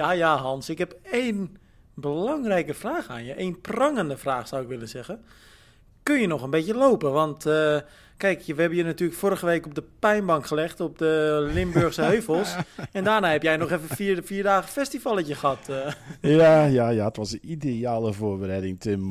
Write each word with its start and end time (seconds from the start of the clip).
Ja, 0.00 0.10
ja, 0.10 0.36
Hans. 0.36 0.68
Ik 0.68 0.78
heb 0.78 0.94
één 1.02 1.56
belangrijke 1.94 2.74
vraag 2.74 3.08
aan 3.08 3.24
je. 3.24 3.40
Eén 3.40 3.60
prangende 3.60 4.16
vraag 4.16 4.48
zou 4.48 4.62
ik 4.62 4.68
willen 4.68 4.88
zeggen. 4.88 5.20
Kun 6.02 6.20
je 6.20 6.26
nog 6.26 6.42
een 6.42 6.50
beetje 6.50 6.74
lopen? 6.74 7.12
Want 7.12 7.46
uh, 7.46 7.76
kijk, 8.16 8.42
we 8.46 8.60
hebben 8.60 8.78
je 8.78 8.84
natuurlijk 8.84 9.18
vorige 9.18 9.46
week 9.46 9.66
op 9.66 9.74
de 9.74 9.84
pijnbank 9.98 10.46
gelegd 10.46 10.80
op 10.80 10.98
de 10.98 11.46
Limburgse 11.52 12.02
heuvels. 12.12 12.54
en 12.92 13.04
daarna 13.04 13.30
heb 13.30 13.42
jij 13.42 13.56
nog 13.56 13.70
even 13.70 13.96
vier, 13.96 14.22
vier 14.24 14.42
dagen 14.42 14.70
festivalletje 14.70 15.34
gehad. 15.34 15.68
Uh. 15.70 15.76
Ja, 16.20 16.64
ja, 16.64 16.88
ja, 16.88 17.04
het 17.04 17.16
was 17.16 17.30
de 17.30 17.40
ideale 17.40 18.12
voorbereiding, 18.12 18.80
Tim. 18.80 19.10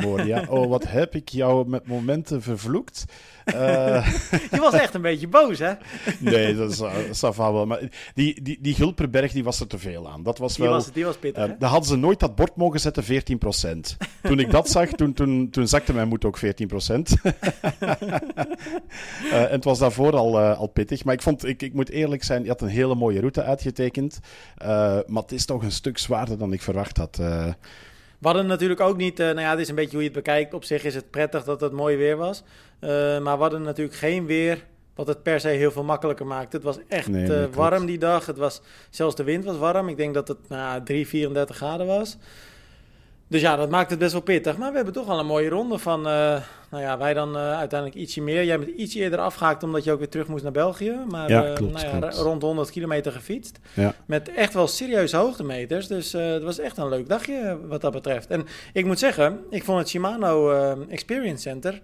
Oh, 0.50 0.68
wat 0.68 0.88
heb 0.88 1.16
ik 1.16 1.30
jou 1.30 1.68
met 1.68 1.88
momenten 1.88 2.42
vervloekt. 2.42 3.06
Uh... 3.56 4.14
je 4.52 4.60
was 4.60 4.74
echt 4.74 4.94
een 4.94 5.02
beetje 5.02 5.28
boos, 5.28 5.60
hè? 5.60 5.74
nee, 6.20 6.56
dat 6.56 6.72
is 6.72 7.24
uh, 7.24 7.38
wel. 7.38 7.66
Maar 7.66 7.80
die, 8.14 8.42
die, 8.42 8.58
die 8.62 8.74
Gulperberg 8.74 9.32
die 9.32 9.44
was 9.44 9.60
er 9.60 9.68
te 9.68 9.78
veel 9.78 10.10
aan. 10.10 10.24
Dat 10.24 10.38
was 10.38 10.58
wel, 10.58 10.68
die, 10.68 10.76
was, 10.76 10.92
die 10.92 11.06
was 11.06 11.18
pittig, 11.18 11.48
uh, 11.48 11.52
Daar 11.60 11.70
hadden 11.70 11.90
ze 11.90 11.96
nooit 11.96 12.20
dat 12.20 12.36
bord 12.36 12.56
mogen 12.56 12.80
zetten, 12.80 13.04
14%. 13.04 13.08
Toen 14.22 14.40
ik 14.40 14.52
dat 14.52 14.70
zag, 14.70 14.90
toen, 14.90 15.14
toen, 15.14 15.50
toen 15.50 15.68
zakte 15.68 15.94
mijn 15.94 16.08
moed 16.08 16.26
ook 16.26 16.40
14%. 16.40 16.42
en 19.32 19.50
het 19.50 19.64
was 19.64 19.80
daarvoor 19.80 20.16
al, 20.16 20.40
al 20.40 20.68
pittig. 20.68 21.04
Maar 21.04 21.14
ik, 21.14 21.22
vond, 21.22 21.46
ik, 21.46 21.62
ik 21.62 21.74
moet 21.74 21.90
eerlijk 21.90 22.24
zijn, 22.24 22.44
je 22.44 22.50
had 22.50 22.62
een 22.62 22.68
hele 22.68 22.96
mooie 22.96 23.20
route 23.20 23.44
uitgetekend. 23.44 24.20
maar 25.08 25.22
het 25.22 25.32
is 25.32 25.46
toch 25.46 25.64
een 25.64 25.72
stuk 25.72 25.98
zwaarder 25.98 26.38
dan 26.38 26.54
ik 26.54 26.62
verwacht 26.62 26.98
had. 26.98 27.20
We 28.20 28.28
hadden 28.28 28.48
natuurlijk 28.48 28.80
ook 28.80 28.98
niet, 28.98 29.20
uh, 29.20 29.26
nou 29.26 29.40
ja, 29.40 29.50
het 29.50 29.60
is 29.60 29.70
een 29.70 29.76
beetje 29.76 29.92
hoe 29.92 30.00
je 30.00 30.10
het 30.10 30.18
bekijkt. 30.18 30.54
Op 30.54 30.64
zich 30.64 30.84
is 30.84 30.96
het 30.96 31.10
prettig 31.10 31.44
dat 31.44 31.62
het 31.62 31.72
mooi 31.72 31.98
weer 31.98 32.18
was. 32.18 32.44
Uh, 32.82 32.90
maar 33.20 33.36
we 33.36 33.42
hadden 33.42 33.62
natuurlijk 33.62 33.98
geen 33.98 34.26
weer 34.26 34.66
wat 34.96 35.08
het 35.08 35.24
per 35.24 35.40
se 35.40 35.48
heel 35.48 35.72
veel 35.72 35.84
makkelijker 35.84 36.26
maakte. 36.26 36.56
Het 36.56 36.66
was 36.66 36.78
echt 36.88 37.08
nee, 37.08 37.28
uh, 37.28 37.46
warm 37.54 37.86
die 37.86 37.98
dag. 37.98 38.26
Het 38.26 38.38
was, 38.38 38.62
zelfs 38.90 39.16
de 39.16 39.24
wind 39.24 39.46
was 39.46 39.58
warm. 39.58 39.90
Ik 39.90 39.98
denk 39.98 40.14
dat 40.14 40.28
het 40.28 40.50
nou, 40.50 40.84
3, 40.84 41.08
34 41.08 41.56
graden 41.56 41.88
was. 41.88 42.18
Dus 43.30 43.42
ja, 43.42 43.56
dat 43.56 43.70
maakt 43.70 43.90
het 43.90 44.00
best 44.00 44.12
wel 44.12 44.22
pittig. 44.22 44.58
Maar 44.58 44.70
we 44.70 44.76
hebben 44.76 44.94
toch 44.94 45.08
al 45.08 45.20
een 45.20 45.26
mooie 45.26 45.50
ronde 45.50 45.78
van, 45.78 46.00
uh, 46.00 46.42
nou 46.70 46.84
ja, 46.84 46.98
wij 46.98 47.14
dan 47.14 47.36
uh, 47.36 47.58
uiteindelijk 47.58 48.00
ietsje 48.00 48.22
meer. 48.22 48.44
Jij 48.44 48.60
bent 48.60 48.72
iets 48.72 48.96
eerder 48.96 49.20
afgehaakt 49.20 49.64
omdat 49.64 49.84
je 49.84 49.92
ook 49.92 49.98
weer 50.00 50.10
terug 50.10 50.28
moest 50.28 50.44
naar 50.44 50.52
België. 50.52 50.98
Maar 51.10 51.30
ja, 51.30 51.54
klopt, 51.54 51.74
nou 51.74 51.86
ja, 51.86 52.00
klopt. 52.00 52.18
rond 52.18 52.42
100 52.42 52.72
kilometer 52.72 53.12
gefietst. 53.12 53.60
Ja. 53.74 53.94
Met 54.06 54.34
echt 54.34 54.54
wel 54.54 54.68
serieuze 54.68 55.18
hoogtemeters. 55.18 55.88
Dus 55.88 56.12
het 56.12 56.44
was 56.44 56.60
echt 56.60 56.78
een 56.78 56.90
leuk 56.90 57.10
dagje 57.10 57.60
wat 57.68 57.82
dat 57.82 57.92
betreft. 57.92 58.28
En 58.28 58.46
ik 58.74 58.86
moet 58.86 59.00
zeggen, 59.00 59.40
ik 59.50 59.64
vond 59.64 59.80
het 59.80 59.90
Shimano 59.90 60.52
Experience 60.90 61.42
Center 61.42 61.82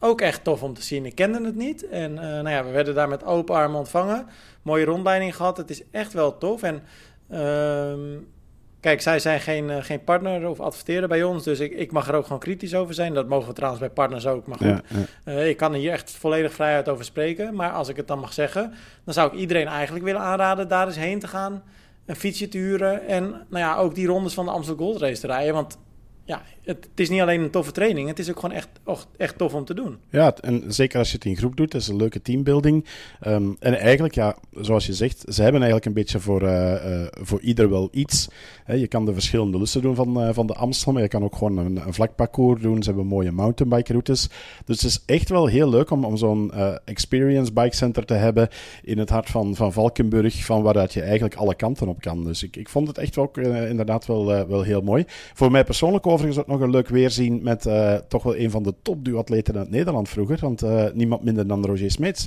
ook 0.00 0.20
echt 0.20 0.44
tof 0.44 0.62
om 0.62 0.74
te 0.74 0.82
zien. 0.82 1.06
Ik 1.06 1.14
kende 1.14 1.44
het 1.44 1.56
niet. 1.56 1.88
En 1.88 2.14
nou 2.14 2.50
ja, 2.50 2.64
we 2.64 2.70
werden 2.70 2.94
daar 2.94 3.08
met 3.08 3.24
open 3.24 3.54
armen 3.54 3.78
ontvangen. 3.78 4.26
Mooie 4.62 4.84
rondleiding 4.84 5.36
gehad. 5.36 5.56
Het 5.56 5.70
is 5.70 5.82
echt 5.90 6.12
wel 6.12 6.38
tof. 6.38 6.62
En... 6.62 6.82
ehm 7.30 8.36
Kijk, 8.80 9.00
zij 9.00 9.18
zijn 9.18 9.40
geen, 9.40 9.68
uh, 9.68 9.76
geen 9.80 10.04
partner 10.04 10.48
of 10.48 10.60
adverteren 10.60 11.08
bij 11.08 11.22
ons, 11.22 11.44
dus 11.44 11.60
ik, 11.60 11.72
ik 11.72 11.92
mag 11.92 12.08
er 12.08 12.14
ook 12.14 12.24
gewoon 12.24 12.38
kritisch 12.38 12.74
over 12.74 12.94
zijn. 12.94 13.14
Dat 13.14 13.28
mogen 13.28 13.48
we 13.48 13.54
trouwens 13.54 13.82
bij 13.82 13.90
partners 13.90 14.26
ook, 14.26 14.46
maar 14.46 14.56
goed. 14.56 14.66
Ja, 14.66 14.82
ja. 15.24 15.32
Uh, 15.32 15.48
ik 15.48 15.56
kan 15.56 15.74
hier 15.74 15.92
echt 15.92 16.10
volledig 16.10 16.52
vrijheid 16.52 16.88
over 16.88 17.04
spreken. 17.04 17.54
Maar 17.54 17.70
als 17.70 17.88
ik 17.88 17.96
het 17.96 18.08
dan 18.08 18.18
mag 18.18 18.32
zeggen, 18.32 18.72
dan 19.04 19.14
zou 19.14 19.32
ik 19.32 19.38
iedereen 19.38 19.66
eigenlijk 19.66 20.04
willen 20.04 20.20
aanraden 20.20 20.68
daar 20.68 20.86
eens 20.86 20.96
heen 20.96 21.18
te 21.18 21.28
gaan, 21.28 21.62
een 22.06 22.16
fietsje 22.16 22.48
te 22.48 22.58
huren 22.58 23.06
en 23.06 23.30
nou 23.30 23.64
ja, 23.64 23.76
ook 23.76 23.94
die 23.94 24.06
rondes 24.06 24.34
van 24.34 24.44
de 24.44 24.50
Amstel 24.50 24.76
Gold 24.76 25.00
Race 25.00 25.20
te 25.20 25.26
rijden. 25.26 25.54
Want 25.54 25.78
ja, 26.24 26.42
het, 26.68 26.88
is 26.94 27.08
niet 27.08 27.20
alleen 27.20 27.40
een 27.40 27.50
toffe 27.50 27.72
training, 27.72 28.08
het 28.08 28.18
is 28.18 28.30
ook 28.30 28.40
gewoon 28.40 28.56
echt, 28.56 28.68
echt 29.16 29.38
tof 29.38 29.54
om 29.54 29.64
te 29.64 29.74
doen. 29.74 29.98
Ja, 30.10 30.34
en 30.40 30.64
zeker 30.66 30.98
als 30.98 31.10
je 31.10 31.14
het 31.14 31.24
in 31.24 31.36
groep 31.36 31.56
doet, 31.56 31.70
dat 31.70 31.80
is 31.80 31.88
een 31.88 31.96
leuke 31.96 32.22
teambuilding. 32.22 32.84
Um, 33.26 33.56
en 33.60 33.78
eigenlijk, 33.78 34.14
ja, 34.14 34.36
zoals 34.52 34.86
je 34.86 34.94
zegt, 34.94 35.24
ze 35.28 35.42
hebben 35.42 35.62
eigenlijk 35.62 35.84
een 35.86 36.02
beetje 36.02 36.20
voor, 36.20 36.42
uh, 36.42 36.72
uh, 36.72 37.06
voor 37.10 37.40
ieder 37.40 37.70
wel 37.70 37.88
iets. 37.92 38.28
Je 38.66 38.86
kan 38.86 39.04
de 39.04 39.12
verschillende 39.12 39.58
lussen 39.58 39.82
doen 39.82 39.94
van, 39.94 40.22
uh, 40.22 40.28
van 40.32 40.46
de 40.46 40.54
Amstel, 40.54 40.92
maar 40.92 41.02
je 41.02 41.08
kan 41.08 41.24
ook 41.24 41.36
gewoon 41.36 41.58
een, 41.58 41.76
een 41.86 41.94
vlak 41.94 42.14
parcours 42.14 42.62
doen. 42.62 42.82
Ze 42.82 42.88
hebben 42.88 43.06
mooie 43.06 43.32
mountainbike 43.32 43.92
routes. 43.92 44.28
Dus 44.64 44.82
het 44.82 44.90
is 44.90 45.02
echt 45.06 45.28
wel 45.28 45.46
heel 45.46 45.68
leuk 45.68 45.90
om, 45.90 46.04
om 46.04 46.16
zo'n 46.16 46.52
experience 46.84 47.52
bike 47.52 47.76
center 47.76 48.04
te 48.04 48.14
hebben 48.14 48.48
in 48.82 48.98
het 48.98 49.10
hart 49.10 49.30
van, 49.30 49.56
van 49.56 49.72
Valkenburg, 49.72 50.44
van 50.44 50.62
waaruit 50.62 50.92
je 50.92 51.02
eigenlijk 51.02 51.34
alle 51.34 51.54
kanten 51.54 51.88
op 51.88 52.00
kan. 52.00 52.24
Dus 52.24 52.42
ik, 52.42 52.56
ik 52.56 52.68
vond 52.68 52.88
het 52.88 52.98
echt 52.98 53.18
ook 53.18 53.36
inderdaad 53.36 54.06
wel, 54.06 54.24
wel 54.24 54.62
heel 54.62 54.80
mooi. 54.80 55.04
Voor 55.34 55.50
mij 55.50 55.64
persoonlijk 55.64 56.06
overigens 56.06 56.38
ook 56.38 56.46
nog 56.46 56.57
een 56.60 56.70
leuk 56.70 56.88
weerzien 56.88 57.42
met 57.42 57.66
uh, 57.66 57.94
toch 57.94 58.22
wel 58.22 58.36
een 58.36 58.50
van 58.50 58.62
de 58.62 58.74
topduatleten 58.82 59.56
uit 59.56 59.70
Nederland 59.70 60.08
vroeger. 60.08 60.38
Want 60.40 60.62
uh, 60.62 60.84
niemand 60.92 61.22
minder 61.22 61.46
dan 61.46 61.64
Roger 61.64 61.90
Smits 61.90 62.26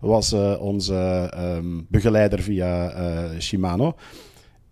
was 0.00 0.32
uh, 0.32 0.54
onze 0.60 1.32
um, 1.38 1.86
begeleider 1.88 2.42
via 2.42 2.92
Shimano. 3.38 3.94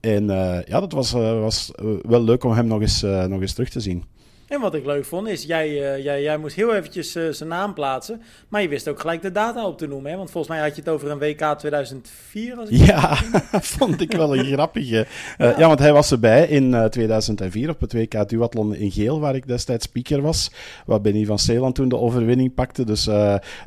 En 0.01 0.27
ja, 0.67 0.81
dat 0.81 0.93
was, 0.93 1.13
was 1.13 1.73
wel 2.03 2.23
leuk 2.23 2.45
om 2.45 2.53
hem 2.53 2.67
nog 2.67 2.81
eens, 2.81 3.03
nog 3.03 3.41
eens 3.41 3.53
terug 3.53 3.69
te 3.69 3.81
zien. 3.81 4.05
En 4.51 4.61
wat 4.61 4.75
ik 4.75 4.85
leuk 4.85 5.05
vond 5.05 5.29
is, 5.29 5.43
jij, 5.43 5.69
uh, 5.69 6.05
jij, 6.05 6.23
jij 6.23 6.39
moest 6.39 6.57
heel 6.57 6.75
eventjes 6.75 7.17
uh, 7.17 7.29
zijn 7.31 7.49
naam 7.49 7.75
plaatsen. 7.75 8.23
Maar 8.49 8.63
je 8.63 8.69
wist 8.69 8.89
ook 8.89 9.01
gelijk 9.01 9.23
de 9.23 9.33
data 9.33 9.67
op 9.67 9.79
te 9.79 9.87
noemen. 9.87 10.11
Hè? 10.11 10.17
Want 10.17 10.31
volgens 10.31 10.55
mij 10.55 10.63
had 10.63 10.77
je 10.77 10.83
het 10.83 10.91
over 10.91 11.11
een 11.11 11.19
WK 11.19 11.59
2004. 11.59 12.57
Als 12.57 12.69
ik 12.69 12.87
ja, 12.87 13.15
vond 13.77 14.01
ik 14.01 14.13
wel 14.13 14.37
een 14.37 14.45
grappige. 14.45 15.07
Uh, 15.39 15.51
ja. 15.51 15.59
ja. 15.59 15.67
want 15.67 15.79
hij 15.79 15.93
was 15.93 16.11
erbij 16.11 16.47
in 16.47 16.89
2004 16.91 17.69
op 17.69 17.81
het 17.81 17.93
WK 17.93 18.29
Duathlon 18.29 18.75
in 18.75 18.91
Geel, 18.91 19.21
waar 19.21 19.35
ik 19.35 19.47
destijds 19.47 19.85
speaker 19.85 20.23
was. 20.23 20.51
Waar 20.87 21.01
Benny 21.01 21.25
van 21.25 21.39
Zeeland 21.39 21.75
toen 21.75 21.89
de 21.89 21.97
overwinning 21.97 22.55
pakte. 22.55 22.85
Dus 22.85 23.05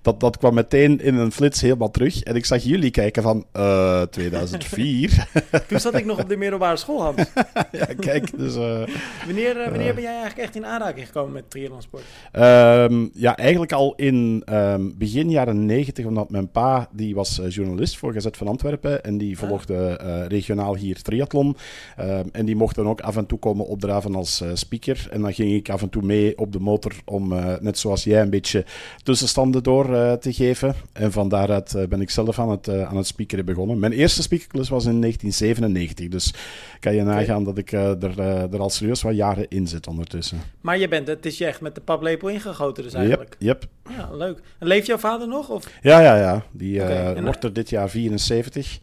dat, 0.01 0.19
dat 0.19 0.38
kwam 0.38 0.53
meteen 0.53 1.01
in 1.01 1.15
een 1.15 1.31
flits 1.31 1.61
helemaal 1.61 1.91
terug. 1.91 2.23
En 2.23 2.35
ik 2.35 2.45
zag 2.45 2.63
jullie 2.63 2.91
kijken 2.91 3.23
van 3.23 3.45
2004. 4.09 5.27
toen 5.67 5.79
zat 5.79 5.95
ik 5.95 6.05
nog 6.05 6.19
op 6.19 6.29
de 6.29 6.38
middelbare 6.38 6.77
school, 6.77 7.01
Hans. 7.01 7.21
ja, 7.71 7.85
kijk. 8.00 8.38
Dus, 8.38 8.55
wanneer, 9.25 9.55
wanneer 9.69 9.94
ben 9.94 10.03
jij 10.03 10.11
eigenlijk 10.11 10.38
echt 10.38 10.55
in 10.55 10.65
aanraking 10.73 11.06
gekomen 11.06 11.31
met 11.31 11.50
triathlonsport? 11.50 12.03
Um, 12.34 13.11
ja, 13.13 13.38
eigenlijk 13.38 13.72
al 13.72 13.94
in 13.95 14.44
um, 14.50 14.97
begin 14.97 15.29
jaren 15.29 15.66
negentig, 15.66 16.06
omdat 16.06 16.29
mijn 16.29 16.51
pa, 16.51 16.89
die 16.91 17.16
was 17.16 17.39
uh, 17.39 17.50
journalist 17.50 17.97
voor 17.97 18.13
Gezet 18.13 18.38
van 18.38 18.47
Antwerpen 18.47 19.03
en 19.03 19.17
die 19.17 19.38
volgde 19.38 20.00
uh, 20.03 20.28
regionaal 20.28 20.75
hier 20.75 21.01
triathlon. 21.01 21.57
Um, 22.00 22.29
en 22.31 22.45
die 22.45 22.56
mocht 22.56 22.75
dan 22.75 22.88
ook 22.88 23.01
af 23.01 23.17
en 23.17 23.25
toe 23.25 23.39
komen 23.39 23.66
opdraven 23.66 24.16
als 24.16 24.41
uh, 24.41 24.50
speaker. 24.53 25.07
En 25.12 25.22
dan 25.22 25.33
ging 25.33 25.53
ik 25.53 25.69
af 25.69 25.81
en 25.81 25.89
toe 25.89 26.01
mee 26.01 26.38
op 26.38 26.51
de 26.51 26.59
motor 26.59 26.95
om, 27.06 27.33
net 27.59 27.78
zoals 27.78 28.03
jij, 28.03 28.22
een 28.22 28.29
beetje 28.29 28.66
tussenstanden 29.03 29.63
door 29.63 29.85
te 30.19 30.33
geven. 30.33 30.75
En 30.94 31.12
van 31.12 31.29
daaruit 31.29 31.75
ben 31.89 32.01
ik 32.01 32.09
zelf 32.09 32.39
aan 32.39 32.50
het, 32.50 32.69
aan 32.69 32.97
het 32.97 33.07
speakeren 33.07 33.45
begonnen. 33.45 33.79
Mijn 33.79 33.91
eerste 33.91 34.22
speakerklus 34.22 34.69
was 34.69 34.85
in 34.85 35.01
1997, 35.01 36.07
dus 36.07 36.33
kan 36.79 36.95
je 36.95 37.03
nagaan 37.03 37.41
okay. 37.41 37.53
dat 37.53 37.57
ik 37.57 37.72
er, 37.72 38.19
er 38.53 38.59
al 38.59 38.69
serieus 38.69 39.01
wat 39.01 39.16
jaren 39.16 39.50
in 39.50 39.67
zit 39.67 39.88
ondertussen. 39.88 40.39
Maar 40.63 40.78
je 40.78 40.88
bent, 40.88 41.07
het 41.07 41.25
is 41.25 41.38
je 41.38 41.46
echt 41.46 41.62
met 41.62 41.75
de 41.75 41.81
paplepel 41.81 42.28
ingegoten 42.28 42.84
dus 42.84 42.94
eigenlijk. 42.94 43.35
Yep, 43.40 43.68
yep. 43.84 43.97
Ja, 43.97 44.16
leuk. 44.16 44.40
En 44.59 44.68
leeft 44.68 44.88
jouw 44.88 44.97
vader 44.97 45.28
nog? 45.28 45.50
Of? 45.50 45.69
Ja, 45.81 46.00
ja, 46.00 46.18
ja. 46.18 46.44
Die 46.51 46.81
okay. 46.81 47.16
uh, 47.16 47.24
wordt 47.24 47.44
er 47.44 47.53
dit 47.53 47.69
jaar 47.69 47.90
74. 47.90 48.79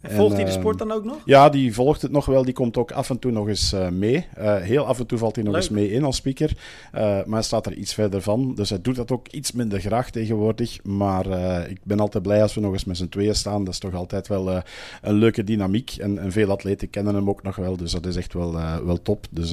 En 0.00 0.10
volgt 0.10 0.36
hij 0.36 0.44
de 0.44 0.50
sport 0.50 0.78
dan 0.78 0.92
ook 0.92 1.04
nog? 1.04 1.18
Ja, 1.24 1.48
die 1.48 1.74
volgt 1.74 2.02
het 2.02 2.10
nog 2.10 2.26
wel. 2.26 2.44
Die 2.44 2.54
komt 2.54 2.76
ook 2.76 2.92
af 2.92 3.10
en 3.10 3.18
toe 3.18 3.30
nog 3.30 3.48
eens 3.48 3.72
uh, 3.72 3.88
mee. 3.88 4.26
Uh, 4.38 4.56
heel 4.56 4.86
af 4.86 4.98
en 4.98 5.06
toe 5.06 5.18
valt 5.18 5.34
hij 5.34 5.44
nog 5.44 5.52
Leuk. 5.52 5.62
eens 5.62 5.70
mee 5.70 5.90
in 5.90 6.04
als 6.04 6.16
speaker. 6.16 6.50
Uh, 6.94 7.00
maar 7.00 7.24
hij 7.28 7.42
staat 7.42 7.66
er 7.66 7.74
iets 7.74 7.94
verder 7.94 8.22
van. 8.22 8.54
Dus 8.54 8.70
hij 8.70 8.80
doet 8.80 8.96
dat 8.96 9.10
ook 9.10 9.28
iets 9.28 9.52
minder 9.52 9.80
graag 9.80 10.10
tegenwoordig. 10.10 10.84
Maar 10.84 11.26
ik 11.70 11.78
ben 11.82 12.00
altijd 12.00 12.22
blij 12.22 12.42
als 12.42 12.54
we 12.54 12.60
nog 12.60 12.72
eens 12.72 12.84
met 12.84 12.96
z'n 12.96 13.08
tweeën 13.08 13.34
staan. 13.34 13.64
Dat 13.64 13.72
is 13.72 13.80
toch 13.80 13.94
altijd 13.94 14.28
wel 14.28 14.62
een 15.02 15.14
leuke 15.14 15.44
dynamiek. 15.44 15.94
En, 15.98 16.18
en, 16.18 16.32
veel 16.32 16.50
atleten 16.50 16.90
kennen 16.90 17.14
hem 17.14 17.28
ook 17.28 17.42
nog 17.42 17.56
wel. 17.56 17.76
Dus 17.76 17.92
dat 17.92 18.06
is 18.06 18.16
echt 18.16 18.32
wel, 18.32 18.52
wel 18.84 19.02
top. 19.02 19.26
Dus 19.30 19.50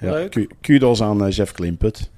ja, 0.00 0.28
kudos 0.60 1.02
aan 1.02 1.28
Jeff 1.28 1.52
Klimput. 1.52 2.10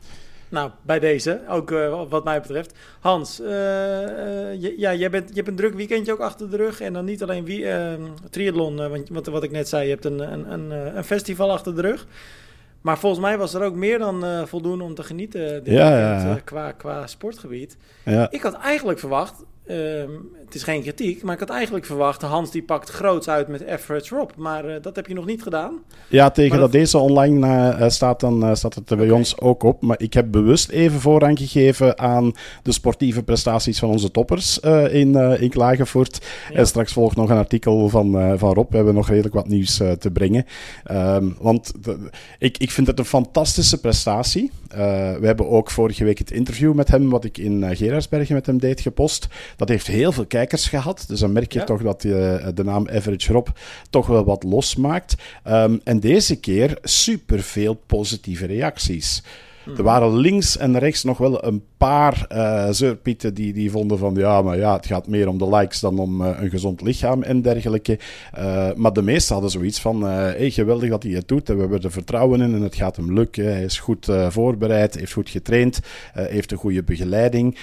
Nou, 0.49 0.71
bij 0.83 0.99
deze, 0.99 1.41
ook 1.49 1.71
uh, 1.71 2.03
wat 2.09 2.25
mij 2.25 2.41
betreft. 2.41 2.75
Hans, 3.01 3.41
uh, 3.41 3.49
uh, 3.49 4.79
ja, 4.79 4.95
jij, 4.95 5.11
bent, 5.11 5.29
je 5.29 5.35
hebt 5.35 5.49
een 5.49 5.57
druk 5.57 5.75
weekendje 5.75 6.13
ook 6.13 6.21
achter 6.21 6.51
de 6.51 6.57
rug. 6.57 6.81
En 6.81 6.93
dan 6.93 7.05
niet 7.05 7.23
alleen 7.23 7.45
wie, 7.45 7.67
triathlon, 8.31 8.77
want 8.77 9.09
wat, 9.09 9.27
wat 9.27 9.43
ik 9.43 9.51
net 9.51 9.69
zei, 9.69 9.85
je 9.85 9.91
hebt 9.91 10.05
een, 10.05 10.33
een, 10.33 10.53
een, 10.53 10.97
een, 10.97 11.05
festival 11.05 11.53
achter 11.53 11.75
de 11.75 11.81
rug. 11.81 12.07
Maar 12.81 12.99
volgens 12.99 13.23
mij 13.23 13.39
was 13.39 13.55
er 13.55 13.63
ook 13.63 13.75
meer 13.75 13.99
dan 13.99 14.47
voldoende 14.47 14.85
om 14.85 14.95
te 14.95 15.03
genieten 15.03 15.65
dit 15.65 15.75
ja, 15.75 15.91
weekend, 15.91 16.23
ja, 16.23 16.29
ja. 16.29 16.41
qua, 16.45 16.73
qua 16.73 17.07
sportgebied. 17.07 17.77
Ja. 18.05 18.31
Ik 18.31 18.43
had 18.43 18.55
eigenlijk 18.55 18.99
verwacht, 18.99 19.45
Um, 19.71 20.31
het 20.47 20.55
is 20.55 20.63
geen 20.63 20.83
kritiek, 20.83 21.23
maar 21.23 21.35
ik 21.35 21.41
had 21.41 21.51
eigenlijk 21.51 21.85
verwacht... 21.87 22.23
Hans 22.23 22.51
die 22.51 22.63
pakt 22.63 22.91
groots 22.91 23.29
uit 23.29 23.49
met 23.49 23.61
Everett 23.61 24.09
Rob. 24.09 24.31
Maar 24.37 24.69
uh, 24.69 24.75
dat 24.83 24.97
heb 24.97 25.07
je 25.07 25.15
nog 25.15 25.27
niet 25.27 25.43
gedaan. 25.43 25.79
Ja, 26.09 26.31
tegen 26.31 26.51
dat, 26.51 26.61
dat, 26.61 26.73
deze 26.73 26.99
online 26.99 27.47
uh, 27.47 27.89
staat, 27.89 28.21
dan 28.21 28.57
staat 28.57 28.75
het 28.75 28.91
er 28.91 28.97
bij 28.97 29.07
okay. 29.07 29.19
ons 29.19 29.41
ook 29.41 29.63
op. 29.63 29.83
Maar 29.83 30.01
ik 30.01 30.15
heb 30.15 30.31
bewust 30.31 30.69
even 30.69 31.01
voorrang 31.01 31.39
gegeven 31.39 31.99
aan 31.99 32.33
de 32.63 32.73
sportieve 32.73 33.23
prestaties 33.23 33.79
van 33.79 33.89
onze 33.89 34.11
toppers 34.11 34.59
in, 34.91 35.15
in 35.41 35.51
Klagenvoort. 35.51 36.27
Ja. 36.51 36.57
En 36.57 36.67
straks 36.67 36.93
volgt 36.93 37.17
nog 37.17 37.31
een 37.31 37.37
artikel 37.37 37.89
van, 37.89 38.39
van 38.39 38.55
Rob. 38.55 38.71
We 38.71 38.77
hebben 38.77 38.95
nog 38.95 39.09
redelijk 39.09 39.35
wat 39.35 39.49
nieuws 39.49 39.77
te 39.77 40.11
brengen. 40.13 40.45
Um, 40.91 41.37
want 41.41 41.73
de, 41.81 42.11
ik, 42.39 42.59
ik 42.59 42.71
vind 42.71 42.87
het 42.87 42.99
een 42.99 43.05
fantastische 43.05 43.81
prestatie. 43.81 44.51
we 44.69 45.19
hebben 45.21 45.49
ook 45.49 45.71
vorige 45.71 46.05
week 46.05 46.19
het 46.19 46.31
interview 46.31 46.75
met 46.75 46.89
hem, 46.89 47.11
wat 47.11 47.25
ik 47.25 47.39
in 47.39 47.77
Gerardsbergen 47.77 48.35
met 48.35 48.47
hem 48.47 48.59
deed, 48.59 48.81
gepost. 48.81 49.29
Dat 49.57 49.69
heeft 49.69 49.87
heel 49.87 50.13
veel 50.13 50.27
kijkers 50.37 50.69
gehad. 50.69 51.05
Dus 51.09 51.21
dan 51.21 51.33
merk 51.33 51.53
je 51.53 51.65
toch 51.65 51.83
dat 51.83 52.05
uh, 52.05 52.47
de 52.55 52.65
naam 52.65 52.89
Average 52.89 53.33
Rob 53.33 53.49
toch 53.91 54.07
wel 54.07 54.25
wat 54.25 54.43
losmaakt. 54.43 55.15
Um, 55.49 55.81
en 55.85 56.01
deze 56.01 56.37
keer 56.37 56.79
superveel 56.83 57.75
positieve 57.87 58.47
reacties. 58.47 59.23
Er 59.77 59.83
waren 59.83 60.17
links 60.17 60.57
en 60.57 60.79
rechts 60.79 61.05
nog 61.05 61.19
wel 61.19 61.45
een 61.45 61.63
paar 61.77 62.27
uh, 62.33 62.67
zeurpieten 62.71 63.35
die, 63.35 63.53
die 63.53 63.71
vonden 63.71 63.99
van 63.99 64.15
ja, 64.15 64.43
maar 64.43 64.59
ja, 64.59 64.77
het 64.77 64.87
gaat 64.87 65.07
meer 65.07 65.29
om 65.29 65.39
de 65.39 65.49
likes 65.49 65.81
dan 65.81 65.99
om 65.99 66.21
uh, 66.21 66.29
een 66.41 66.51
gezond 66.51 66.81
lichaam 66.81 67.23
en 67.23 67.43
dergelijke. 67.43 67.99
Uh, 68.39 68.69
maar 68.75 68.93
de 68.93 69.03
meesten 69.03 69.33
hadden 69.33 69.51
zoiets 69.51 69.81
van 69.81 70.03
hey, 70.03 70.51
geweldig 70.51 70.91
dat 70.91 71.03
hij 71.03 71.13
het 71.13 71.29
doet 71.29 71.49
en 71.49 71.55
we 71.55 71.61
hebben 71.61 71.83
er 71.83 71.91
vertrouwen 71.91 72.41
in 72.41 72.55
en 72.55 72.63
het 72.63 72.75
gaat 72.75 72.97
hem 72.97 73.13
lukken. 73.13 73.45
Hij 73.45 73.63
is 73.63 73.79
goed 73.79 74.09
voorbereid, 74.29 74.95
heeft 74.95 75.13
goed 75.13 75.31
getraind, 75.31 75.81
heeft 76.13 76.53
een 76.53 76.59
goede 76.59 76.83
begeleiding. 76.83 77.57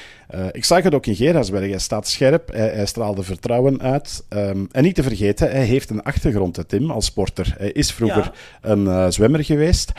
ik 0.51 0.65
zag 0.65 0.83
het 0.83 0.94
ook 0.94 1.05
in 1.05 1.15
Gerardsberg, 1.15 1.69
hij 1.69 1.79
staat 1.79 2.07
scherp, 2.07 2.53
hij, 2.53 2.69
hij 2.69 2.85
straalde 2.85 3.23
vertrouwen 3.23 3.81
uit. 3.81 4.23
Um, 4.29 4.67
en 4.71 4.83
niet 4.83 4.95
te 4.95 5.03
vergeten, 5.03 5.51
hij 5.51 5.65
heeft 5.65 5.89
een 5.89 6.03
achtergrond, 6.03 6.63
Tim, 6.67 6.91
als 6.91 7.05
sporter. 7.05 7.55
Hij 7.57 7.71
is 7.71 7.91
vroeger 7.91 8.31
ja. 8.61 8.69
een 8.69 9.13
zwemmer 9.13 9.44
geweest. 9.44 9.91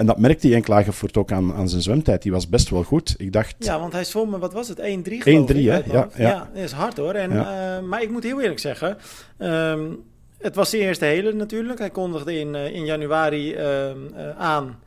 En 0.00 0.06
dat 0.06 0.18
merkte 0.18 0.46
hij 0.46 0.56
in 0.56 0.62
Klagenvoort 0.62 1.16
ook 1.16 1.32
aan, 1.32 1.54
aan 1.54 1.68
zijn 1.68 1.82
zwemtijd. 1.82 2.22
Die 2.22 2.32
was 2.32 2.48
best 2.48 2.68
wel 2.68 2.82
goed. 2.82 3.14
Ik 3.18 3.32
dacht... 3.32 3.54
Ja, 3.58 3.80
want 3.80 3.92
hij 3.92 4.04
zwom, 4.04 4.30
wat 4.30 4.52
was 4.52 4.68
het? 4.68 4.78
1-3 4.78 4.82
1-3, 4.82 4.84
hè? 4.84 5.52
Ja, 5.54 5.82
ja. 5.92 6.08
ja, 6.16 6.50
dat 6.54 6.62
is 6.62 6.72
hard 6.72 6.96
hoor. 6.96 7.14
En, 7.14 7.32
ja. 7.32 7.76
uh, 7.78 7.88
maar 7.88 8.02
ik 8.02 8.10
moet 8.10 8.22
heel 8.22 8.40
eerlijk 8.40 8.58
zeggen... 8.58 8.98
Um, 9.38 10.02
het 10.38 10.54
was 10.54 10.70
zijn 10.70 10.82
eerste 10.82 11.04
hele 11.04 11.32
natuurlijk. 11.32 11.78
Hij 11.78 11.90
kondigde 11.90 12.38
in, 12.38 12.54
uh, 12.54 12.74
in 12.74 12.84
januari 12.84 13.54
uh, 13.54 13.90
aan... 14.38 14.78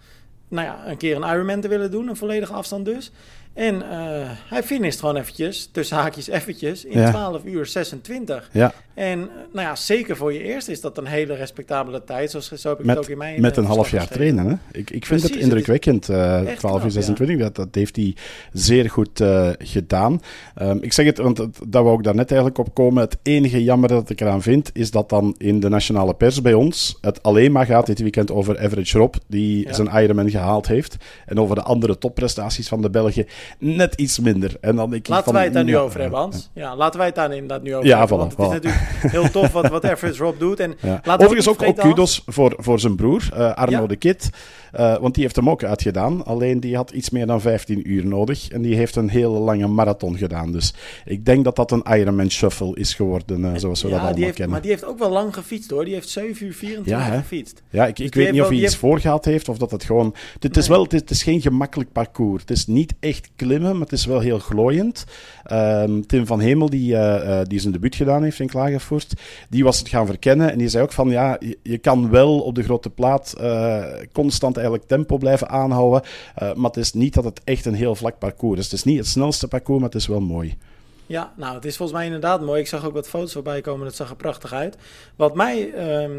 Nou 0.48 0.68
ja, 0.68 0.88
een 0.88 0.98
keer 0.98 1.16
een 1.16 1.34
Ironman 1.34 1.62
te 1.62 1.68
willen 1.68 1.92
doen. 1.92 2.08
Een 2.08 2.16
volledige 2.16 2.54
afstand 2.54 2.86
dus. 2.86 3.12
En 3.54 3.76
uh, 3.76 3.82
hij 4.50 4.64
finisht 4.64 5.00
gewoon 5.00 5.16
eventjes, 5.16 5.70
tussen 5.72 5.98
haakjes 5.98 6.28
eventjes, 6.28 6.86
in 6.86 7.00
ja. 7.00 7.10
12 7.10 7.44
uur 7.46 7.66
26. 7.66 8.50
Ja. 8.52 8.74
En 8.94 9.20
nou 9.52 9.68
ja, 9.68 9.76
zeker 9.76 10.18
voor 10.18 10.34
je 10.34 10.44
eerste 10.44 10.72
is 10.72 10.82
dat 10.82 10.98
een 10.98 11.06
hele 11.06 11.36
respectabele 11.36 12.04
tijd. 12.04 12.32
Zoals, 12.32 12.52
zo 12.52 12.70
heb 12.70 12.80
ik 12.80 12.86
met, 12.86 12.96
het 12.96 13.06
ook 13.06 13.12
in 13.12 13.18
mijn 13.18 13.42
Met 13.42 13.58
een 13.58 13.66
half 13.66 13.92
jaar 13.92 14.08
trainen, 14.08 14.48
hè? 14.48 14.54
Ik, 14.72 14.90
ik 14.90 15.06
vind 15.06 15.22
Precies, 15.22 15.30
het 15.30 15.36
indrukwekkend, 15.36 16.10
uh, 16.10 16.42
12 16.42 16.84
uur 16.84 16.92
26. 16.92 17.38
Ja. 17.38 17.44
Dat, 17.44 17.56
dat 17.56 17.68
heeft 17.72 17.96
hij 17.96 18.16
zeer 18.54 18.90
goed 18.90 19.20
uh, 19.20 19.50
gedaan. 19.58 20.22
Um, 20.62 20.78
ik 20.82 20.94
zeg 20.94 21.06
het, 21.06 21.18
want 21.18 21.38
het, 21.38 21.60
dat 21.68 21.84
we 21.84 21.90
ook 21.90 22.04
daarnet 22.04 22.32
eigenlijk 22.32 22.60
op 22.60 22.74
komen. 22.74 23.04
Het 23.04 23.18
enige 23.24 23.64
jammer 23.64 23.90
dat 23.90 24.10
ik 24.10 24.22
eraan 24.22 24.42
vind, 24.42 24.70
is 24.74 24.92
dat 24.92 25.10
dan 25.10 25.36
in 25.38 25.60
de 25.60 25.70
nationale 25.70 26.14
pers 26.14 26.42
bij 26.42 26.54
ons 26.54 26.98
het 27.02 27.24
alleen 27.24 27.52
maar 27.52 27.66
gaat 27.66 27.86
dit 27.86 28.00
weekend 28.00 28.32
over 28.32 28.60
Average 28.60 28.98
Rob, 28.98 29.16
die 29.28 29.68
zijn 29.74 30.04
Ironman 30.04 30.30
gehaald 30.30 30.68
heeft. 30.68 30.98
En 31.26 31.40
over 31.40 31.56
de 31.56 31.64
andere 31.64 31.98
topprestaties 31.98 32.68
van 32.68 32.82
de 32.82 32.90
Belgen 32.90 33.26
net 33.60 33.94
iets 33.96 34.20
minder. 34.20 34.56
En 34.62 34.76
dan 34.76 34.94
ik 34.94 35.08
laten 35.08 35.24
van, 35.24 35.34
wij 35.34 35.44
het 35.44 35.54
daar 35.54 35.64
nu 35.64 35.78
over 35.78 36.00
hebben, 36.00 36.20
Hans. 36.20 36.50
Ja. 36.54 36.76
laten 36.76 36.98
wij 36.98 37.08
het 37.08 37.16
daar 37.16 37.34
inderdaad 37.34 37.64
nu 37.64 37.76
over 37.76 37.88
ja, 37.88 38.00
hebben. 38.00 38.18
Voilà, 38.18 38.36
want 38.36 38.54
het 38.54 38.64
voilà. 38.64 38.66
is 38.66 38.72
natuurlijk 38.72 39.12
heel 39.12 39.30
tof 39.30 39.52
wat, 39.52 39.68
wat 39.68 39.86
Average 39.86 40.24
Rob 40.24 40.40
doet. 40.40 40.60
En 40.60 40.76
ja. 40.82 41.02
Overigens 41.06 41.50
ook, 41.50 41.62
ook 41.64 41.78
kudos 41.78 42.24
voor, 42.26 42.54
voor 42.58 42.80
zijn 42.80 42.96
broer, 42.96 43.30
uh, 43.34 43.54
Arno 43.54 43.82
ja. 43.82 43.88
de 43.88 43.96
Kid. 43.96 44.30
Uh, 44.80 44.98
want 44.98 45.14
die 45.14 45.24
heeft 45.24 45.36
hem 45.36 45.50
ook 45.50 45.64
uitgedaan. 45.64 46.26
Alleen 46.26 46.60
die 46.60 46.76
had 46.76 46.92
iets 46.92 47.10
meer 47.10 47.26
dan 47.26 47.42
15 47.42 47.92
uur 47.92 48.06
nodig. 48.06 48.50
En 48.50 48.62
die 48.62 48.76
heeft 48.76 48.96
een 48.96 49.10
hele 49.10 49.40
lange 49.40 49.68
marathon 49.68 50.18
gedaan. 50.18 50.52
Dus 50.52 50.74
ik 51.06 51.26
denk 51.26 51.44
dat 51.44 51.56
dat 51.56 51.72
een 51.72 51.84
Ironman 51.90 52.32
Shuffle 52.32 52.76
is 52.76 52.94
geworden, 52.94 53.40
uh, 53.40 53.52
zoals 53.56 53.82
we 53.82 53.88
ja, 53.88 53.94
dat 53.94 54.04
allemaal 54.04 54.22
heeft, 54.22 54.36
kennen. 54.36 54.52
Maar 54.52 54.62
die 54.62 54.72
heeft 54.72 54.86
ook 54.86 55.00
wel 55.00 55.10
lang 55.10 55.34
gefietst 55.34 55.70
hoor. 55.70 55.86
Die 55.86 55.94
heeft 55.94 56.10
7 56.10 56.46
uur 56.46 56.54
24 56.54 57.08
ja, 57.08 57.18
gefietst. 57.18 57.64
Ja, 57.70 57.86
ik, 57.86 58.00
ik 58.00 58.12
dus 58.12 58.24
weet 58.24 58.34
niet 58.34 58.42
of 58.42 58.48
hij 58.48 58.56
iets 58.56 58.66
heeft... 58.66 58.76
voorgehaald 58.76 59.26
heeft 59.26 59.50
of 59.50 59.58
dat 59.58 59.72
het 59.72 59.84
gewoon... 59.84 60.16
Het 60.40 60.58
is, 60.58 60.68
wel, 60.68 60.88
is 61.08 61.24
geen 61.24 61.42
gemakkelijk 61.42 61.92
parcours. 61.92 62.42
Het 62.42 62.52
is 62.52 62.68
niet 62.68 62.94
echt 63.00 63.30
klimmen, 63.36 63.72
maar 63.72 63.82
het 63.82 63.92
is 63.92 64.06
wel 64.06 64.20
heel 64.20 64.40
glooiend. 64.40 65.06
Um, 65.52 66.08
Tim 66.08 66.26
van 66.26 66.40
Hemel, 66.40 66.70
die, 66.70 66.94
uh, 66.94 67.40
die 67.44 67.60
zijn 67.60 67.74
debuut 67.74 67.96
gedaan 67.96 68.24
heeft 68.24 68.40
in 68.40 68.48
Klagenvoort, 68.48 69.14
die 69.50 69.64
was 69.64 69.80
het 69.80 69.90
gaan 69.90 70.06
verkennen. 70.06 70.52
En 70.52 70.58
die 70.58 70.68
zei 70.68 70.84
ook 70.84 70.92
van, 70.92 71.10
ja, 71.10 71.40
je, 71.62 71.78
kan 71.78 72.10
wel 72.10 72.40
op 72.40 72.56
de 72.56 72.64
grote 72.64 72.90
plaat 72.90 73.36
constant 74.12 74.56
eigenlijk 74.56 74.88
tempo 74.88 75.18
blijven 75.18 75.50
aanhouden. 75.50 76.02
Maar 76.36 76.70
het 76.70 76.78
is 76.78 76.94
niet 76.94 77.14
dat 77.14 77.24
het 77.24 77.42
echt 77.44 77.66
een 77.66 77.74
heel 77.74 77.96
vlak 77.96 78.20
parcours 78.20 78.60
is. 78.60 78.66
Het 78.66 78.74
is 78.74 78.84
niet 78.84 78.98
het 78.98 79.08
snelste 79.08 79.48
parcours, 79.48 79.80
maar 79.80 79.90
het 79.90 80.00
is 80.02 80.08
wel 80.08 80.22
mooi. 80.22 80.58
Ja, 81.06 81.34
nou, 81.36 81.56
het 81.56 81.66
is 81.66 81.78
volgens 81.78 81.98
mij 81.98 82.06
inderdaad 82.08 82.42
mooi. 82.42 82.60
Ik 82.60 82.68
zag 82.68 82.86
ook 82.86 82.94
wat 82.94 83.08
foto's 83.08 83.34
voorbij 83.34 83.62
komen, 83.62 83.86
dat 83.86 83.96
zag 83.96 84.10
er 84.10 84.16
prachtig 84.16 84.54
uit. 84.54 84.78
Wat 85.16 85.36
mij 85.36 85.74
uh, 85.74 86.10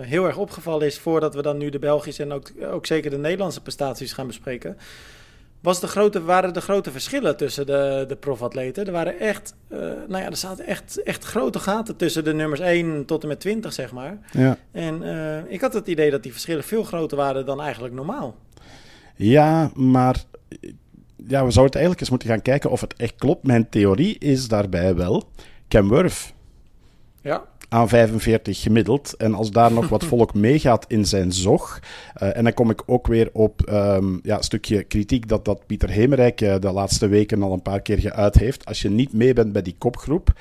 heel 0.00 0.24
erg 0.26 0.36
opgevallen 0.36 0.86
is, 0.86 0.98
voordat 0.98 1.34
we 1.34 1.42
dan 1.42 1.58
nu 1.58 1.70
de 1.70 1.78
Belgische 1.78 2.22
en 2.22 2.32
ook, 2.32 2.52
ook 2.72 2.86
zeker 2.86 3.10
de 3.10 3.18
Nederlandse 3.18 3.62
prestaties 3.62 4.12
gaan 4.12 4.26
bespreken, 4.26 4.76
was 5.60 5.80
de 5.80 5.86
grote, 5.86 6.22
waren 6.22 6.54
de 6.54 6.60
grote 6.60 6.90
verschillen 6.90 7.36
tussen 7.36 7.66
de, 7.66 8.04
de 8.08 8.16
profatleten. 8.16 8.86
Er 8.86 8.92
waren 8.92 9.18
echt, 9.18 9.54
uh, 9.68 9.78
nou 10.08 10.22
ja, 10.22 10.26
er 10.26 10.36
zaten 10.36 10.66
echt, 10.66 11.02
echt 11.02 11.24
grote 11.24 11.58
gaten 11.58 11.96
tussen 11.96 12.24
de 12.24 12.34
nummers 12.34 12.60
1 12.60 13.04
tot 13.04 13.22
en 13.22 13.28
met 13.28 13.40
20, 13.40 13.72
zeg 13.72 13.92
maar. 13.92 14.18
Ja. 14.32 14.56
En 14.72 15.02
uh, 15.02 15.52
ik 15.52 15.60
had 15.60 15.72
het 15.72 15.86
idee 15.86 16.10
dat 16.10 16.22
die 16.22 16.32
verschillen 16.32 16.64
veel 16.64 16.84
groter 16.84 17.16
waren 17.16 17.46
dan 17.46 17.60
eigenlijk 17.60 17.94
normaal. 17.94 18.36
Ja, 19.16 19.70
maar 19.74 20.24
ja, 21.16 21.44
we 21.44 21.50
zouden 21.50 21.64
het 21.64 21.74
eigenlijk 21.74 22.00
eens 22.00 22.10
moeten 22.10 22.28
gaan 22.28 22.42
kijken 22.42 22.70
of 22.70 22.80
het 22.80 22.94
echt 22.96 23.14
klopt. 23.16 23.46
Mijn 23.46 23.68
theorie 23.68 24.18
is 24.18 24.48
daarbij 24.48 24.94
wel 24.94 25.28
Cam 25.68 25.88
Wurf. 25.88 26.34
Ja. 27.22 27.44
Aan 27.72 27.88
45 27.88 28.60
gemiddeld. 28.60 29.14
En 29.16 29.34
als 29.34 29.50
daar 29.50 29.72
nog 29.72 29.88
wat 29.88 30.04
volk 30.14 30.34
meegaat 30.34 30.84
in 30.88 31.06
zijn 31.06 31.32
zog. 31.32 31.80
Uh, 32.22 32.36
en 32.36 32.44
dan 32.44 32.54
kom 32.54 32.70
ik 32.70 32.82
ook 32.86 33.06
weer 33.06 33.30
op 33.32 33.62
um, 33.68 34.20
ja, 34.22 34.36
een 34.36 34.42
stukje 34.42 34.82
kritiek 34.82 35.28
dat, 35.28 35.44
dat 35.44 35.66
Pieter 35.66 35.90
Hemerijk 35.90 36.40
uh, 36.40 36.54
de 36.60 36.72
laatste 36.72 37.08
weken 37.08 37.42
al 37.42 37.52
een 37.52 37.62
paar 37.62 37.80
keer 37.80 37.98
geuit 37.98 38.34
heeft. 38.34 38.64
Als 38.64 38.82
je 38.82 38.90
niet 38.90 39.12
mee 39.12 39.32
bent 39.32 39.52
bij 39.52 39.62
die 39.62 39.74
kopgroep. 39.78 40.32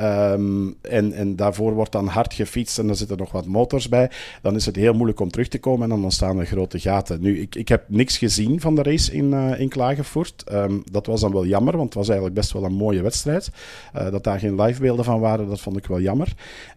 Um, 0.00 0.76
en, 0.80 1.12
en 1.12 1.36
daarvoor 1.36 1.72
wordt 1.72 1.92
dan 1.92 2.06
hard 2.06 2.34
gefietst 2.34 2.78
en 2.78 2.88
er 2.88 2.96
zitten 2.96 3.18
nog 3.18 3.32
wat 3.32 3.46
motors 3.46 3.88
bij. 3.88 4.10
Dan 4.42 4.54
is 4.54 4.66
het 4.66 4.76
heel 4.76 4.94
moeilijk 4.94 5.20
om 5.20 5.30
terug 5.30 5.48
te 5.48 5.58
komen 5.58 5.82
en 5.82 5.88
dan 5.88 6.04
ontstaan 6.04 6.38
er 6.38 6.46
grote 6.46 6.78
gaten. 6.78 7.20
Nu, 7.20 7.40
ik, 7.40 7.54
ik 7.54 7.68
heb 7.68 7.84
niks 7.88 8.18
gezien 8.18 8.60
van 8.60 8.74
de 8.74 8.82
race 8.82 9.12
in, 9.12 9.32
uh, 9.32 9.60
in 9.60 9.68
Klagenvoort. 9.68 10.44
Um, 10.52 10.82
dat 10.90 11.06
was 11.06 11.20
dan 11.20 11.32
wel 11.32 11.46
jammer, 11.46 11.76
want 11.76 11.88
het 11.88 11.94
was 11.94 12.06
eigenlijk 12.06 12.38
best 12.38 12.52
wel 12.52 12.64
een 12.64 12.74
mooie 12.74 13.02
wedstrijd. 13.02 13.50
dat 13.92 14.24
daar 14.24 14.38
geen 14.38 14.60
livebeelden 14.60 15.04
van 15.04 15.20
waren, 15.20 15.48
dat 15.48 15.60
vond 15.60 15.76
ik 15.76 15.86
wel 15.86 16.00
jammer. 16.00 16.34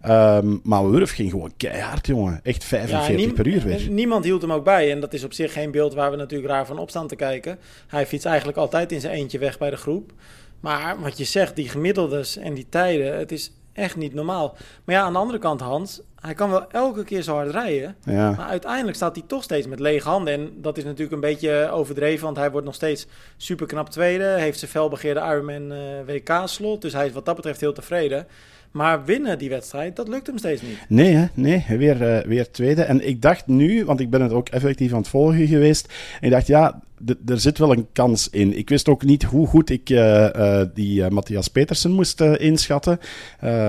Um, 0.07 0.59
maar 0.63 0.89
Wurf 0.89 1.11
ging 1.11 1.29
gewoon 1.29 1.53
keihard, 1.57 2.07
jongen. 2.07 2.39
Echt 2.43 2.63
45 2.63 3.25
ja, 3.25 3.33
per 3.33 3.47
uur 3.47 3.63
weer. 3.63 3.89
Niemand 3.89 4.23
hield 4.23 4.41
hem 4.41 4.51
ook 4.51 4.63
bij. 4.63 4.91
En 4.91 4.99
dat 4.99 5.13
is 5.13 5.23
op 5.23 5.33
zich 5.33 5.53
geen 5.53 5.71
beeld 5.71 5.93
waar 5.93 6.11
we 6.11 6.17
natuurlijk 6.17 6.49
raar 6.49 6.65
van 6.65 6.77
op 6.77 6.89
staan 6.89 7.07
te 7.07 7.15
kijken. 7.15 7.59
Hij 7.87 8.07
fietst 8.07 8.25
eigenlijk 8.25 8.57
altijd 8.57 8.91
in 8.91 9.01
zijn 9.01 9.13
eentje 9.13 9.39
weg 9.39 9.57
bij 9.57 9.69
de 9.69 9.77
groep. 9.77 10.11
Maar 10.59 10.99
wat 10.99 11.17
je 11.17 11.23
zegt, 11.23 11.55
die 11.55 11.69
gemiddeldes 11.69 12.37
en 12.37 12.53
die 12.53 12.65
tijden, 12.69 13.17
het 13.17 13.31
is 13.31 13.51
echt 13.73 13.95
niet 13.95 14.13
normaal. 14.13 14.55
Maar 14.83 14.95
ja, 14.95 15.01
aan 15.01 15.13
de 15.13 15.19
andere 15.19 15.39
kant, 15.39 15.61
Hans, 15.61 16.01
hij 16.19 16.33
kan 16.33 16.49
wel 16.49 16.71
elke 16.71 17.03
keer 17.03 17.21
zo 17.21 17.33
hard 17.33 17.51
rijden. 17.51 17.95
Ja. 18.05 18.31
Maar 18.31 18.47
uiteindelijk 18.47 18.95
staat 18.95 19.15
hij 19.15 19.23
toch 19.27 19.43
steeds 19.43 19.67
met 19.67 19.79
lege 19.79 20.09
handen. 20.09 20.33
En 20.33 20.51
dat 20.55 20.77
is 20.77 20.83
natuurlijk 20.83 21.11
een 21.11 21.19
beetje 21.19 21.69
overdreven, 21.71 22.25
want 22.25 22.37
hij 22.37 22.51
wordt 22.51 22.65
nog 22.65 22.75
steeds 22.75 23.07
super 23.37 23.67
knap 23.67 23.89
tweede. 23.89 24.23
Heeft 24.23 24.59
zijn 24.59 24.71
felbegeerde 24.71 25.19
Ironman 25.19 25.71
uh, 25.71 25.79
WK-slot. 26.05 26.81
Dus 26.81 26.93
hij 26.93 27.05
is 27.05 27.13
wat 27.13 27.25
dat 27.25 27.35
betreft 27.35 27.59
heel 27.59 27.73
tevreden. 27.73 28.27
Maar 28.71 29.05
winnen 29.05 29.37
die 29.37 29.49
wedstrijd, 29.49 29.95
dat 29.95 30.07
lukt 30.07 30.27
hem 30.27 30.37
steeds 30.37 30.61
niet. 30.61 30.77
Nee, 30.87 31.13
hè? 31.13 31.25
nee 31.33 31.65
weer, 31.67 32.01
uh, 32.01 32.25
weer 32.25 32.51
tweede. 32.51 32.81
En 32.81 33.07
ik 33.07 33.21
dacht 33.21 33.47
nu, 33.47 33.85
want 33.85 33.99
ik 33.99 34.09
ben 34.09 34.21
het 34.21 34.31
ook 34.31 34.49
effectief 34.49 34.91
aan 34.91 34.99
het 34.99 35.07
volgen 35.07 35.47
geweest. 35.47 35.93
En 36.19 36.27
ik 36.27 36.31
dacht, 36.31 36.47
ja, 36.47 36.81
er 37.25 37.39
zit 37.39 37.57
wel 37.57 37.71
een 37.71 37.87
kans 37.93 38.29
in. 38.29 38.57
Ik 38.57 38.69
wist 38.69 38.89
ook 38.89 39.03
niet 39.03 39.23
hoe 39.23 39.47
goed 39.47 39.69
ik 39.69 39.89
uh, 39.89 39.99
uh, 39.99 40.61
die 40.73 41.01
uh, 41.01 41.07
Matthias 41.07 41.47
Petersen 41.47 41.91
moest 41.91 42.21
inschatten. 42.21 42.99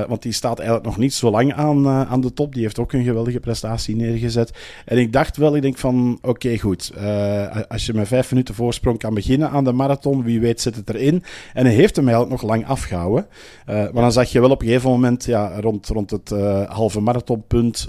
want 0.08 0.22
die 0.22 0.32
staat 0.32 0.58
eigenlijk 0.58 0.88
nog 0.88 0.98
niet 0.98 1.14
zo 1.14 1.30
lang 1.30 1.54
aan, 1.54 1.88
aan 1.88 2.20
de 2.20 2.32
top. 2.32 2.54
Die 2.54 2.62
heeft 2.62 2.78
ook 2.78 2.92
een 2.92 3.04
geweldige 3.04 3.40
prestatie 3.40 3.96
neergezet. 3.96 4.52
En 4.84 4.98
ik 4.98 5.12
dacht 5.12 5.36
wel, 5.36 5.56
ik 5.56 5.62
denk 5.62 5.78
van, 5.78 6.18
oké, 6.22 6.58
goed. 6.58 6.92
als 7.68 7.86
je 7.86 7.94
met 7.94 8.08
vijf 8.08 8.30
minuten 8.30 8.54
voorsprong 8.54 8.98
kan 8.98 9.14
beginnen 9.14 9.50
aan 9.50 9.64
de 9.64 9.72
marathon, 9.72 10.22
wie 10.22 10.40
weet 10.40 10.60
zit 10.60 10.76
het 10.76 10.88
erin. 10.90 11.22
En 11.54 11.64
hij 11.64 11.74
heeft 11.74 11.96
hem 11.96 12.08
eigenlijk 12.08 12.40
nog 12.40 12.50
lang 12.50 12.66
afgehouden. 12.66 13.26
maar 13.66 13.92
dan 13.92 14.12
zag 14.12 14.32
je 14.32 14.40
wel 14.40 14.50
op 14.50 14.60
een 14.60 14.66
gegeven 14.66 14.90
moment, 14.90 15.24
ja, 15.24 15.60
rond, 15.60 15.88
rond 15.88 16.10
het 16.10 16.30
halve 16.68 17.00
marathonpunt, 17.00 17.88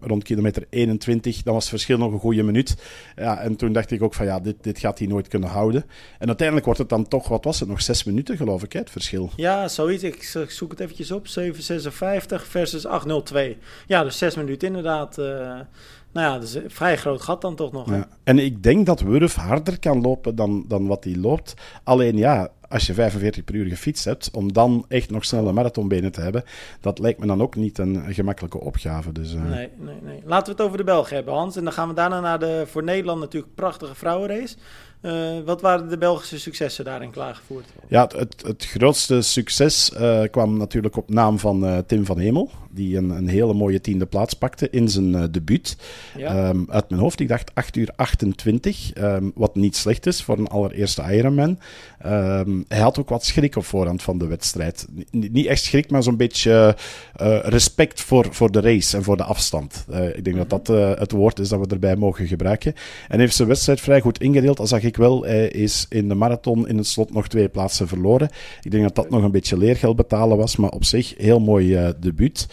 rond 0.00 0.22
kilometer 0.22 0.66
21, 0.70 1.42
dan 1.42 1.54
was 1.54 1.62
het 1.62 1.72
verschil 1.72 1.98
nog 1.98 2.12
een 2.12 2.18
goede 2.18 2.42
minuut. 2.42 2.76
Ja, 3.16 3.38
en 3.38 3.56
toen 3.56 3.72
dacht 3.72 3.90
ik 3.90 4.02
ook 4.02 4.14
van, 4.14 4.26
ja, 4.26 4.40
dit, 4.40 4.56
dit 4.60 4.77
gaat 4.78 4.98
hij 4.98 5.08
nooit 5.08 5.28
kunnen 5.28 5.48
houden. 5.48 5.84
En 6.18 6.26
uiteindelijk 6.26 6.66
wordt 6.66 6.80
het 6.80 6.88
dan 6.88 7.08
toch, 7.08 7.28
wat 7.28 7.44
was 7.44 7.60
het, 7.60 7.68
nog 7.68 7.82
zes 7.82 8.04
minuten 8.04 8.36
geloof 8.36 8.62
ik, 8.62 8.72
hè, 8.72 8.78
het 8.78 8.90
verschil. 8.90 9.30
Ja, 9.36 9.68
zoiets. 9.68 10.02
Ik 10.02 10.50
zoek 10.50 10.70
het 10.70 10.80
eventjes 10.80 11.10
op. 11.10 11.26
7,56 11.26 12.48
versus 12.48 12.86
8,02. 12.86 13.56
Ja, 13.86 14.02
dus 14.02 14.18
zes 14.18 14.34
minuten 14.34 14.68
inderdaad. 14.68 15.18
Uh, 15.18 15.58
nou 16.18 16.32
ja, 16.32 16.38
dus 16.38 16.54
een 16.54 16.70
vrij 16.70 16.96
groot 16.96 17.22
gat 17.22 17.40
dan 17.40 17.54
toch 17.54 17.72
nog. 17.72 17.90
Ja. 17.90 18.08
En 18.24 18.38
ik 18.38 18.62
denk 18.62 18.86
dat 18.86 19.00
Wurf 19.00 19.34
harder 19.34 19.78
kan 19.78 20.00
lopen 20.00 20.36
dan, 20.36 20.64
dan 20.68 20.86
wat 20.86 21.04
hij 21.04 21.16
loopt. 21.16 21.54
Alleen 21.84 22.16
ja, 22.16 22.50
als 22.68 22.86
je 22.86 22.94
45 22.94 23.44
per 23.44 23.54
uur 23.54 23.66
gefietst 23.66 24.04
hebt, 24.04 24.30
om 24.32 24.52
dan 24.52 24.84
echt 24.88 25.10
nog 25.10 25.24
snelle 25.24 25.52
marathonbenen 25.52 26.12
te 26.12 26.20
hebben, 26.20 26.44
dat 26.80 26.98
lijkt 26.98 27.20
me 27.20 27.26
dan 27.26 27.42
ook 27.42 27.56
niet 27.56 27.78
een, 27.78 28.02
gemakkelijke 28.08 28.60
opgave. 28.60 29.12
Dus, 29.12 29.34
uh... 29.34 29.42
nee, 29.42 29.68
nee, 29.78 29.98
nee. 30.02 30.22
Laten 30.24 30.46
we 30.46 30.52
het 30.52 30.60
over 30.60 30.78
de 30.78 30.84
Belgen 30.84 31.16
hebben, 31.16 31.34
Hans. 31.34 31.56
En 31.56 31.64
dan 31.64 31.72
gaan 31.72 31.88
we 31.88 31.94
daarna 31.94 32.20
naar 32.20 32.38
de 32.38 32.64
voor 32.66 32.82
Nederland 32.82 33.20
natuurlijk 33.20 33.54
prachtige 33.54 33.94
vrouwenrace. 33.94 34.56
wat 35.44 35.60
waren 35.60 35.88
de 35.88 35.98
Belgische 35.98 36.38
successen 36.38 36.84
daarin 36.84 37.10
klaargevoerd? 37.10 37.64
Ja, 37.88 38.10
het, 38.16 38.42
het 38.46 38.66
grootste 38.66 39.22
succes 39.22 39.92
kwam 40.30 40.56
natuurlijk 40.56 40.96
op 40.96 41.10
naam 41.10 41.38
van 41.38 41.84
Tim 41.86 42.04
van 42.04 42.18
Hemel 42.18 42.50
die 42.70 42.96
een, 42.96 43.10
een 43.10 43.28
hele 43.28 43.54
mooie 43.54 43.80
tiende 43.80 44.06
plaats 44.06 44.34
pakte 44.34 44.70
in 44.70 44.88
zijn 44.88 45.12
uh, 45.12 45.24
debuut. 45.30 45.76
Ehm, 46.16 46.64
uit 46.68 46.88
mijn 46.88 47.00
hoofd, 47.00 47.20
ik 47.20 47.28
dacht 47.28 47.54
8 47.54 47.76
uur 47.76 47.90
28, 47.96 48.96
um, 48.96 49.32
wat 49.34 49.54
niet 49.54 49.76
slecht 49.76 50.06
is 50.06 50.22
voor 50.22 50.38
een 50.38 50.46
allereerste 50.46 51.02
Ironman. 51.02 51.58
Um, 52.06 52.64
hij 52.68 52.80
had 52.80 52.98
ook 52.98 53.08
wat 53.08 53.24
schrik 53.24 53.56
op 53.56 53.64
voorhand 53.64 54.02
van 54.02 54.18
de 54.18 54.26
wedstrijd. 54.26 54.86
niet 55.10 55.46
echt 55.46 55.62
schrik, 55.62 55.90
maar 55.90 56.02
zo'n 56.02 56.16
beetje 56.16 56.76
uh, 57.22 57.38
respect 57.42 58.00
voor, 58.00 58.26
voor 58.30 58.50
de 58.50 58.60
race 58.60 58.96
en 58.96 59.02
voor 59.02 59.16
de 59.16 59.24
afstand. 59.24 59.86
Uh, 59.90 60.16
ik 60.16 60.24
denk 60.24 60.36
dat 60.36 60.66
dat 60.66 60.98
het 60.98 61.12
woord 61.12 61.38
is 61.38 61.48
dat 61.48 61.60
we 61.60 61.66
erbij 61.66 61.96
mogen 61.96 62.26
gebruiken. 62.26 62.74
En 63.08 63.20
heeft 63.20 63.34
zijn 63.34 63.48
wedstrijd 63.48 63.80
vrij 63.80 64.00
goed 64.00 64.20
ingedeeld. 64.20 64.58
Al 64.58 64.66
zag 64.66 64.82
ik 64.82 64.96
wel, 64.96 65.22
hij 65.22 65.48
is 65.48 65.86
in 65.88 66.08
de 66.08 66.14
marathon 66.14 66.68
in 66.68 66.76
het 66.76 66.86
slot 66.86 67.12
nog 67.12 67.28
twee 67.28 67.48
plaatsen 67.48 67.88
verloren. 67.88 68.28
Ik 68.62 68.70
denk 68.70 68.82
dat 68.82 68.94
dat 68.94 69.10
nog 69.10 69.22
een 69.22 69.30
beetje 69.30 69.58
leergeld 69.58 69.96
betalen 69.96 70.36
was, 70.36 70.56
maar 70.56 70.70
op 70.70 70.84
zich 70.84 71.14
heel 71.16 71.40
mooi 71.40 71.94
debuut. 72.00 72.46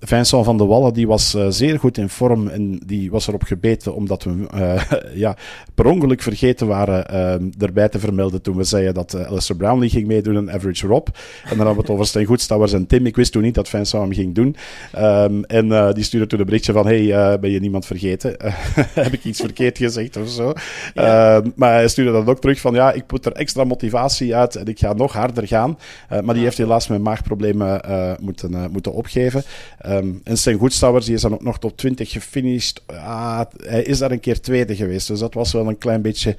Vincent 0.00 0.44
van 0.44 0.56
de 0.56 0.64
Wallen 0.64 0.94
die 0.94 1.06
was 1.06 1.34
uh, 1.34 1.46
zeer 1.48 1.78
goed 1.78 1.98
in 1.98 2.08
vorm 2.08 2.48
en 2.48 2.80
die 2.86 3.10
was 3.10 3.28
erop 3.28 3.42
gebeten 3.42 3.94
omdat 3.94 4.22
we 4.22 4.46
uh, 4.54 4.82
ja, 5.24 5.36
per 5.74 5.86
ongeluk 5.86 6.22
vergeten 6.22 6.66
waren 6.66 7.08
ehm, 7.08 7.50
erbij 7.58 7.88
te 7.88 7.98
vermelden 7.98 8.42
toen 8.42 8.56
we 8.56 8.64
zeiden 8.64 8.94
dat 8.94 9.14
uh, 9.14 9.26
Alistair 9.26 9.58
Brownlee 9.58 9.88
ging 9.88 10.06
meedoen 10.06 10.36
en 10.36 10.52
Average 10.52 10.86
Rob. 10.86 11.06
En 11.42 11.56
dan 11.56 11.56
hadden 11.56 11.74
we 11.74 11.80
het 11.80 11.90
over 11.90 12.06
Stijn 12.06 12.26
Goedstouwers 12.26 12.72
en 12.72 12.86
Tim. 12.86 13.06
Ik 13.06 13.16
wist 13.16 13.32
toen 13.32 13.42
niet 13.42 13.54
dat 13.54 13.68
Vincent 13.68 14.02
hem 14.02 14.12
ging 14.12 14.34
doen. 14.34 14.56
Um, 14.98 15.44
en 15.44 15.92
die 15.94 16.04
stuurde 16.04 16.26
toen 16.26 16.38
een 16.38 16.44
berichtje 16.44 16.72
van 16.72 16.86
hey, 16.86 17.38
ben 17.38 17.50
je 17.50 17.60
niemand 17.60 17.86
vergeten? 17.86 18.36
Heb 18.94 19.12
ik 19.12 19.24
iets 19.24 19.40
verkeerd 19.40 19.78
gezegd 19.78 20.16
of 20.16 20.28
zo? 20.28 20.52
Ja. 20.94 21.42
maar 21.54 21.72
hij 21.72 21.88
stuurde 21.88 22.12
dan 22.12 22.26
ook 22.26 22.40
terug 22.40 22.60
van 22.60 22.74
ja, 22.74 22.92
ik 22.92 23.06
put 23.06 23.26
er 23.26 23.32
extra 23.32 23.64
motivatie 23.64 24.34
uit 24.36 24.56
en 24.56 24.66
ik 24.66 24.78
ga 24.78 24.92
nog 24.92 25.12
harder 25.12 25.46
gaan. 25.46 25.78
maar 26.24 26.34
die 26.34 26.42
heeft 26.44 26.58
helaas 26.58 26.88
mijn 26.88 27.02
maagproblemen 27.02 27.80
moeten, 28.20 28.70
moeten 28.72 28.92
opgeven. 28.92 29.42
Um, 29.86 30.20
en 30.24 30.38
Sten 30.38 30.58
Goedstouwers 30.58 31.06
die 31.06 31.14
is 31.14 31.20
dan 31.20 31.32
ook 31.32 31.42
nog 31.42 31.58
tot 31.58 31.76
20 31.76 32.10
gefinished. 32.10 32.82
Ah, 32.86 33.40
hij 33.56 33.82
is 33.82 33.98
daar 33.98 34.10
een 34.10 34.20
keer 34.20 34.40
tweede 34.40 34.76
geweest. 34.76 35.08
Dus 35.08 35.18
dat 35.18 35.34
was 35.34 35.52
wel 35.52 35.68
een 35.68 35.78
klein 35.78 36.02
beetje 36.02 36.36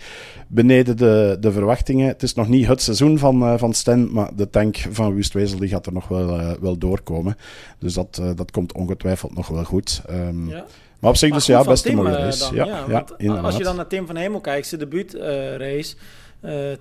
beneden 0.47 0.97
de, 0.97 1.37
de 1.39 1.51
verwachtingen. 1.51 2.07
Het 2.07 2.23
is 2.23 2.33
nog 2.33 2.47
niet 2.47 2.67
het 2.67 2.81
seizoen 2.81 3.19
van, 3.19 3.43
uh, 3.43 3.57
van 3.57 3.73
Sten, 3.73 4.11
maar 4.11 4.29
de 4.35 4.49
tank 4.49 4.77
van 4.91 5.15
Wustwezel 5.15 5.59
die 5.59 5.69
gaat 5.69 5.85
er 5.85 5.93
nog 5.93 6.07
wel, 6.07 6.39
uh, 6.39 6.51
wel 6.61 6.77
doorkomen. 6.77 7.37
Dus 7.79 7.93
dat, 7.93 8.19
uh, 8.21 8.29
dat 8.35 8.51
komt 8.51 8.73
ongetwijfeld 8.73 9.35
nog 9.35 9.47
wel 9.47 9.63
goed. 9.63 10.01
Um, 10.09 10.49
ja. 10.49 10.65
Maar 10.99 11.11
op 11.11 11.17
zich 11.17 11.29
maar 11.29 11.37
dus 11.37 11.47
ja, 11.47 11.63
best 11.63 11.85
een 11.85 11.95
mooie 11.95 12.15
race. 12.15 12.55
ja, 12.55 12.85
ja, 13.17 13.33
als 13.33 13.57
je 13.57 13.63
dan 13.63 13.75
naar 13.75 13.87
Tim 13.87 14.05
van 14.05 14.15
Hemel 14.15 14.41
kijkt, 14.41 14.67
zijn 14.67 14.81
debuutrace, 14.81 15.95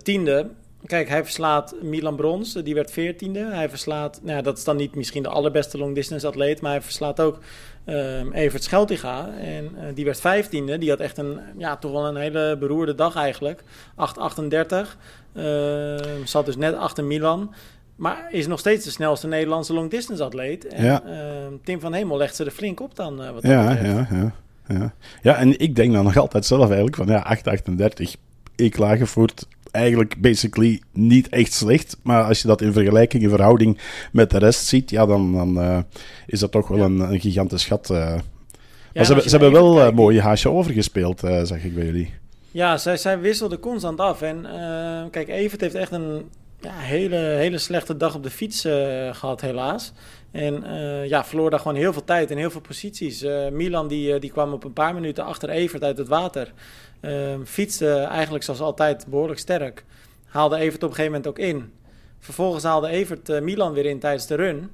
tiende 0.03 0.47
Kijk, 0.87 1.09
hij 1.09 1.25
verslaat 1.25 1.75
Milan 1.83 2.17
Brons, 2.17 2.53
die 2.53 2.75
werd 2.75 2.91
veertiende. 2.91 3.45
Hij 3.53 3.69
verslaat, 3.69 4.21
nou 4.23 4.37
ja, 4.37 4.43
dat 4.43 4.59
is 4.59 4.65
dan 4.65 4.77
niet 4.77 4.95
misschien 4.95 5.23
de 5.23 5.29
allerbeste 5.29 5.79
long 5.79 5.95
distance 5.95 6.27
atleet, 6.27 6.61
maar 6.61 6.71
hij 6.71 6.83
verslaat 6.83 7.21
ook 7.21 7.39
um, 7.87 8.33
Evert 8.33 8.63
Scheltiga. 8.63 9.29
En 9.41 9.65
uh, 9.65 9.81
die 9.95 10.05
werd 10.05 10.21
vijftiende. 10.21 10.79
Die 10.79 10.91
had 10.91 11.01
echt 11.01 11.19
een, 11.19 11.41
ja, 11.57 11.77
toch 11.77 11.93
wel 11.93 12.07
een 12.07 12.17
hele 12.17 12.57
beroerde 12.59 12.95
dag 12.95 13.17
eigenlijk. 13.17 13.63
8,38. 13.63 13.67
Uh, 15.35 15.97
zat 16.25 16.47
dus 16.47 16.57
net 16.57 16.75
achter 16.75 17.05
Milan. 17.05 17.55
Maar 17.97 18.29
is 18.31 18.47
nog 18.47 18.59
steeds 18.59 18.85
de 18.85 18.91
snelste 18.91 19.27
Nederlandse 19.27 19.73
long 19.73 19.91
distance 19.91 20.25
atleet. 20.25 20.67
En 20.67 20.85
ja. 20.85 21.03
uh, 21.07 21.13
Tim 21.65 21.81
van 21.81 21.93
Hemel 21.93 22.17
legt 22.17 22.37
ze 22.37 22.45
er 22.45 22.51
flink 22.51 22.81
op 22.81 22.97
dan. 22.97 23.23
Uh, 23.23 23.31
wat 23.31 23.43
ja, 23.43 23.71
ja, 23.71 24.09
ja, 24.11 24.33
ja. 24.69 24.95
Ja, 25.23 25.37
en 25.37 25.59
ik 25.59 25.77
denk 25.77 25.93
dan 25.93 26.05
nog 26.05 26.17
altijd 26.17 26.45
zelf 26.45 26.67
eigenlijk 26.67 26.97
van 26.97 27.07
ja, 27.07 27.37
8,38 27.37 28.21
ik 28.57 28.73
klaargevoerd 28.73 29.47
eigenlijk 29.73 30.21
basically 30.21 30.81
niet 30.93 31.29
echt 31.29 31.53
slecht. 31.53 31.97
Maar 32.03 32.25
als 32.25 32.43
je 32.43 32.49
dat 32.49 32.61
in 32.61 32.73
vergelijking, 32.73 33.23
in 33.23 33.29
verhouding 33.29 33.79
met 34.13 34.31
de 34.31 34.39
rest 34.39 34.67
ziet, 34.67 34.91
ja, 34.91 35.07
dan, 35.07 35.33
dan 35.33 35.59
uh, 35.59 35.79
is 36.27 36.41
dat 36.41 36.51
toch 36.51 36.69
wel 36.69 36.81
een, 36.81 37.01
een 37.01 37.21
gigantisch 37.21 37.63
schat. 37.63 37.91
Uh. 37.91 37.99
Ja, 37.99 38.21
maar 38.95 39.05
ze, 39.05 39.13
hebben, 39.13 39.31
ze 39.31 39.37
hebben 39.37 39.53
wel 39.53 39.81
een 39.81 39.95
mooie 39.95 40.21
haasje 40.21 40.51
overgespeeld, 40.51 41.25
uh, 41.25 41.43
zag 41.43 41.65
ik 41.65 41.75
bij 41.75 41.85
jullie. 41.85 42.15
Ja, 42.51 42.77
zij, 42.77 42.97
zij 42.97 43.21
wisselden 43.21 43.61
constant 43.61 44.01
af. 44.01 44.23
En 44.23 44.47
kijk, 45.11 45.29
Evert 45.29 45.61
heeft 45.61 45.75
echt 45.75 45.93
een 45.93 46.31
ja, 46.61 46.73
hele, 46.75 47.17
hele 47.17 47.59
slechte 47.59 47.97
dag 47.97 48.15
op 48.15 48.23
de 48.23 48.31
fiets 48.31 48.61
gehad, 49.13 49.41
helaas. 49.41 49.93
En 50.31 50.65
ja, 51.07 51.25
verloor 51.25 51.51
daar 51.51 51.61
gewoon 51.61 51.77
heel 51.77 51.93
veel 51.93 52.05
tijd 52.05 52.31
en 52.31 52.37
heel 52.37 52.51
veel 52.51 52.61
posities. 52.61 53.25
Milan 53.53 53.89
die, 53.89 54.19
die 54.19 54.31
kwam 54.31 54.53
op 54.53 54.65
een 54.65 54.73
paar 54.73 54.95
minuten 54.95 55.25
achter 55.25 55.49
Evert 55.49 55.83
uit 55.83 55.99
het 55.99 56.09
water. 56.09 56.53
Uh, 57.03 57.35
fietste 57.45 57.95
eigenlijk 57.95 58.45
zoals 58.45 58.61
altijd 58.61 59.07
behoorlijk 59.07 59.39
sterk. 59.39 59.85
Haalde 60.27 60.57
Evert 60.57 60.83
op 60.83 60.89
een 60.89 60.95
gegeven 60.95 61.13
moment 61.13 61.27
ook 61.27 61.39
in. 61.39 61.73
Vervolgens 62.19 62.65
haalde 62.65 62.89
Evert 62.89 63.29
uh, 63.29 63.41
Milan 63.41 63.73
weer 63.73 63.87
in 63.87 63.99
tijdens 63.99 64.27
de 64.27 64.35
run. 64.35 64.71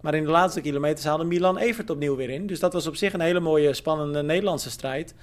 Maar 0.00 0.14
in 0.14 0.24
de 0.24 0.30
laatste 0.30 0.60
kilometers 0.60 1.04
haalde 1.04 1.24
Milan 1.24 1.56
Evert 1.56 1.90
opnieuw 1.90 2.16
weer 2.16 2.30
in. 2.30 2.46
Dus 2.46 2.60
dat 2.60 2.72
was 2.72 2.86
op 2.86 2.96
zich 2.96 3.12
een 3.12 3.20
hele 3.20 3.40
mooie, 3.40 3.74
spannende 3.74 4.22
Nederlandse 4.22 4.70
strijd. 4.70 5.14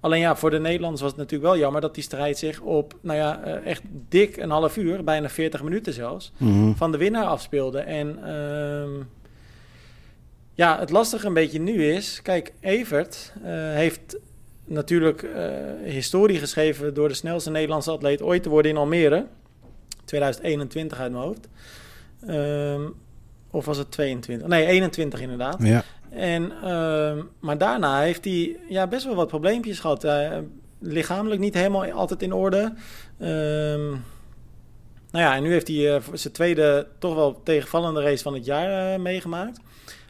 Alleen 0.00 0.20
ja, 0.20 0.36
voor 0.36 0.50
de 0.50 0.58
Nederlanders 0.58 1.02
was 1.02 1.10
het 1.10 1.20
natuurlijk 1.20 1.50
wel 1.50 1.60
jammer 1.60 1.80
dat 1.80 1.94
die 1.94 2.02
strijd 2.02 2.38
zich 2.38 2.60
op, 2.60 2.94
nou 3.00 3.18
ja, 3.18 3.46
uh, 3.46 3.66
echt 3.66 3.82
dik 4.08 4.36
een 4.36 4.50
half 4.50 4.76
uur, 4.76 5.04
bijna 5.04 5.28
40 5.28 5.62
minuten 5.62 5.92
zelfs, 5.92 6.32
mm-hmm. 6.36 6.76
van 6.76 6.92
de 6.92 6.98
winnaar 6.98 7.24
afspeelde. 7.24 7.78
En 7.78 8.18
uh, 8.24 9.04
ja, 10.54 10.78
het 10.78 10.90
lastige 10.90 11.26
een 11.26 11.34
beetje 11.34 11.60
nu 11.60 11.84
is, 11.84 12.22
kijk, 12.22 12.52
Evert 12.60 13.32
uh, 13.38 13.44
heeft 13.50 14.18
natuurlijk 14.64 15.22
uh, 15.22 15.32
historie 15.84 16.38
geschreven 16.38 16.94
door 16.94 17.08
de 17.08 17.14
snelste 17.14 17.50
Nederlandse 17.50 17.90
atleet 17.90 18.22
ooit 18.22 18.42
te 18.42 18.48
worden 18.48 18.70
in 18.70 18.76
Almere. 18.76 19.26
2021 20.04 20.98
uit 20.98 21.12
mijn 21.12 21.24
hoofd. 21.24 21.48
Um, 22.28 22.94
of 23.50 23.64
was 23.64 23.78
het 23.78 23.90
22? 23.90 24.48
Nee, 24.48 24.66
21 24.66 25.20
inderdaad. 25.20 25.56
Ja. 25.58 25.84
En, 26.10 26.52
uh, 26.64 27.12
maar 27.40 27.58
daarna 27.58 28.00
heeft 28.00 28.24
hij 28.24 28.56
ja, 28.68 28.86
best 28.86 29.04
wel 29.04 29.14
wat 29.14 29.28
probleempjes 29.28 29.80
gehad. 29.80 30.04
Uh, 30.04 30.38
lichamelijk 30.78 31.40
niet 31.40 31.54
helemaal 31.54 31.90
altijd 31.90 32.22
in 32.22 32.32
orde. 32.32 32.72
Um, 33.20 34.04
nou 35.10 35.24
ja, 35.24 35.36
en 35.36 35.42
nu 35.42 35.52
heeft 35.52 35.68
hij 35.68 35.76
uh, 35.76 36.02
zijn 36.12 36.32
tweede 36.32 36.86
toch 36.98 37.14
wel 37.14 37.40
tegenvallende 37.42 38.02
race 38.02 38.22
van 38.22 38.34
het 38.34 38.44
jaar 38.44 39.00
meegemaakt. 39.00 39.58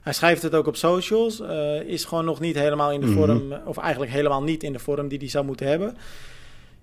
Hij 0.04 0.12
schrijft 0.12 0.42
het 0.42 0.54
ook 0.54 0.66
op 0.66 0.76
socials. 0.76 1.40
Uh, 1.40 1.80
is 1.80 2.04
gewoon 2.04 2.24
nog 2.24 2.40
niet 2.40 2.54
helemaal 2.54 2.92
in 2.92 3.00
de 3.00 3.06
mhm. 3.06 3.16
vorm, 3.16 3.52
of 3.64 3.76
eigenlijk 3.76 4.12
helemaal 4.12 4.42
niet 4.42 4.62
in 4.62 4.72
de 4.72 4.78
vorm 4.78 5.08
die 5.08 5.18
hij 5.18 5.28
zou 5.28 5.44
moeten 5.44 5.66
hebben. 5.66 5.96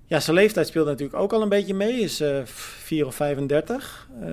Ja, 0.06 0.20
zijn 0.20 0.36
leeftijd 0.36 0.68
speelt 0.68 0.86
natuurlijk 0.86 1.20
ook 1.20 1.34
al 1.34 1.42
een 1.42 1.50
beetje 1.50 1.74
mee. 1.74 2.00
Is 2.00 2.22
uh, 2.22 2.38
4 2.46 3.06
of 3.06 3.16
35. 3.16 4.08
Uh, 4.22 4.28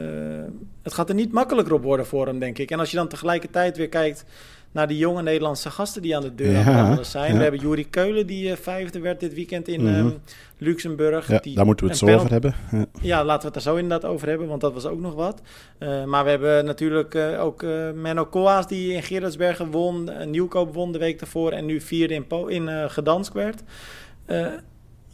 het 0.83 0.95
gaat 0.95 1.09
er 1.09 1.15
niet 1.15 1.33
makkelijker 1.33 1.75
op 1.75 1.83
worden 1.83 2.07
voor 2.07 2.27
hem, 2.27 2.39
denk 2.39 2.59
ik. 2.59 2.71
En 2.71 2.79
als 2.79 2.91
je 2.91 2.97
dan 2.97 3.09
tegelijkertijd 3.09 3.77
weer 3.77 3.89
kijkt 3.89 4.25
naar 4.73 4.89
die 4.89 4.99
jonge 4.99 5.23
Nederlandse 5.23 5.71
gasten 5.71 6.03
die 6.03 6.17
aan 6.17 6.23
de 6.23 6.35
deur 6.35 6.53
ja, 6.53 7.03
zijn. 7.03 7.37
We 7.37 7.43
hebben 7.43 7.61
Juri 7.61 7.91
Keulen, 7.91 8.27
die 8.27 8.51
uh, 8.51 8.57
vijfde 8.57 9.01
werd 9.01 9.21
dit 9.21 9.35
weekend 9.35 9.69
in 9.69 9.81
mm 9.81 9.87
-hmm. 9.87 10.07
um, 10.07 10.19
Luxemburg. 10.59 11.29
Ja, 11.29 11.39
die 11.39 11.55
daar 11.55 11.67
moeten 11.67 11.85
we 11.85 11.91
het 11.91 12.01
zo 12.01 12.15
over 12.15 12.31
hebben. 12.31 12.55
Ja. 12.71 12.87
ja. 13.01 13.25
laten 13.25 13.39
we 13.39 13.45
het 13.45 13.65
daar 13.65 13.75
zo 13.75 13.81
inderdaad 13.81 14.11
over 14.11 14.29
hebben, 14.29 14.49
want 14.49 14.61
dat 14.61 14.73
was 14.73 14.87
ook 14.87 15.01
nog 15.01 15.15
wat. 15.15 15.41
Uh, 15.79 16.05
maar 16.05 16.25
we 16.25 16.31
hebben 16.31 16.65
natuurlijk 16.65 17.15
uh, 17.15 17.45
ook 17.45 17.65
Menno 17.95 18.25
Koas, 18.25 18.67
die 18.67 18.93
in 18.93 19.03
Gerardsbergen 19.03 19.71
won. 19.71 20.11
Nieuwkoop 20.31 20.75
won 20.75 20.93
de 20.93 20.99
week 20.99 21.19
daarvoor 21.19 21.53
en 21.53 21.65
nu 21.65 21.81
vierde 21.81 22.15
in, 22.15 22.27
po 22.27 22.47
in 22.47 22.91
Gedansk 22.91 23.33
werd. 23.33 23.63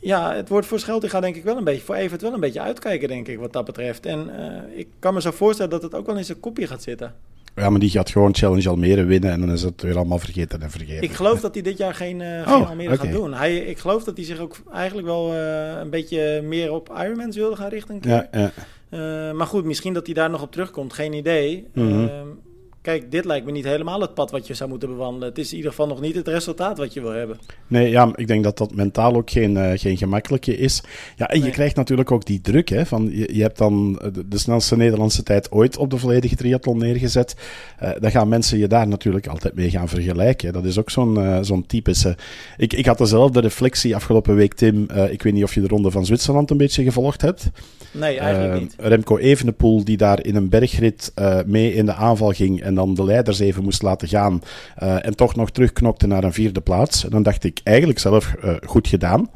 ja, 0.01 0.35
het 0.35 0.49
wordt 0.49 0.67
voor 0.67 0.79
Scheltinga 0.79 1.21
denk 1.21 1.37
ik 1.37 1.45
wel 1.45 1.57
een 1.57 1.65
beetje, 1.65 1.85
voor 1.85 1.95
Evert 1.95 2.23
wel 2.23 2.33
een 2.33 2.41
beetje 2.41 2.61
uitkijken, 2.61 3.09
denk 3.09 3.29
ik, 3.29 3.39
wat 3.39 3.53
dat 3.53 3.65
betreft. 3.65 4.07
En 4.07 4.31
ik 4.75 4.89
kan 4.99 5.15
me 5.15 5.21
zo 5.21 5.31
voorstellen 5.31 5.71
dat 5.71 5.83
het 5.83 5.95
ook 5.95 6.07
wel 6.07 6.17
in 6.17 6.25
zijn 6.25 6.41
kopje 6.41 6.67
gaat 6.67 6.83
zitten. 6.83 7.15
Ja, 7.57 7.71
maar 7.71 7.81
die 7.81 7.91
gaat 7.91 8.11
gewoon 8.11 8.35
Challenge 8.35 8.69
Almere 8.69 9.05
winnen 9.05 9.31
en 9.31 9.41
dan 9.41 9.51
is 9.51 9.63
het 9.63 9.83
weer 9.83 9.97
allemaal 9.97 10.19
vergeten 10.19 10.63
en 10.63 10.71
vergeten. 10.71 11.03
Ik 11.03 11.13
geloof 11.13 11.41
dat 11.41 11.55
hij 11.55 11.63
dit 11.63 11.79
jaar 11.79 11.95
geen, 11.95 12.21
uh, 12.21 12.49
geen 12.49 12.55
oh, 12.55 12.69
Almere 12.69 12.93
okay. 12.93 13.07
gaat 13.07 13.17
doen. 13.17 13.35
Hij, 13.35 13.57
ik 13.57 13.79
geloof 13.79 14.05
dat 14.05 14.17
hij 14.17 14.27
zich 14.27 14.39
ook 14.39 14.57
eigenlijk 14.73 15.07
wel 15.07 15.35
uh, 15.35 15.79
een 15.81 15.91
beetje 15.91 16.43
meer 16.43 16.73
op 16.73 16.95
Ironmans 16.99 17.37
wilde 17.37 17.57
gaan 17.57 17.69
richten. 17.69 17.99
Ja, 18.01 18.29
ja. 18.33 18.53
Uh, 18.91 19.33
maar 19.37 19.47
goed, 19.47 19.65
misschien 19.65 19.93
dat 19.93 20.07
hij 20.07 20.15
daar 20.15 20.31
nog 20.31 20.43
op 20.43 20.53
terugkomt, 20.53 20.93
geen 20.93 21.13
idee. 21.13 21.67
Mm 21.73 21.89
-hmm. 21.89 22.39
Kijk, 22.85 23.11
dit 23.11 23.25
lijkt 23.25 23.47
me 23.47 23.53
niet 23.53 23.65
helemaal 23.65 24.01
het 24.01 24.15
pad 24.15 24.31
wat 24.31 24.47
je 24.47 24.55
zou 24.55 24.71
moeten 24.71 24.89
bewandelen. 24.89 25.29
Het 25.29 25.39
is 25.39 25.51
in 25.51 25.57
ieder 25.57 25.71
geval 25.71 25.87
nog 25.87 26.01
niet 26.01 26.15
het 26.15 26.29
resultaat 26.29 26.79
wat 26.79 26.93
je 26.93 27.01
wil 27.01 27.11
hebben. 27.11 27.39
Nee, 27.67 27.91
ja, 27.91 28.13
ik 28.15 28.27
denk 28.27 28.45
dat 28.45 28.59
dat 28.59 28.75
mentaal 28.75 29.15
ook 29.15 29.31
geen, 29.31 29.57
uh, 29.57 29.71
geen 29.75 29.97
gemakkelijke 29.97 30.57
is. 30.57 30.83
Ja, 31.17 31.29
en 31.29 31.39
nee. 31.39 31.49
je 31.49 31.55
krijgt 31.55 31.77
natuurlijk 31.77 32.11
ook 32.11 32.25
die 32.25 32.41
druk. 32.41 32.69
Hè, 32.69 32.87
van, 32.87 33.11
je, 33.13 33.35
je 33.35 33.43
hebt 33.43 33.59
dan 33.59 33.93
de, 33.93 34.29
de, 34.29 34.39
snelste 34.39 34.77
Nederlandse 34.77 35.23
tijd 35.23 35.53
ooit 35.53 35.77
op 35.77 35.91
de 35.91 35.99
volledige 35.99 36.37
triathlon 36.37 36.79
neergezet. 36.79 37.37
Uh, 37.83 37.91
dan 38.01 38.11
gaan 38.11 38.29
mensen 38.29 38.59
je 38.59 38.67
daar 38.67 38.89
natuurlijk 38.89 39.27
altijd 39.27 39.55
mee 39.55 39.71
gaan 39.71 39.89
vergelijken. 39.89 40.53
Dat 40.53 40.65
is 40.65 40.79
ook 40.79 40.91
zo'n 40.91 41.19
uh, 41.19 41.39
zo'n 41.41 41.67
typische... 41.67 42.17
Ik, 42.57 42.73
ik 42.73 42.87
had 42.87 42.99
dezelfde 42.99 43.41
reflectie 43.41 43.95
afgelopen 43.95 44.35
week, 44.35 44.55
Tim. 44.55 44.89
ik 45.11 45.23
weet 45.23 45.33
niet 45.33 45.45
of 45.45 45.55
je 45.55 45.61
de 45.61 45.69
Ronde 45.69 45.91
van 45.91 46.07
Zwitserland 46.07 46.51
een 46.51 46.57
beetje 46.57 46.83
gevolgd 46.83 47.21
hebt. 47.21 47.51
Nee, 47.93 48.19
eigenlijk 48.19 48.61
niet. 48.61 48.75
Remco 48.79 49.19
Evenepoel, 49.19 49.85
die 49.85 49.97
daar 49.97 50.25
in 50.25 50.37
een 50.37 50.49
bergrit 50.49 51.13
mee 51.47 51.75
in 51.75 51.87
de 51.87 51.95
aanval 51.95 52.31
ging... 52.31 52.63
En 52.63 52.74
en 52.75 52.81
dan 52.81 52.95
de 52.95 53.05
leiders 53.05 53.39
even 53.39 53.65
moest 53.65 53.83
laten 53.83 54.09
gaan 54.09 54.43
en 54.77 55.17
toch 55.17 55.35
nog 55.37 55.51
terugknokte 55.51 56.07
naar 56.07 56.25
een 56.25 56.33
vierde 56.33 56.61
plaats. 56.61 57.05
En 57.05 57.11
dan 57.11 57.23
dacht 57.23 57.45
ik 57.45 57.61
eigenlijk 57.65 57.99
zelf 57.99 58.35
goed 58.67 58.89
gedaan. 58.89 59.31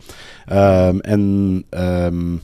Ehm, 0.46 0.98
en 0.98 1.64
ehm, 1.70 2.36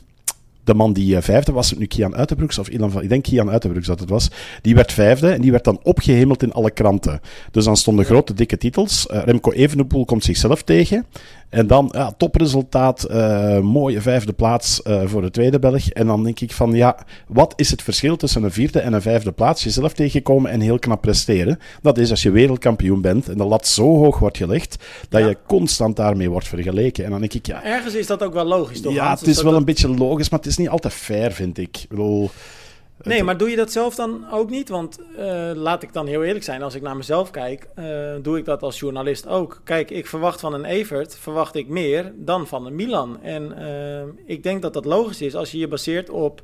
de 0.63 0.73
man 0.73 0.93
die 0.93 1.21
vijfde 1.21 1.51
was, 1.51 1.73
nu 1.73 1.85
Kian 1.85 2.15
Uitenbroeks, 2.15 2.57
of 2.57 2.69
Ilan 2.69 2.91
van, 2.91 3.01
ik 3.01 3.09
denk 3.09 3.23
Kian 3.23 3.49
Uitenbroeks 3.49 3.87
dat 3.87 3.99
het 3.99 4.09
was, 4.09 4.29
die 4.61 4.75
werd 4.75 4.91
vijfde 4.91 5.29
en 5.29 5.41
die 5.41 5.51
werd 5.51 5.63
dan 5.63 5.79
opgehemeld 5.83 6.43
in 6.43 6.53
alle 6.53 6.71
kranten. 6.71 7.21
Dus 7.51 7.65
dan 7.65 7.77
stonden 7.77 8.05
grote, 8.05 8.33
dikke 8.33 8.57
titels. 8.57 9.05
Remco 9.09 9.51
Evenepoel 9.51 10.05
komt 10.05 10.23
zichzelf 10.23 10.63
tegen. 10.63 11.05
En 11.49 11.67
dan 11.67 11.89
ja, 11.91 12.11
topresultaat, 12.17 13.07
uh, 13.11 13.59
mooie 13.59 14.01
vijfde 14.01 14.33
plaats 14.33 14.81
uh, 14.87 15.01
voor 15.05 15.21
de 15.21 15.31
tweede 15.31 15.59
Belg. 15.59 15.89
En 15.89 16.07
dan 16.07 16.23
denk 16.23 16.39
ik 16.39 16.51
van 16.51 16.73
ja, 16.73 16.97
wat 17.27 17.53
is 17.55 17.71
het 17.71 17.81
verschil 17.81 18.15
tussen 18.15 18.43
een 18.43 18.51
vierde 18.51 18.79
en 18.79 18.93
een 18.93 19.01
vijfde 19.01 19.31
plaats? 19.31 19.63
Jezelf 19.63 19.93
tegenkomen 19.93 20.51
en 20.51 20.59
heel 20.59 20.79
knap 20.79 21.01
presteren. 21.01 21.59
Dat 21.81 21.97
is 21.97 22.09
als 22.09 22.23
je 22.23 22.31
wereldkampioen 22.31 23.01
bent 23.01 23.29
en 23.29 23.37
de 23.37 23.45
lat 23.45 23.67
zo 23.67 23.97
hoog 23.97 24.19
wordt 24.19 24.37
gelegd 24.37 24.85
dat 25.09 25.21
je 25.21 25.37
constant 25.47 25.95
daarmee 25.95 26.29
wordt 26.29 26.47
vergeleken. 26.47 27.03
En 27.05 27.11
dan 27.11 27.19
denk 27.19 27.33
ik 27.33 27.45
ja. 27.45 27.63
Ergens 27.63 27.93
is 27.93 28.07
dat 28.07 28.23
ook 28.23 28.33
wel 28.33 28.45
logisch, 28.45 28.81
toch? 28.81 28.93
Ja, 28.93 29.09
het 29.09 29.27
is 29.27 29.41
wel 29.41 29.55
een 29.55 29.65
beetje 29.65 29.89
logisch, 29.89 30.29
maar 30.29 30.39
het 30.39 30.47
is 30.47 30.57
niet 30.57 30.69
altijd 30.69 30.93
fair, 30.93 31.31
vind 31.31 31.57
ik. 31.57 31.77
Ik 31.77 31.89
bedoel. 31.89 32.29
Nee, 33.03 33.23
maar 33.23 33.37
doe 33.37 33.49
je 33.49 33.55
dat 33.55 33.71
zelf 33.71 33.95
dan 33.95 34.31
ook 34.31 34.49
niet? 34.49 34.69
Want 34.69 34.99
uh, 35.17 35.51
laat 35.53 35.83
ik 35.83 35.93
dan 35.93 36.07
heel 36.07 36.23
eerlijk 36.23 36.43
zijn, 36.43 36.61
als 36.61 36.75
ik 36.75 36.81
naar 36.81 36.97
mezelf 36.97 37.31
kijk, 37.31 37.67
uh, 37.79 37.85
doe 38.21 38.37
ik 38.37 38.45
dat 38.45 38.61
als 38.61 38.79
journalist 38.79 39.27
ook. 39.27 39.61
Kijk, 39.63 39.91
ik 39.91 40.07
verwacht 40.07 40.39
van 40.39 40.53
een 40.53 40.65
Evert, 40.65 41.17
verwacht 41.17 41.55
ik 41.55 41.67
meer 41.67 42.13
dan 42.15 42.47
van 42.47 42.65
een 42.65 42.75
Milan. 42.75 43.21
En 43.21 43.53
uh, 43.59 44.01
ik 44.25 44.43
denk 44.43 44.61
dat 44.61 44.73
dat 44.73 44.85
logisch 44.85 45.21
is 45.21 45.35
als 45.35 45.51
je 45.51 45.57
je 45.57 45.67
baseert 45.67 46.09
op 46.09 46.41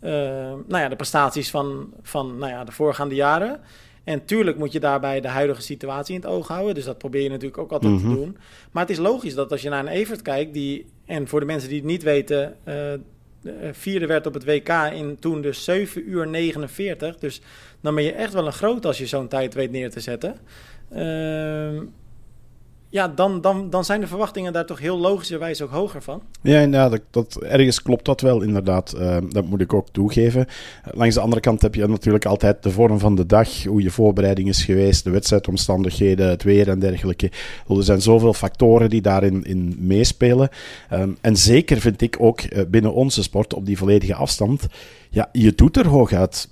nou 0.00 0.78
ja, 0.78 0.88
de 0.88 0.96
prestaties 0.96 1.50
van, 1.50 1.92
van 2.02 2.38
nou 2.38 2.52
ja, 2.52 2.64
de 2.64 2.72
voorgaande 2.72 3.14
jaren. 3.14 3.60
En 4.04 4.24
tuurlijk 4.24 4.58
moet 4.58 4.72
je 4.72 4.80
daarbij 4.80 5.20
de 5.20 5.28
huidige 5.28 5.62
situatie 5.62 6.14
in 6.14 6.20
het 6.20 6.30
oog 6.30 6.48
houden. 6.48 6.74
Dus 6.74 6.84
dat 6.84 6.98
probeer 6.98 7.22
je 7.22 7.28
natuurlijk 7.28 7.58
ook 7.58 7.72
altijd 7.72 7.98
te 7.98 8.04
doen. 8.04 8.36
Maar 8.70 8.82
het 8.82 8.92
is 8.92 8.98
logisch 8.98 9.34
dat 9.34 9.50
als 9.50 9.62
je 9.62 9.68
naar 9.68 9.80
een 9.80 9.92
Evert 9.92 10.22
kijkt, 10.22 10.52
die, 10.54 10.86
en 11.04 11.28
voor 11.28 11.40
de 11.40 11.46
mensen 11.46 11.68
die 11.68 11.78
het 11.78 11.86
niet 11.86 12.02
weten, 12.02 12.56
eh, 12.64 12.92
vierde 13.72 14.06
werd 14.06 14.26
op 14.26 14.34
het 14.34 14.44
WK 14.44 14.68
in 14.92 15.16
toen 15.18 15.42
dus 15.42 15.64
7 15.64 16.10
uur 16.10 16.28
49. 16.28 17.18
Dus 17.18 17.40
dan 17.80 17.94
ben 17.94 18.04
je 18.04 18.12
echt 18.12 18.32
wel 18.32 18.46
een 18.46 18.52
groot 18.52 18.86
als 18.86 18.98
je 18.98 19.06
zo'n 19.06 19.28
tijd 19.28 19.54
weet 19.54 19.70
neer 19.70 19.90
te 19.90 20.00
zetten. 20.00 20.36
Uh, 20.92 21.82
ja, 22.92 23.08
dan, 23.08 23.40
dan, 23.40 23.70
dan 23.70 23.84
zijn 23.84 24.00
de 24.00 24.06
verwachtingen 24.06 24.52
daar 24.52 24.66
toch 24.66 24.78
heel 24.78 24.98
logischerwijs 24.98 25.62
ook 25.62 25.70
hoger 25.70 26.02
van. 26.02 26.22
Ja. 26.42 26.88
Dat, 26.88 27.00
dat, 27.10 27.42
ergens 27.42 27.82
klopt 27.82 28.04
dat 28.04 28.20
wel, 28.20 28.42
inderdaad. 28.42 28.94
Uh, 28.98 29.16
dat 29.28 29.44
moet 29.44 29.60
ik 29.60 29.74
ook 29.74 29.88
toegeven. 29.92 30.46
Langs 30.90 31.14
de 31.14 31.20
andere 31.20 31.40
kant 31.40 31.62
heb 31.62 31.74
je 31.74 31.86
natuurlijk 31.86 32.24
altijd 32.24 32.62
de 32.62 32.70
vorm 32.70 32.98
van 32.98 33.14
de 33.14 33.26
dag, 33.26 33.64
hoe 33.64 33.82
je 33.82 33.90
voorbereiding 33.90 34.48
is 34.48 34.64
geweest, 34.64 35.04
de 35.04 35.10
wedstrijdomstandigheden, 35.10 36.28
het 36.28 36.42
weer 36.42 36.68
en 36.68 36.78
dergelijke. 36.78 37.30
Er 37.68 37.84
zijn 37.84 38.00
zoveel 38.00 38.34
factoren 38.34 38.90
die 38.90 39.02
daarin 39.02 39.44
in 39.44 39.76
meespelen. 39.78 40.48
Um, 40.92 41.16
en 41.20 41.36
zeker 41.36 41.80
vind 41.80 42.00
ik 42.00 42.16
ook 42.18 42.40
uh, 42.40 42.62
binnen 42.68 42.94
onze 42.94 43.22
sport 43.22 43.54
op 43.54 43.66
die 43.66 43.78
volledige 43.78 44.14
afstand, 44.14 44.66
ja, 45.10 45.28
je 45.32 45.54
doet 45.54 45.76
er 45.76 45.86
hooguit 45.86 46.48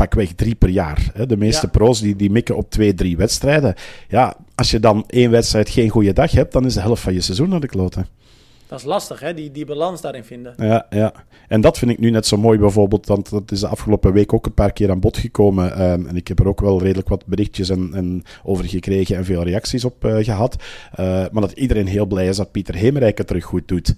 pakweg 0.00 0.32
drie 0.32 0.54
per 0.54 0.68
jaar. 0.68 1.10
Hè. 1.14 1.26
De 1.26 1.36
meeste 1.36 1.66
ja. 1.66 1.78
pro's 1.78 2.00
die, 2.00 2.16
die 2.16 2.30
mikken 2.30 2.56
op 2.56 2.70
twee, 2.70 2.94
drie 2.94 3.16
wedstrijden. 3.16 3.74
Ja, 4.08 4.36
als 4.60 4.70
je 4.70 4.80
dan 4.80 5.04
één 5.06 5.30
wedstrijd 5.30 5.70
geen 5.70 5.88
goede 5.88 6.12
dag 6.12 6.30
hebt, 6.30 6.52
dan 6.52 6.64
is 6.64 6.74
de 6.74 6.80
helft 6.80 7.02
van 7.02 7.12
je 7.12 7.20
seizoen 7.20 7.48
naar 7.48 7.60
de 7.60 7.66
kloten. 7.66 8.06
Dat 8.70 8.78
is 8.78 8.84
lastig, 8.84 9.20
hè? 9.20 9.34
Die, 9.34 9.50
die 9.50 9.64
balans 9.64 10.00
daarin 10.00 10.24
vinden. 10.24 10.54
Ja, 10.56 10.86
ja. 10.90 11.12
En 11.48 11.60
dat 11.60 11.78
vind 11.78 11.90
ik 11.90 11.98
nu 11.98 12.10
net 12.10 12.26
zo 12.26 12.36
mooi 12.36 12.58
bijvoorbeeld, 12.58 13.06
want 13.06 13.30
dat 13.30 13.52
is 13.52 13.60
de 13.60 13.66
afgelopen 13.66 14.12
week 14.12 14.32
ook 14.32 14.46
een 14.46 14.54
paar 14.54 14.72
keer 14.72 14.90
aan 14.90 15.00
bod 15.00 15.16
gekomen. 15.16 15.90
Um, 15.90 16.06
en 16.06 16.16
ik 16.16 16.28
heb 16.28 16.38
er 16.38 16.48
ook 16.48 16.60
wel 16.60 16.82
redelijk 16.82 17.08
wat 17.08 17.26
berichtjes 17.26 17.68
en, 17.68 17.90
en 17.94 18.22
over 18.42 18.64
gekregen 18.64 19.16
en 19.16 19.24
veel 19.24 19.42
reacties 19.42 19.84
op 19.84 20.04
uh, 20.04 20.24
gehad. 20.24 20.56
Uh, 21.00 21.06
maar 21.06 21.40
dat 21.40 21.52
iedereen 21.52 21.86
heel 21.86 22.06
blij 22.06 22.26
is 22.26 22.36
dat 22.36 22.50
Pieter 22.50 22.74
Hemerijk 22.74 23.18
het 23.18 23.26
terug 23.26 23.44
goed 23.44 23.68
doet. 23.68 23.94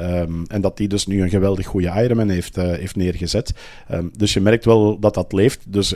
Um, 0.00 0.44
en 0.46 0.60
dat 0.60 0.78
hij 0.78 0.86
dus 0.86 1.06
nu 1.06 1.22
een 1.22 1.28
geweldig 1.28 1.66
goede 1.66 1.92
Ironman 2.02 2.28
heeft, 2.28 2.58
uh, 2.58 2.64
heeft 2.64 2.96
neergezet. 2.96 3.54
Um, 3.92 4.10
dus 4.16 4.34
je 4.34 4.40
merkt 4.40 4.64
wel 4.64 4.98
dat 4.98 5.14
dat 5.14 5.32
leeft. 5.32 5.72
Dus 5.72 5.90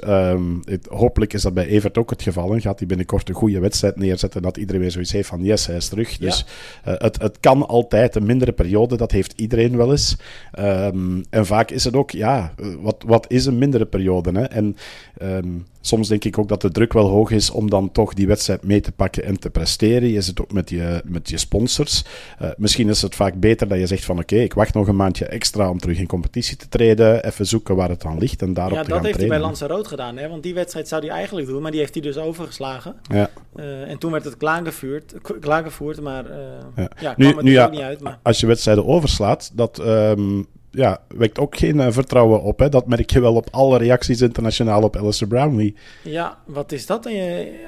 het, 0.65 0.87
hopelijk 0.89 1.33
is 1.33 1.43
dat 1.43 1.55
bij 1.55 1.67
Evert 1.67 1.99
ook 1.99 2.11
het 2.11 2.23
geval. 2.23 2.53
En 2.53 2.61
gaat 2.61 2.79
hij 2.79 2.89
binnenkort 2.89 3.29
een 3.29 3.35
goede 3.35 3.61
wedstrijd 3.61 3.97
neerzetten. 3.97 4.43
Dat 4.43 4.57
iedereen 4.57 4.81
weer 4.81 4.91
zoiets 4.91 5.13
heeft 5.13 5.29
van 5.29 5.43
yes, 5.43 5.67
hij 5.67 5.77
is 5.77 5.89
terug. 5.89 6.11
Ja. 6.11 6.27
Dus 6.27 6.47
het, 6.83 7.23
het 7.23 7.41
kan 7.41 7.67
altijd 7.69 8.20
mindere 8.27 8.53
periode, 8.53 8.97
dat 8.97 9.11
heeft 9.11 9.33
iedereen 9.37 9.77
wel 9.77 9.91
eens. 9.91 10.17
Um, 10.59 11.23
en 11.31 11.47
vaak 11.47 11.71
is 11.71 11.85
het 11.85 11.97
ook, 11.97 12.11
ja, 12.11 12.55
wat, 12.81 13.05
wat 13.07 13.25
is 13.29 13.47
een 13.47 13.59
mindere 13.59 13.87
periode? 13.87 14.31
Hè? 14.33 14.45
En 14.45 14.77
um, 15.23 15.67
soms 15.81 16.09
denk 16.09 16.25
ik 16.25 16.39
ook 16.39 16.49
dat 16.49 16.61
de 16.61 16.71
druk 16.71 16.93
wel 16.93 17.09
hoog 17.09 17.31
is 17.31 17.51
om 17.51 17.71
dan 17.71 17.93
toch 17.93 18.15
die 18.15 18.27
wedstrijd 18.27 18.65
mee 18.65 18.81
te 18.81 18.93
pakken 18.93 19.25
en 19.25 19.39
te 19.39 19.51
presteren. 19.51 20.09
Je 20.09 20.21
zit 20.21 20.41
ook 20.41 20.53
met 20.53 20.71
je, 20.71 21.03
met 21.05 21.31
je 21.31 21.39
sponsors. 21.39 22.05
Uh, 22.43 22.49
misschien 22.57 22.89
is 22.89 23.03
het 23.03 23.15
vaak 23.15 23.35
beter 23.35 23.69
dat 23.69 23.79
je 23.79 23.87
zegt 23.87 24.05
van 24.05 24.19
oké, 24.19 24.33
okay, 24.33 24.45
ik 24.45 24.55
wacht 24.55 24.75
nog 24.75 24.89
een 24.89 24.97
maandje 24.97 25.27
extra 25.27 25.71
om 25.71 25.79
terug 25.79 25.99
in 25.99 26.07
competitie 26.07 26.57
te 26.57 26.69
treden. 26.69 27.25
Even 27.25 27.47
zoeken 27.47 27.77
waar 27.77 27.89
het 27.89 28.05
aan 28.05 28.19
ligt 28.19 28.43
en 28.43 28.55
daarop 28.55 28.77
ja, 28.77 28.83
te 28.83 28.91
gaan 28.91 28.97
dat 28.97 29.07
heeft 29.07 29.31
hij 29.31 29.41
bij 29.41 29.69
Rood 29.69 29.87
gedaan. 29.87 30.17
Hè? 30.17 30.29
Want 30.29 30.43
die 30.43 30.55
wedstrijd 30.55 30.89
zou 30.89 31.07
hij 31.07 31.15
eigenlijk 31.15 31.47
doen, 31.47 31.63
maar 31.63 31.71
die 31.71 31.81
heeft 31.81 31.95
hij 31.95 32.03
dus 32.03 32.17
overgeslagen. 32.17 32.95
Ja. 33.03 33.31
Uh, 33.57 33.91
en 33.91 33.99
toen 33.99 34.13
werd 34.13 34.25
het 34.25 34.37
klaargevoerd, 34.37 35.15
klaargevoerd 35.41 36.01
maar 36.01 36.25
uh, 36.27 36.37
ja. 36.77 36.91
ja 37.01 37.15
nu, 37.17 37.25
kwam 37.25 37.37
het 37.37 37.45
nu, 37.45 37.51
er 37.51 37.57
ja, 37.57 37.69
niet 37.69 37.81
uit. 37.81 38.01
Maar... 38.01 38.19
Als 38.23 38.41
je 38.41 38.47
wedstrijden 38.47 38.87
overslaat, 38.87 39.51
dat... 39.55 39.79
Um, 39.79 40.47
ja, 40.71 41.03
wekt 41.09 41.39
ook 41.39 41.57
geen 41.57 41.77
uh, 41.77 41.87
vertrouwen 41.91 42.43
op. 42.43 42.59
Hè? 42.59 42.69
Dat 42.69 42.87
merk 42.87 43.11
je 43.11 43.21
wel 43.21 43.35
op 43.35 43.49
alle 43.51 43.79
reacties 43.79 44.21
internationaal 44.21 44.83
op 44.83 44.97
Alistair 44.97 45.31
Brownlee. 45.31 45.75
Ja, 46.03 46.39
wat 46.47 46.73
is 46.73 46.87
dat 46.87 47.03
dan 47.03 47.13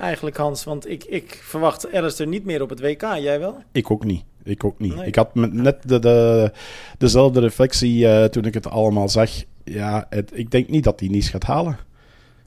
eigenlijk, 0.00 0.36
Hans? 0.36 0.64
Want 0.64 0.88
ik, 0.88 1.04
ik 1.04 1.40
verwacht 1.42 1.92
Alistair 1.94 2.28
niet 2.28 2.44
meer 2.44 2.62
op 2.62 2.70
het 2.70 2.80
WK. 2.80 3.00
Jij 3.00 3.38
wel? 3.40 3.56
Ik 3.72 3.90
ook 3.90 4.04
niet. 4.04 4.24
Ik 4.44 4.64
ook 4.64 4.78
niet. 4.78 4.94
Nee. 4.96 5.06
Ik 5.06 5.14
had 5.14 5.34
net 5.34 5.76
de, 5.88 5.98
de, 5.98 6.50
dezelfde 6.98 7.40
reflectie 7.40 7.98
uh, 8.04 8.24
toen 8.24 8.44
ik 8.44 8.54
het 8.54 8.66
allemaal 8.70 9.08
zag. 9.08 9.30
Ja, 9.64 10.06
het, 10.10 10.30
ik 10.34 10.50
denk 10.50 10.68
niet 10.68 10.84
dat 10.84 11.00
hij 11.00 11.08
niets 11.08 11.28
gaat 11.28 11.44
halen. 11.44 11.78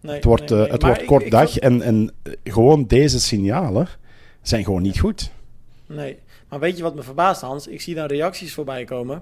Nee, 0.02 0.16
het 0.16 0.24
wordt, 0.24 0.50
nee, 0.50 0.60
uh, 0.66 0.72
het 0.72 0.82
Maar 0.82 0.90
wordt 0.90 1.02
ik- 1.02 1.08
kort 1.08 1.24
ik 1.24 1.32
dag 1.32 1.58
en, 1.58 1.82
en 1.82 2.12
gewoon 2.44 2.86
deze 2.88 3.20
signalen 3.20 3.88
zijn 4.42 4.64
gewoon 4.64 4.82
niet 4.82 5.00
goed. 5.00 5.32
Nee, 5.86 6.18
maar 6.50 6.60
weet 6.60 6.78
je 6.78 6.84
wat 6.84 6.96
me 6.96 7.02
verbaast, 7.04 7.42
Hans? 7.42 7.68
Ik 7.68 7.82
zie 7.82 7.96
dan 7.96 8.06
reacties 8.08 8.54
voorbij 8.54 8.84
komen. 8.84 9.22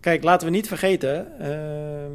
Kijk, 0.00 0.22
laten 0.22 0.46
we 0.46 0.52
niet 0.52 0.68
vergeten. 0.68 1.38
ehm, 1.40 2.10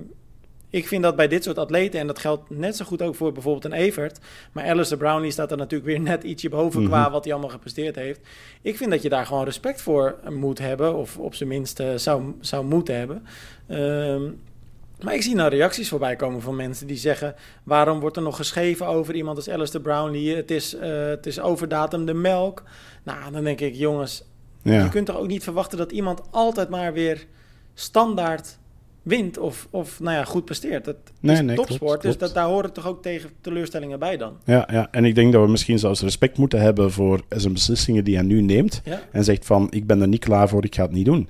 ik 0.70 0.88
vind 0.88 1.04
dat 1.04 1.16
bij 1.16 1.28
dit 1.28 1.44
soort 1.44 1.58
atleten, 1.58 2.00
en 2.00 2.08
dat 2.08 2.20
geldt 2.20 2.50
net 2.50 2.76
zo 2.76 2.86
goed 2.86 3.02
ook 3.02 3.16
voor 3.16 3.32
bijvoorbeeld 3.32 3.66
een 3.66 3.74
Evert. 3.80 4.20
Maar 4.52 4.66
Alistair 4.66 5.00
Brownlee 5.00 5.32
staat 5.32 5.52
er 5.52 5.58
natuurlijk 5.58 5.90
weer 5.90 6.00
net 6.12 6.24
ietsje 6.24 6.50
boven 6.50 6.80
Mhm. 6.82 6.90
qua 6.90 7.12
wat 7.12 7.24
hij 7.24 7.34
allemaal 7.34 7.52
gepresteerd 7.52 7.96
heeft. 7.96 8.20
Ik 8.62 8.78
vind 8.78 8.92
dat 8.92 9.02
je 9.02 9.10
daar 9.10 9.26
gewoon 9.26 9.44
respect 9.44 9.82
voor 9.82 10.16
moet 10.30 10.60
hebben, 10.60 10.96
of 10.96 11.18
op 11.18 11.36
zijn 11.36 11.50
minst 11.50 11.80
eh, 11.80 11.88
zou, 11.96 12.34
zou 12.40 12.66
moeten 12.66 12.98
hebben. 12.98 13.26
Ehm, 13.68 14.24
maar 15.02 15.14
ik 15.14 15.22
zie 15.22 15.36
nou 15.36 15.50
reacties 15.50 15.90
voorbij 15.90 16.16
komen 16.16 16.42
van 16.42 16.56
mensen 16.56 16.88
die 16.88 16.98
zeggen: 16.98 17.36
waarom 17.64 18.00
wordt 18.00 18.18
er 18.18 18.24
nog 18.24 18.36
geschreven 18.36 18.88
over 18.88 19.16
iemand 19.16 19.38
als 19.38 19.50
Alistair 19.50 19.84
Brownlee? 19.84 20.36
Het 20.36 20.52
is, 20.52 20.76
eh, 20.76 20.90
het 21.08 21.26
is 21.26 21.40
overdatum 21.40 22.06
de 22.06 22.14
melk. 22.14 22.64
Nou, 23.04 23.32
dan 23.32 23.44
denk 23.44 23.60
ik, 23.62 23.76
jongens, 23.76 24.24
Ja. 24.62 24.84
je 24.84 24.90
kunt 24.90 25.06
toch 25.06 25.18
ook 25.18 25.28
niet 25.28 25.44
verwachten 25.44 25.78
dat 25.78 25.92
iemand 25.92 26.22
altijd 26.32 26.70
maar 26.70 26.94
weer 26.94 27.26
standaard 27.80 28.58
wint 29.02 29.38
of, 29.38 29.68
of 29.70 30.00
nou 30.00 30.16
ja, 30.16 30.24
goed 30.24 30.46
presteert. 30.46 30.86
Dat 30.86 30.96
Nee, 31.20 31.36
is 31.36 31.42
nee, 31.42 31.56
topsport, 31.56 31.80
klopt, 31.80 31.94
dus 32.02 32.02
klopt. 32.02 32.20
dat, 32.20 32.34
daar 32.34 32.46
horen 32.54 32.74
toch 32.74 32.88
ook 32.88 33.02
tegen 33.02 33.30
teleurstellingen 33.42 34.00
bij 34.00 34.18
dan. 34.18 34.34
Ja, 34.46 34.68
ja, 34.72 34.88
en 34.92 35.06
ik 35.06 35.16
denk 35.16 35.34
dat 35.34 35.44
we 35.46 35.50
misschien 35.52 35.80
zelfs 35.80 36.02
respect 36.02 36.38
moeten 36.38 36.62
hebben 36.62 36.92
voor 36.92 37.22
zijn 37.30 37.54
beslissingen 37.54 38.04
die 38.04 38.16
hij 38.16 38.24
nu 38.26 38.42
neemt. 38.42 38.82
Ja, 38.86 39.02
En 39.12 39.24
zegt 39.24 39.46
van, 39.46 39.68
ik 39.70 39.88
ben 39.88 40.02
er 40.02 40.08
niet 40.08 40.24
klaar 40.24 40.50
voor, 40.50 40.64
ik 40.66 40.76
ga 40.76 40.82
het 40.82 40.92
niet 40.92 41.06
doen. 41.06 41.30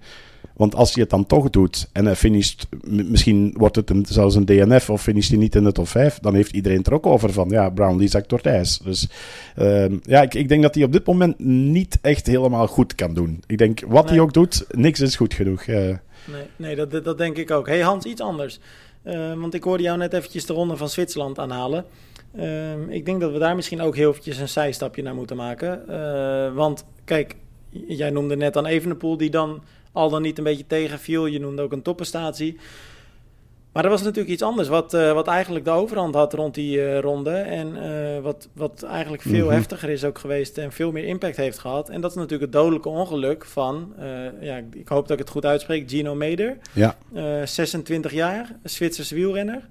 Want 0.53 0.75
als 0.75 0.93
hij 0.93 1.01
het 1.01 1.11
dan 1.11 1.25
toch 1.25 1.49
doet 1.49 1.89
en 1.91 2.05
hij 2.05 2.15
finisht, 2.15 2.67
misschien 2.87 3.53
wordt 3.57 3.75
het 3.75 3.89
een, 3.89 4.05
zelfs 4.09 4.35
een 4.35 4.45
DNF 4.45 4.89
of 4.89 5.01
finisht 5.01 5.29
hij 5.29 5.39
niet 5.39 5.55
in 5.55 5.63
de 5.63 5.71
top 5.71 5.87
5, 5.87 6.19
dan 6.19 6.35
heeft 6.35 6.51
iedereen 6.51 6.83
er 6.83 6.93
ook 6.93 7.05
over 7.05 7.33
van, 7.33 7.49
ja, 7.49 7.69
Brownlee 7.69 8.07
zakt 8.07 8.29
door 8.29 8.37
het 8.37 8.47
ijs. 8.47 8.77
Dus 8.77 9.07
ehm, 9.55 9.97
ja, 10.01 10.21
ik, 10.21 10.33
ik 10.33 10.49
denk 10.49 10.61
dat 10.61 10.75
hij 10.75 10.83
op 10.83 10.91
dit 10.91 11.05
moment 11.05 11.39
niet 11.39 11.97
echt 12.01 12.27
helemaal 12.27 12.67
goed 12.67 12.95
kan 12.95 13.13
doen. 13.13 13.43
Ik 13.47 13.57
denk, 13.57 13.79
wat 13.87 14.09
hij 14.09 14.19
ook 14.19 14.33
doet, 14.33 14.65
niks 14.71 14.99
is 14.99 15.15
goed 15.15 15.33
genoeg. 15.33 15.61
eh. 15.63 15.95
Nee, 16.25 16.43
nee 16.55 16.75
dat, 16.75 17.03
dat, 17.03 17.17
denk 17.17 17.37
ik 17.37 17.51
ook. 17.51 17.67
hey 17.67 17.81
Hans, 17.81 18.05
iets 18.05 18.21
anders. 18.21 18.59
Eh, 19.03 19.33
want 19.33 19.53
ik 19.53 19.63
hoorde 19.63 19.83
jou 19.83 19.97
net 19.97 20.13
eventjes 20.13 20.45
de 20.45 20.53
ronde 20.53 20.77
van 20.77 20.89
Zwitserland 20.89 21.39
aanhalen. 21.39 21.85
Ehm, 22.35 22.89
ik 22.89 23.05
denk 23.05 23.21
dat 23.21 23.31
we 23.31 23.39
daar 23.39 23.55
misschien 23.55 23.81
ook 23.81 23.95
heel 23.95 24.09
eventjes 24.09 24.37
een 24.37 24.49
zijstapje 24.49 25.01
naar 25.01 25.15
moeten 25.15 25.35
maken. 25.35 25.87
Eh, 25.87 26.53
want 26.53 26.85
kijk, 27.03 27.35
jij 27.69 28.09
noemde 28.09 28.35
net 28.35 28.53
dan 28.53 28.65
Evenepoel 28.65 29.17
die 29.17 29.29
dan 29.29 29.63
al 29.91 30.09
dan 30.09 30.21
niet 30.21 30.37
een 30.37 30.43
beetje 30.43 30.67
tegenviel. 30.67 31.25
Je 31.25 31.39
noemde 31.39 31.61
ook 31.61 31.71
een 31.71 31.81
topprestatie. 31.81 32.57
Maar 33.75 33.83
er 33.83 33.89
was 33.89 34.01
natuurlijk 34.01 34.33
iets 34.33 34.41
anders 34.41 34.67
wat, 34.67 34.93
eh, 34.93 35.13
wat 35.13 35.27
eigenlijk 35.27 35.65
de 35.65 35.71
overhand 35.71 36.15
had 36.15 36.33
rond 36.33 36.53
die 36.53 36.81
eh, 36.85 36.99
ronde. 36.99 37.31
En 37.31 37.83
eh, 37.83 38.19
wat, 38.21 38.49
wat 38.53 38.83
eigenlijk 38.83 39.21
veel 39.23 39.45
Mhm. 39.45 39.53
heftiger 39.53 39.89
is 39.89 40.03
ook 40.03 40.19
geweest 40.19 40.57
en 40.57 40.71
veel 40.71 40.91
meer 40.91 41.03
impact 41.05 41.37
heeft 41.37 41.59
gehad. 41.59 41.89
En 41.89 42.01
dat 42.01 42.09
is 42.11 42.15
natuurlijk 42.17 42.41
het 42.43 42.51
dodelijke 42.51 42.89
ongeluk 42.89 43.45
van, 43.45 43.93
ja, 44.41 44.57
ik- 44.73 44.87
hoop 44.87 45.03
dat 45.07 45.11
ik 45.11 45.23
het 45.23 45.29
goed 45.29 45.45
uitspreek, 45.45 45.89
Gino 45.89 46.15
Meder. 46.15 46.57
ja, 46.73 46.95
Eh, 47.13 47.23
26 47.45 48.11
jaar, 48.13 48.55
Zwitserse 48.63 49.15
wielrenner. 49.15 49.61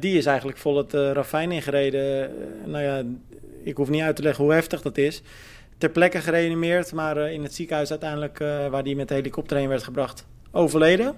die 0.00 0.16
is 0.16 0.26
eigenlijk 0.26 0.58
vol 0.58 0.76
het 0.76 0.92
ravijn 0.92 1.52
ingereden. 1.52 2.30
nou 2.64 2.82
ja, 2.84 3.02
ik 3.64 3.76
hoef 3.76 3.88
niet 3.88 4.02
uit 4.02 4.16
te 4.16 4.22
leggen 4.22 4.44
hoe 4.44 4.52
heftig 4.52 4.82
dat 4.82 4.98
is. 4.98 5.22
Ter 5.78 5.90
plekke 5.90 6.18
gereanimeerd, 6.18 6.92
maar 6.92 7.32
in 7.32 7.42
het 7.42 7.54
ziekenhuis 7.54 7.90
uiteindelijk, 7.90 8.38
waar 8.70 8.82
die 8.82 8.96
met 8.96 9.08
de 9.08 9.14
helikopter 9.14 9.56
heen 9.56 9.68
werd 9.68 9.82
gebracht, 9.82 10.26
overleden. 10.50 11.14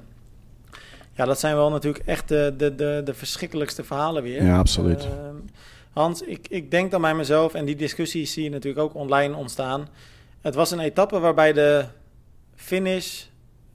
Ja, 1.14 1.24
dat 1.24 1.40
zijn 1.40 1.54
wel 1.54 1.70
natuurlijk 1.70 2.06
echt 2.06 2.28
de, 2.28 2.54
de, 2.56 2.74
de, 2.74 3.00
de 3.04 3.14
verschrikkelijkste 3.14 3.84
verhalen 3.84 4.22
weer. 4.22 4.44
Ja, 4.44 4.58
absoluut. 4.58 5.04
Ehm, 5.04 5.36
Hans, 5.92 6.22
ik, 6.22 6.46
ik 6.48 6.70
denk 6.70 6.90
dan 6.90 7.00
bij 7.00 7.14
mezelf, 7.14 7.54
en 7.54 7.64
die 7.64 7.76
discussies 7.76 8.32
zie 8.32 8.44
je 8.44 8.50
natuurlijk 8.50 8.84
ook 8.84 8.94
online 8.94 9.36
ontstaan. 9.36 9.88
Het 10.40 10.54
was 10.54 10.70
een 10.70 10.80
etappe 10.80 11.18
waarbij 11.18 11.52
de 11.52 11.84
finish 12.54 13.22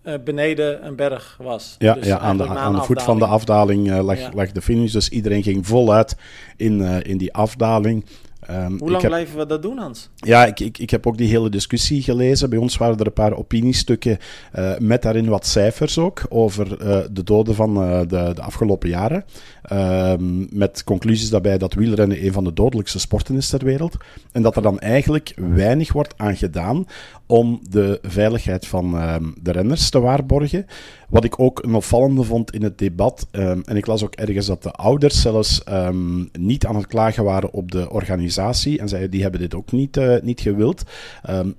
uh, 0.04 0.14
beneden 0.24 0.86
een 0.86 0.96
berg 0.96 1.38
was. 1.42 1.76
Ja, 1.80 1.94
dus 1.94 2.06
ja 2.06 2.20
aan, 2.20 2.38
de, 2.38 2.48
aan 2.48 2.76
de 2.76 2.82
voet 2.82 3.02
van 3.02 3.20
de 3.20 3.26
afdaling 3.26 3.88
uh, 3.88 4.04
lag, 4.04 4.34
lag, 4.34 4.52
de 4.52 4.62
finish. 4.62 4.92
Dus 4.92 5.10
iedereen 5.10 5.44
ging 5.44 5.68
voluit 5.68 6.18
in, 6.56 6.80
uh, 6.80 7.04
in 7.04 7.18
die 7.18 7.34
afdaling. 7.34 8.06
Um, 8.52 8.78
Hoe 8.80 8.90
lang 8.90 9.02
heb, 9.02 9.12
blijven 9.12 9.38
we 9.38 9.46
dat 9.46 9.62
doen, 9.62 9.78
Hans? 9.78 10.10
Ja, 10.16 10.46
ik, 10.46 10.60
ik, 10.60 10.78
ik 10.78 10.90
heb 10.90 11.08
ook 11.08 11.18
die 11.18 11.30
hele 11.30 11.50
discussie 11.50 12.02
gelezen. 12.02 12.50
Bij 12.50 12.60
ons 12.60 12.78
waren 12.78 12.98
er 12.98 13.06
een 13.06 13.14
paar 13.14 13.38
opiniestukken 13.38 14.18
uh, 14.56 14.78
met 14.78 15.02
daarin 15.02 15.30
wat 15.30 15.46
cijfers 15.46 15.98
ook 15.98 16.22
over 16.30 16.82
uh, 16.82 17.00
de 17.12 17.24
doden 17.24 17.56
van 17.56 17.84
uh, 17.84 18.00
de, 18.00 18.32
de 18.36 18.42
afgelopen 18.42 18.90
jaren. 18.90 19.26
Ehm, 19.62 20.58
met 20.58 20.84
conclusies 20.84 21.30
daarbij 21.30 21.58
dat 21.58 21.74
wielrennen 21.74 22.26
een 22.26 22.34
van 22.34 22.44
de 22.44 22.54
dodelijkste 22.54 23.00
sporten 23.00 23.36
is 23.36 23.50
ter 23.50 23.66
wereld. 23.66 23.98
En 24.32 24.42
dat 24.42 24.56
er 24.56 24.62
dan 24.62 24.80
eigenlijk 24.80 25.34
weinig 25.36 25.94
wordt 25.94 26.14
aan 26.18 26.36
gedaan 26.36 26.86
om 27.28 27.60
de 27.70 28.00
veiligheid 28.02 28.68
van 28.68 28.98
ehm, 28.98 29.24
de 29.42 29.52
renners 29.52 29.90
te 29.90 30.00
waarborgen. 30.00 30.66
Wat 31.10 31.24
ik 31.24 31.40
ook 31.40 31.64
een 31.64 31.74
opvallende 31.74 32.24
vond 32.24 32.54
in 32.54 32.64
het 32.64 32.78
debat, 32.78 33.28
um, 33.32 33.62
en 33.66 33.76
ik 33.76 33.86
las 33.86 34.04
ook 34.04 34.16
ergens 34.16 34.46
dat 34.46 34.64
de 34.64 34.72
ouders 34.72 35.22
zelfs 35.22 35.62
um, 35.70 36.30
niet 36.40 36.66
aan 36.66 36.76
het 36.76 36.88
klagen 36.88 37.24
waren 37.24 37.54
op 37.54 37.72
de 37.72 37.90
organisatie. 37.90 38.80
En 38.80 38.90
zij, 38.90 39.10
die 39.10 39.22
hebben 39.22 39.40
dit 39.40 39.56
ook 39.56 39.72
niet, 39.72 39.98
uh, 39.98 40.16
niet 40.22 40.42
gewild. 40.42 40.84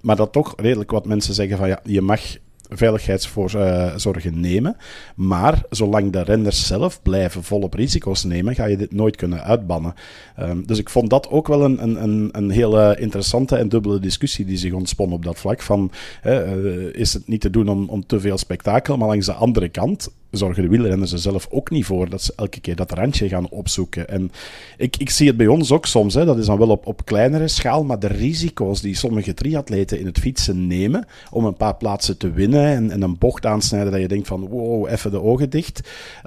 maar 0.00 0.16
dat 0.16 0.32
toch 0.32 0.54
redelijk 0.56 0.90
wat 0.90 1.06
mensen 1.06 1.34
zeggen 1.34 1.56
van 1.56 1.68
ja, 1.68 1.80
je 1.84 2.00
mag 2.00 2.20
veiligheidszorgen 2.68 4.40
nemen. 4.40 4.76
Maar 5.14 5.62
zolang 5.70 6.12
de 6.12 6.22
renners 6.22 6.66
zelf 6.66 7.02
blijven 7.02 7.42
volop 7.42 7.74
risico's 7.74 8.24
nemen, 8.24 8.54
ga 8.54 8.64
je 8.64 8.76
dit 8.76 8.92
nooit 8.92 9.16
kunnen 9.16 9.42
uitbannen. 9.42 9.94
Um, 10.40 10.66
dus 10.66 10.78
ik 10.78 10.90
vond 10.90 11.10
dat 11.10 11.30
ook 11.30 11.46
wel 11.46 11.64
een, 11.64 12.02
een, 12.02 12.28
een, 12.32 12.50
hele 12.50 12.96
interessante 12.98 13.56
en 13.56 13.68
dubbele 13.68 14.00
discussie 14.00 14.44
die 14.44 14.56
zich 14.56 14.72
ontspon 14.72 15.12
op 15.12 15.24
dat 15.24 15.38
vlak. 15.38 15.62
Van, 15.62 15.90
uh, 16.26 16.94
is 16.94 17.12
het 17.12 17.28
niet 17.28 17.40
te 17.40 17.50
doen 17.50 17.68
om, 17.68 17.88
om 17.88 18.06
te 18.06 18.20
veel 18.20 18.38
spektakel, 18.38 18.96
maar 18.96 19.08
langs 19.08 19.26
de 19.26 19.32
andere 19.32 19.68
kant 19.68 20.10
zorgen 20.30 20.62
de 20.62 20.68
wielrenners 20.68 21.12
er 21.12 21.18
zelf 21.18 21.46
ook 21.50 21.70
niet 21.70 21.84
voor 21.84 22.08
dat 22.08 22.22
ze 22.22 22.32
elke 22.36 22.60
keer 22.60 22.76
dat 22.76 22.92
randje 22.92 23.28
gaan 23.28 23.48
opzoeken. 23.48 24.08
En 24.08 24.30
ik, 24.76 24.96
ik 24.96 25.10
zie 25.10 25.26
het 25.26 25.36
bij 25.36 25.46
ons 25.46 25.72
ook 25.72 25.86
soms, 25.86 26.14
hè, 26.14 26.24
dat 26.24 26.38
is 26.38 26.46
dan 26.46 26.58
wel 26.58 26.68
op, 26.68 26.86
op 26.86 27.04
kleinere 27.04 27.48
schaal, 27.48 27.84
maar 27.84 27.98
de 27.98 28.06
risico's 28.06 28.80
die 28.80 28.96
sommige 28.96 29.34
triatleten 29.34 29.98
in 30.00 30.06
het 30.06 30.18
fietsen 30.18 30.66
nemen 30.66 31.06
om 31.30 31.44
een 31.44 31.56
paar 31.56 31.76
plaatsen 31.76 32.16
te 32.16 32.30
winnen 32.30 32.64
en, 32.64 32.90
en 32.90 33.02
een 33.02 33.18
bocht 33.18 33.46
aansnijden 33.46 33.92
dat 33.92 34.00
je 34.00 34.08
denkt 34.08 34.26
van 34.26 34.48
wow, 34.48 34.88
even 34.88 35.10
de 35.10 35.22
ogen 35.22 35.50
dicht. 35.50 35.80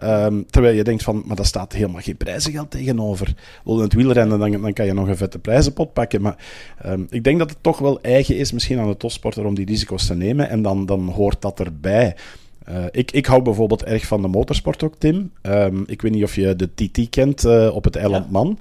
Um, 0.03 0.45
terwijl 0.49 0.75
je 0.75 0.83
denkt 0.83 1.03
van, 1.03 1.23
maar 1.25 1.35
daar 1.35 1.45
staat 1.45 1.73
helemaal 1.73 2.01
geen 2.01 2.17
prijzengeld 2.17 2.71
tegenover. 2.71 3.33
Wil 3.63 3.75
in 3.75 3.83
het 3.83 3.93
wielrennen, 3.93 4.39
dan, 4.39 4.61
dan 4.61 4.73
kan 4.73 4.85
je 4.85 4.93
nog 4.93 5.07
een 5.07 5.17
vette 5.17 5.39
prijzenpot 5.39 5.93
pakken. 5.93 6.21
Maar 6.21 6.35
um, 6.85 7.07
ik 7.09 7.23
denk 7.23 7.39
dat 7.39 7.49
het 7.49 7.57
toch 7.61 7.77
wel 7.77 8.01
eigen 8.01 8.37
is 8.37 8.51
misschien 8.51 8.79
aan 8.79 8.89
de 8.89 8.97
topsporter 8.97 9.45
om 9.45 9.55
die 9.55 9.65
risico's 9.65 10.05
te 10.05 10.15
nemen 10.15 10.49
en 10.49 10.61
dan, 10.61 10.85
dan 10.85 11.09
hoort 11.09 11.41
dat 11.41 11.59
erbij. 11.59 12.15
Uh, 12.69 12.85
ik, 12.91 13.11
ik 13.11 13.25
hou 13.25 13.41
bijvoorbeeld 13.41 13.83
erg 13.83 14.05
van 14.05 14.21
de 14.21 14.27
motorsport 14.27 14.83
ook, 14.83 14.95
Tim. 14.97 15.31
Um, 15.41 15.83
ik 15.87 16.01
weet 16.01 16.11
niet 16.11 16.23
of 16.23 16.35
je 16.35 16.55
de 16.55 16.69
TT 16.75 17.09
kent 17.09 17.45
uh, 17.45 17.75
op 17.75 17.83
het 17.83 17.95
eiland 17.95 18.25
ja. 18.25 18.31
Man. 18.31 18.59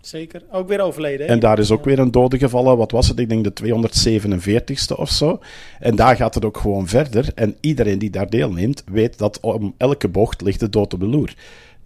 Zeker, 0.00 0.42
ook 0.50 0.68
weer 0.68 0.80
overleden. 0.80 1.26
Hè? 1.26 1.32
En 1.32 1.40
daar 1.40 1.58
is 1.58 1.70
ook 1.70 1.84
weer 1.84 1.98
een 1.98 2.10
dode 2.10 2.38
gevallen. 2.38 2.76
Wat 2.76 2.90
was 2.90 3.08
het? 3.08 3.18
Ik 3.18 3.28
denk 3.28 3.44
de 3.44 3.64
247ste 3.64 4.96
of 4.96 5.10
zo. 5.10 5.40
En 5.80 5.96
daar 5.96 6.16
gaat 6.16 6.34
het 6.34 6.44
ook 6.44 6.56
gewoon 6.56 6.88
verder. 6.88 7.28
En 7.34 7.56
iedereen 7.60 7.98
die 7.98 8.10
daar 8.10 8.30
deelneemt, 8.30 8.84
weet 8.86 9.18
dat 9.18 9.40
om 9.40 9.74
elke 9.76 10.08
bocht 10.08 10.40
ligt 10.40 10.60
de 10.60 10.68
dood 10.68 10.94
op 10.94 11.00
de 11.00 11.06
loer. 11.06 11.34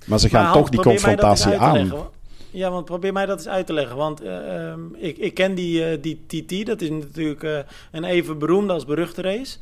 Maar 0.06 0.18
ze 0.18 0.28
gaan 0.28 0.44
maar, 0.44 0.52
toch 0.52 0.68
die 0.68 0.80
confrontatie 0.80 1.56
aan. 1.56 1.92
Ja, 2.50 2.70
want 2.70 2.84
probeer 2.84 3.12
mij 3.12 3.26
dat 3.26 3.38
eens 3.38 3.48
uit 3.48 3.66
te 3.66 3.72
leggen. 3.72 3.96
Want 3.96 4.22
uh, 4.22 4.70
um, 4.70 4.96
ik, 4.98 5.18
ik 5.18 5.34
ken 5.34 5.54
die, 5.54 5.90
uh, 5.90 6.02
die 6.02 6.20
TT, 6.26 6.66
dat 6.66 6.80
is 6.80 6.90
natuurlijk 6.90 7.42
uh, 7.42 7.58
een 7.92 8.04
even 8.04 8.38
beroemde 8.38 8.72
als 8.72 8.84
beruchte 8.84 9.22
race. 9.22 9.56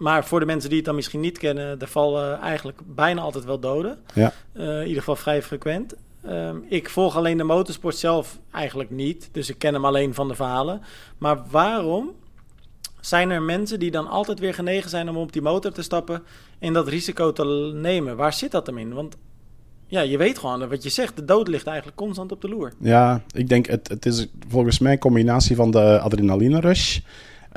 Maar 0.00 0.24
voor 0.24 0.40
de 0.40 0.46
mensen 0.46 0.68
die 0.68 0.78
het 0.78 0.86
dan 0.86 0.94
misschien 0.94 1.20
niet 1.20 1.38
kennen, 1.38 1.80
er 1.80 1.88
vallen 1.88 2.38
eigenlijk 2.40 2.80
bijna 2.86 3.20
altijd 3.20 3.44
wel 3.44 3.60
doden. 3.60 3.98
Ja. 4.14 4.32
Uh, 4.52 4.80
in 4.80 4.86
ieder 4.86 4.98
geval 4.98 5.16
vrij 5.16 5.42
frequent. 5.42 5.94
Um, 6.26 6.64
ik 6.68 6.90
volg 6.90 7.16
alleen 7.16 7.36
de 7.36 7.44
motorsport 7.44 7.96
zelf 7.96 8.38
eigenlijk 8.52 8.90
niet. 8.90 9.28
Dus 9.32 9.48
ik 9.48 9.58
ken 9.58 9.74
hem 9.74 9.84
alleen 9.84 10.14
van 10.14 10.28
de 10.28 10.34
verhalen. 10.34 10.82
Maar 11.18 11.42
waarom 11.50 12.10
zijn 13.00 13.30
er 13.30 13.42
mensen 13.42 13.78
die 13.78 13.90
dan 13.90 14.08
altijd 14.08 14.38
weer 14.38 14.54
genegen 14.54 14.90
zijn 14.90 15.08
om 15.08 15.16
op 15.16 15.32
die 15.32 15.42
motor 15.42 15.72
te 15.72 15.82
stappen 15.82 16.22
en 16.58 16.72
dat 16.72 16.88
risico 16.88 17.32
te 17.32 17.44
nemen? 17.74 18.16
Waar 18.16 18.32
zit 18.32 18.50
dat 18.50 18.66
hem 18.66 18.78
in? 18.78 18.94
Want 18.94 19.16
ja, 19.86 20.00
je 20.00 20.16
weet 20.16 20.38
gewoon 20.38 20.68
wat 20.68 20.82
je 20.82 20.88
zegt. 20.88 21.16
De 21.16 21.24
dood 21.24 21.48
ligt 21.48 21.66
eigenlijk 21.66 21.96
constant 21.96 22.32
op 22.32 22.40
de 22.40 22.48
loer. 22.48 22.72
Ja, 22.78 23.22
ik 23.32 23.48
denk 23.48 23.66
het, 23.66 23.88
het 23.88 24.06
is 24.06 24.26
volgens 24.48 24.78
mij 24.78 24.92
een 24.92 24.98
combinatie 24.98 25.56
van 25.56 25.70
de 25.70 25.98
adrenaline 26.00 26.60
rush 26.60 26.98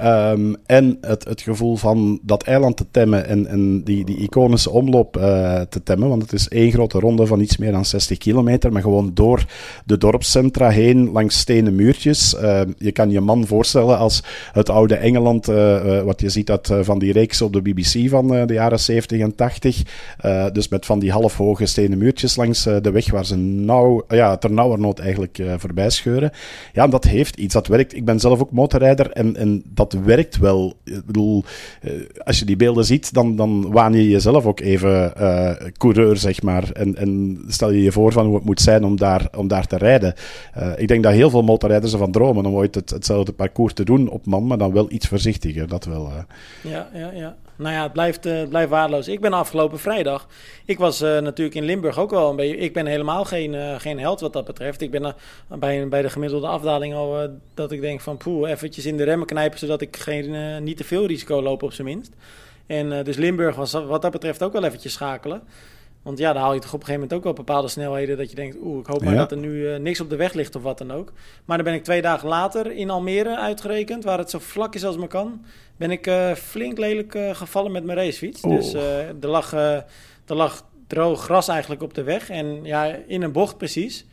Um, 0.01 0.56
en 0.65 0.97
het, 1.01 1.23
het 1.23 1.41
gevoel 1.41 1.75
van 1.75 2.19
dat 2.21 2.43
eiland 2.43 2.77
te 2.77 2.86
temmen 2.91 3.27
en, 3.27 3.47
en 3.47 3.84
die, 3.84 4.06
die 4.06 4.17
iconische 4.17 4.69
omloop 4.69 5.17
uh, 5.17 5.62
te 5.62 5.84
temmen. 5.84 6.10
Want 6.10 6.21
het 6.21 6.34
is 6.34 6.47
één 6.47 6.71
grote 6.71 6.99
ronde 6.99 7.25
van 7.25 7.39
iets 7.39 7.58
meer 7.58 7.71
dan 7.71 7.86
60 7.86 8.17
kilometer. 8.17 8.71
Maar 8.71 8.82
gewoon 8.82 9.12
door 9.13 9.45
de 9.86 9.97
dorpscentra 9.97 10.69
heen, 10.69 11.12
langs 11.12 11.39
stenen 11.39 11.75
muurtjes. 11.75 12.36
Uh, 12.41 12.62
je 12.77 12.91
kan 12.91 13.10
je 13.10 13.19
man 13.19 13.47
voorstellen 13.47 13.97
als 13.97 14.23
het 14.51 14.69
oude 14.69 14.95
Engeland. 14.95 15.49
Uh, 15.49 16.01
wat 16.01 16.21
je 16.21 16.29
ziet 16.29 16.49
uit 16.49 16.71
van 16.82 16.99
die 16.99 17.12
reeks 17.12 17.41
op 17.41 17.53
de 17.53 17.62
BBC 17.62 18.10
van 18.10 18.27
de 18.27 18.53
jaren 18.53 18.79
70 18.79 19.19
en 19.19 19.36
80. 19.36 19.84
dus 20.53 20.67
met 20.67 20.86
van 20.86 20.99
die 20.99 21.12
halfhoge 21.12 21.65
stenen 21.65 21.97
muurtjes 21.97 22.36
langs 22.36 22.63
de 22.63 22.91
weg 22.91 23.12
waar 23.12 23.25
ze 23.25 23.36
nauw, 23.36 24.03
ja, 24.08 24.38
ter 24.38 24.51
nauwernood 24.51 24.99
eigenlijk 24.99 25.43
voorbij 25.58 25.89
scheuren. 25.89 26.32
Ja, 26.73 26.88
dat 26.88 27.03
heeft 27.03 27.36
iets. 27.36 27.53
Dat 27.53 27.67
werkt. 27.67 27.95
Ik 27.95 28.06
ben 28.06 28.19
zelf 28.19 28.41
ook 28.41 28.51
motorrijder 28.51 29.12
en, 29.12 29.36
en 29.36 29.63
dat 29.65 29.83
dat 29.89 30.02
werkt 30.02 30.38
wel. 30.38 30.74
Ik 30.84 31.06
bedoel, 31.06 31.43
eh, 31.82 31.91
als 32.24 32.39
je 32.39 32.46
die 32.46 32.56
beelden 32.56 32.86
ziet, 32.86 33.13
dan, 33.13 33.36
dan 33.36 33.72
waan 33.72 33.93
je 33.93 34.10
jezelf 34.10 34.46
ook 34.46 34.60
even 34.60 35.13
uh, 35.17 35.52
coureur, 35.78 36.17
zeg 36.17 36.41
maar. 36.41 36.72
En, 36.72 36.96
en 36.96 37.41
stel 37.48 37.72
je 37.72 37.84
je 37.84 37.91
voor 37.91 38.12
van 38.12 38.26
hoe 38.26 38.36
het 38.36 38.46
moet 38.46 38.62
zijn 38.62 38.84
om 38.84 38.98
daar, 38.98 39.28
om 39.38 39.48
daar 39.48 39.67
te 39.67 39.78
rijden. 39.78 40.13
Uh, 40.58 40.72
ik 40.76 40.88
denk 40.88 41.04
dat 41.04 41.13
heel 41.13 41.30
veel 41.30 41.43
motorrijders 41.43 41.91
ervan 41.91 42.12
dromen 42.12 42.46
om 42.46 42.54
ooit 42.54 42.76
het, 42.76 42.89
hetzelfde 42.89 43.32
parcours 43.32 43.74
te 43.74 43.86
doen 43.86 44.10
op 44.10 44.26
man, 44.26 44.48
maar 44.48 44.58
dan 44.58 44.74
wel 44.74 44.91
iets 44.91 45.08
voorzichtiger. 45.08 45.67
Dat 45.67 45.86
wel. 45.86 46.12
Ja, 46.62 46.89
ja, 46.93 47.12
ja 47.12 47.36
nou 47.56 47.76
ja, 47.76 47.84
het 47.84 47.93
blijft, 47.93 48.50
blijft 48.50 48.69
waardeloos. 48.69 49.08
Ik 49.08 49.22
ben 49.22 49.34
afgelopen 49.34 49.80
vrijdag. 49.80 50.28
Ik 50.65 50.78
was 50.78 51.00
natuurlijk 51.00 51.56
in 51.56 51.63
Limburg 51.63 52.00
ook 52.00 52.10
wel 52.10 52.30
een 52.30 52.36
beetje. 52.36 52.58
Ik 52.58 52.74
ben 52.74 52.86
helemaal 52.86 53.26
geen, 53.26 53.80
geen 53.80 54.00
held 54.00 54.19
wat 54.19 54.34
dat 54.34 54.46
betreft. 54.46 54.82
Ik 54.82 54.91
ben 54.91 55.15
bij, 55.48 55.88
bij 55.88 56.02
de 56.02 56.10
gemiddelde 56.10 56.48
afdaling 56.48 56.93
al 56.93 57.30
dat 57.54 57.72
ik 57.72 57.82
denk 57.82 58.02
van 58.02 58.17
poeh, 58.17 58.50
eventjes 58.50 58.86
in 58.86 58.98
de 58.98 59.04
remmen 59.04 59.28
knijpen 59.28 59.60
ik 59.82 59.98
geen, 59.98 60.64
niet 60.64 60.78
te 60.78 60.84
veel 60.84 61.06
risico 61.06 61.42
loop 61.42 61.64
op 61.64 61.74
zijn 61.74 61.88
minst. 61.88 62.12
En 62.66 63.04
dus 63.04 63.16
Limburg 63.16 63.56
was 63.56 63.72
wat 63.72 64.02
dat 64.02 64.12
betreft 64.12 64.44
ook 64.44 64.54
wel 64.54 64.64
eventjes 64.64 64.94
schakelen. 64.94 65.44
Want 66.04 66.18
ja, 66.18 66.34
dan 66.34 66.42
haal 66.42 66.54
je 66.54 66.60
toch 66.60 66.74
op 66.74 66.80
een 66.80 66.86
gegeven 66.86 67.02
moment 67.02 67.18
ook 67.18 67.24
wel 67.24 67.46
bepaalde 67.46 67.68
snelheden 67.68 68.18
dat 68.18 68.30
je 68.30 68.36
denkt, 68.36 68.58
oeh, 68.62 68.80
ik 68.80 68.86
hoop 68.86 69.04
maar 69.04 69.16
dat 69.16 69.32
er 69.32 69.38
nu 69.38 69.50
uh, 69.50 69.78
niks 69.78 70.00
op 70.00 70.10
de 70.10 70.16
weg 70.16 70.34
ligt 70.34 70.56
of 70.56 70.62
wat 70.62 70.78
dan 70.78 70.92
ook. 70.92 71.12
Maar 71.46 71.58
dan 71.58 71.66
ben 71.66 71.76
ik 71.76 71.84
twee 71.84 72.02
dagen 72.02 72.28
later 72.28 72.72
in 72.72 72.90
Almere 72.90 73.38
uitgerekend, 73.38 74.04
waar 74.04 74.18
het 74.18 74.30
zo 74.30 74.40
vlak 74.40 74.76
is 74.76 74.86
als 74.86 74.98
me 74.98 75.08
kan, 75.08 75.46
ben 75.78 75.92
ik 75.92 76.08
uh, 76.08 76.32
flink 76.34 76.78
lelijk 76.78 77.16
uh, 77.16 77.36
gevallen 77.36 77.72
met 77.72 77.84
mijn 77.84 77.98
racefiets. 77.98 78.42
Oh. 78.42 78.56
Dus 78.56 78.74
er, 78.74 79.16
lag, 79.22 79.54
er 79.54 79.86
lag 80.26 80.66
droog 80.88 81.24
gras 81.24 81.48
eigenlijk 81.48 81.82
op 81.82 81.94
de 81.94 82.04
weg 82.04 82.30
en 82.30 82.64
ja, 82.64 82.96
in 83.08 83.22
een 83.22 83.32
bocht 83.32 83.58
precies. 83.58 84.06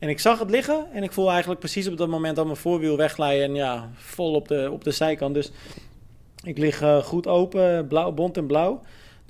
En 0.00 0.08
ik 0.08 0.20
zag 0.20 0.38
het 0.38 0.50
liggen 0.50 0.86
en 0.92 1.02
ik 1.02 1.12
voel 1.12 1.30
eigenlijk 1.30 1.60
precies 1.60 1.88
op 1.88 1.96
dat 1.96 2.08
moment 2.08 2.38
al 2.38 2.44
mijn 2.44 2.56
voorwiel 2.56 2.96
wegglijden 2.96 3.44
en 3.44 3.54
ja, 3.54 3.90
vol 3.94 4.34
op 4.34 4.48
de, 4.48 4.68
op 4.72 4.84
de 4.84 4.90
zijkant. 4.90 5.34
Dus 5.34 5.50
ik 6.42 6.58
lig 6.58 6.82
goed 7.02 7.26
open, 7.26 7.86
blauw, 7.86 8.12
bont 8.12 8.36
en 8.36 8.46
blauw. 8.46 8.80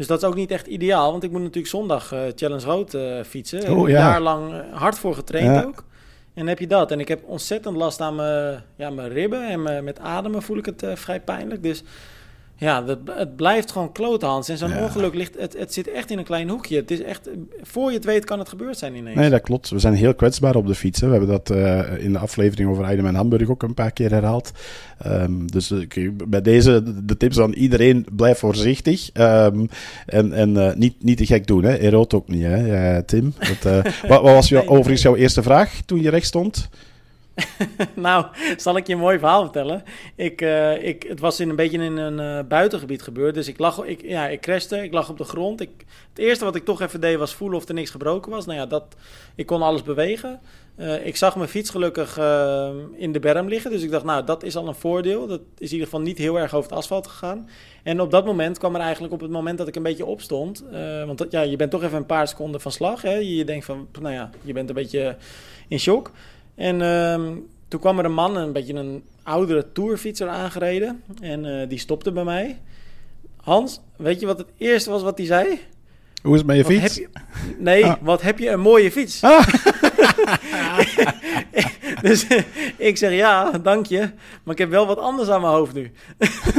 Dus 0.00 0.08
dat 0.08 0.22
is 0.22 0.28
ook 0.28 0.34
niet 0.34 0.50
echt 0.50 0.66
ideaal, 0.66 1.10
want 1.10 1.22
ik 1.22 1.30
moet 1.30 1.40
natuurlijk 1.40 1.66
zondag 1.66 2.12
uh, 2.12 2.20
Challenge 2.34 2.64
Road 2.64 2.94
uh, 2.94 3.22
fietsen. 3.22 3.76
Oh, 3.76 3.88
ja. 3.88 3.98
Jaar 3.98 4.20
lang 4.20 4.52
eh, 4.52 4.76
hard 4.76 4.98
voor 4.98 5.14
getraind 5.14 5.54
ja. 5.54 5.62
ook. 5.62 5.84
En 6.34 6.46
heb 6.46 6.58
je 6.58 6.66
dat. 6.66 6.90
En 6.90 7.00
ik 7.00 7.08
heb 7.08 7.22
ontzettend 7.24 7.76
last 7.76 8.00
aan 8.00 8.14
mijn, 8.14 8.62
ja, 8.76 8.90
mijn 8.90 9.08
ribben 9.08 9.48
en 9.48 9.62
mijn, 9.62 9.84
met 9.84 9.98
ademen 9.98 10.42
voel 10.42 10.56
ik 10.56 10.66
het 10.66 10.84
vrij 10.94 11.20
pijnlijk. 11.20 11.62
Dus 11.62 11.82
Ja, 12.60 12.84
het, 12.86 12.98
het 13.10 13.36
blijft 13.36 13.72
gewoon 13.72 13.92
klote, 13.92 14.26
Hans. 14.26 14.48
En 14.48 14.58
zo'n 14.58 14.76
ongeluk 14.76 15.14
ligt, 15.14 15.38
het, 15.38 15.58
het 15.58 15.72
zit 15.72 15.90
echt 15.90 16.10
in 16.10 16.18
een 16.18 16.24
klein 16.24 16.48
hoekje. 16.48 16.76
Het 16.76 16.90
is 16.90 17.02
echt, 17.02 17.28
voor 17.62 17.90
je 17.90 17.96
het 17.96 18.04
weet 18.04 18.24
kan 18.24 18.38
het 18.38 18.48
gebeurd 18.48 18.78
zijn 18.78 18.94
ineens. 18.94 19.16
Nee, 19.16 19.30
dat 19.30 19.40
klopt. 19.40 19.70
We 19.70 19.78
zijn 19.78 19.94
heel 19.94 20.14
kwetsbaar 20.14 20.54
op 20.54 20.66
de 20.66 20.74
fiets. 20.74 21.00
Hè. 21.00 21.06
We 21.06 21.12
hebben 21.12 21.30
dat 21.30 21.50
uh, 21.50 22.04
in 22.04 22.12
de 22.12 22.18
aflevering 22.18 22.70
over 22.70 22.84
Eidem 22.84 23.06
en 23.06 23.14
Hamburg 23.14 23.48
ook 23.48 23.62
een 23.62 23.74
paar 23.74 23.92
keer 23.92 24.10
herhaald. 24.10 24.52
Um, 25.06 25.50
dus 25.50 25.70
uh, 25.70 26.10
bij 26.28 26.42
deze 26.42 27.04
de 27.04 27.16
tips 27.16 27.40
aan 27.40 27.52
iedereen, 27.52 28.06
blijf 28.12 28.38
voorzichtig. 28.38 29.10
Um, 29.14 29.68
en 30.06 30.32
en 30.32 30.50
uh, 30.50 30.74
niet, 30.74 31.02
niet 31.02 31.16
te 31.16 31.26
gek 31.26 31.46
doen, 31.46 31.64
hè. 31.64 31.78
Eroot 31.78 32.14
ook 32.14 32.28
niet, 32.28 32.42
hè, 32.42 32.56
ja, 32.56 33.02
Tim. 33.02 33.34
Dat, 33.38 33.72
wat, 33.84 34.08
wat, 34.08 34.22
was 34.22 34.48
jou, 34.48 34.66
overigens 34.66 35.02
jouw 35.02 35.16
eerste 35.16 35.42
vraag 35.42 35.80
toen 35.86 36.02
je 36.02 36.10
recht 36.10 36.26
stond? 36.26 36.68
nou, 37.94 38.26
zal 38.56 38.76
ik 38.76 38.86
je 38.86 38.92
een 38.92 38.98
mooi 38.98 39.18
verhaal 39.18 39.42
vertellen. 39.42 39.82
Ik, 40.14 40.40
uh, 40.40 40.84
ik, 40.84 41.02
het 41.02 41.20
was 41.20 41.40
in 41.40 41.48
een 41.48 41.56
beetje 41.56 41.78
in 41.78 41.96
een 41.96 42.38
uh, 42.38 42.48
buitengebied 42.48 43.02
gebeurd. 43.02 43.34
Dus 43.34 43.48
ik 43.48 43.58
lag, 43.58 43.84
ik, 43.84 44.02
ja, 44.02 44.28
ik 44.28 44.40
crashte, 44.40 44.82
ik 44.82 44.92
lag 44.92 45.10
op 45.10 45.18
de 45.18 45.24
grond. 45.24 45.60
Ik, 45.60 45.70
het 46.08 46.18
eerste 46.18 46.44
wat 46.44 46.54
ik 46.54 46.64
toch 46.64 46.80
even 46.80 47.00
deed 47.00 47.18
was 47.18 47.34
voelen 47.34 47.58
of 47.58 47.68
er 47.68 47.74
niks 47.74 47.90
gebroken 47.90 48.30
was. 48.30 48.46
Nou 48.46 48.58
ja, 48.58 48.66
dat, 48.66 48.84
ik 49.34 49.46
kon 49.46 49.62
alles 49.62 49.82
bewegen. 49.82 50.40
Uh, 50.76 51.06
ik 51.06 51.16
zag 51.16 51.36
mijn 51.36 51.48
fiets 51.48 51.70
gelukkig 51.70 52.16
in 52.96 53.12
de 53.12 53.20
berm 53.20 53.48
liggen. 53.48 53.70
Dus 53.70 53.82
ik 53.82 53.90
dacht, 53.90 54.04
nou, 54.04 54.24
dat 54.24 54.42
is 54.42 54.56
al 54.56 54.68
een 54.68 54.74
voordeel. 54.74 55.26
Dat 55.26 55.40
is 55.58 55.66
in 55.66 55.72
ieder 55.72 55.84
geval 55.84 56.00
niet 56.00 56.18
heel 56.18 56.38
erg 56.38 56.54
over 56.54 56.70
het 56.70 56.78
asfalt 56.78 57.06
gegaan. 57.06 57.48
En 57.82 58.00
op 58.00 58.10
dat 58.10 58.24
moment 58.24 58.58
kwam 58.58 58.74
er 58.74 58.80
eigenlijk 58.80 59.12
op 59.12 59.20
het 59.20 59.30
moment 59.30 59.58
dat 59.58 59.68
ik 59.68 59.76
een 59.76 59.82
beetje 59.82 60.04
opstond. 60.04 60.64
want 61.06 61.26
ja, 61.30 61.40
je 61.40 61.56
bent 61.56 61.70
toch 61.70 61.82
even 61.82 61.96
een 61.96 62.06
paar 62.06 62.28
seconden 62.28 62.60
van 62.60 62.72
slag. 62.72 63.02
Hè? 63.02 63.14
Je 63.14 63.44
denkt 63.44 63.64
van, 63.64 63.88
nou 64.00 64.14
ja, 64.14 64.30
je 64.42 64.52
bent 64.52 64.68
een 64.68 64.74
beetje 64.74 65.16
in 65.68 65.80
shock. 65.80 66.10
En 66.60 66.80
um, 66.80 67.46
toen 67.68 67.80
kwam 67.80 67.98
er 67.98 68.04
een 68.04 68.12
man, 68.12 68.36
een 68.36 68.52
beetje 68.52 68.74
een 68.74 69.04
oudere 69.22 69.72
tourfietser 69.72 70.28
aangereden. 70.28 71.02
En 71.20 71.44
uh, 71.44 71.68
die 71.68 71.78
stopte 71.78 72.12
bij 72.12 72.24
mij. 72.24 72.58
Hans, 73.36 73.80
weet 73.96 74.20
je 74.20 74.26
wat 74.26 74.38
het 74.38 74.46
eerste 74.56 74.90
was 74.90 75.02
wat 75.02 75.18
hij 75.18 75.26
zei? 75.26 75.60
Hoe 76.22 76.32
is 76.32 76.38
het 76.38 76.46
met 76.46 76.56
je 76.56 76.64
fiets? 76.64 76.94
Je... 76.94 77.08
Nee, 77.58 77.84
ah. 77.84 77.94
wat 78.00 78.22
heb 78.22 78.38
je 78.38 78.50
een 78.50 78.60
mooie 78.60 78.90
fiets. 78.90 79.22
Ah. 79.22 79.48
dus 82.02 82.26
ik 82.76 82.96
zeg 82.96 83.12
ja, 83.12 83.50
dank 83.50 83.86
je. 83.86 83.98
Maar 84.42 84.54
ik 84.54 84.58
heb 84.58 84.70
wel 84.70 84.86
wat 84.86 84.98
anders 84.98 85.28
aan 85.28 85.40
mijn 85.40 85.52
hoofd 85.52 85.74
nu. 85.74 85.92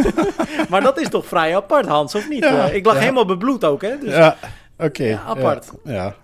maar 0.69 0.81
dat 0.81 0.99
is 0.99 1.09
toch 1.09 1.25
vrij 1.25 1.55
apart, 1.55 1.85
Hans, 1.85 2.15
of 2.15 2.29
niet? 2.29 2.43
Ja, 2.43 2.65
ik 2.65 2.85
lag 2.85 2.93
ja. 2.93 2.99
helemaal 2.99 3.25
bebloed 3.25 3.65
ook, 3.65 3.81
hè? 3.81 3.99
Dus... 3.99 4.13
Ja. 4.13 4.37
Oké. 4.77 5.03
Ja, 5.03 5.23
apart. 5.25 5.71
Ja. 5.83 6.15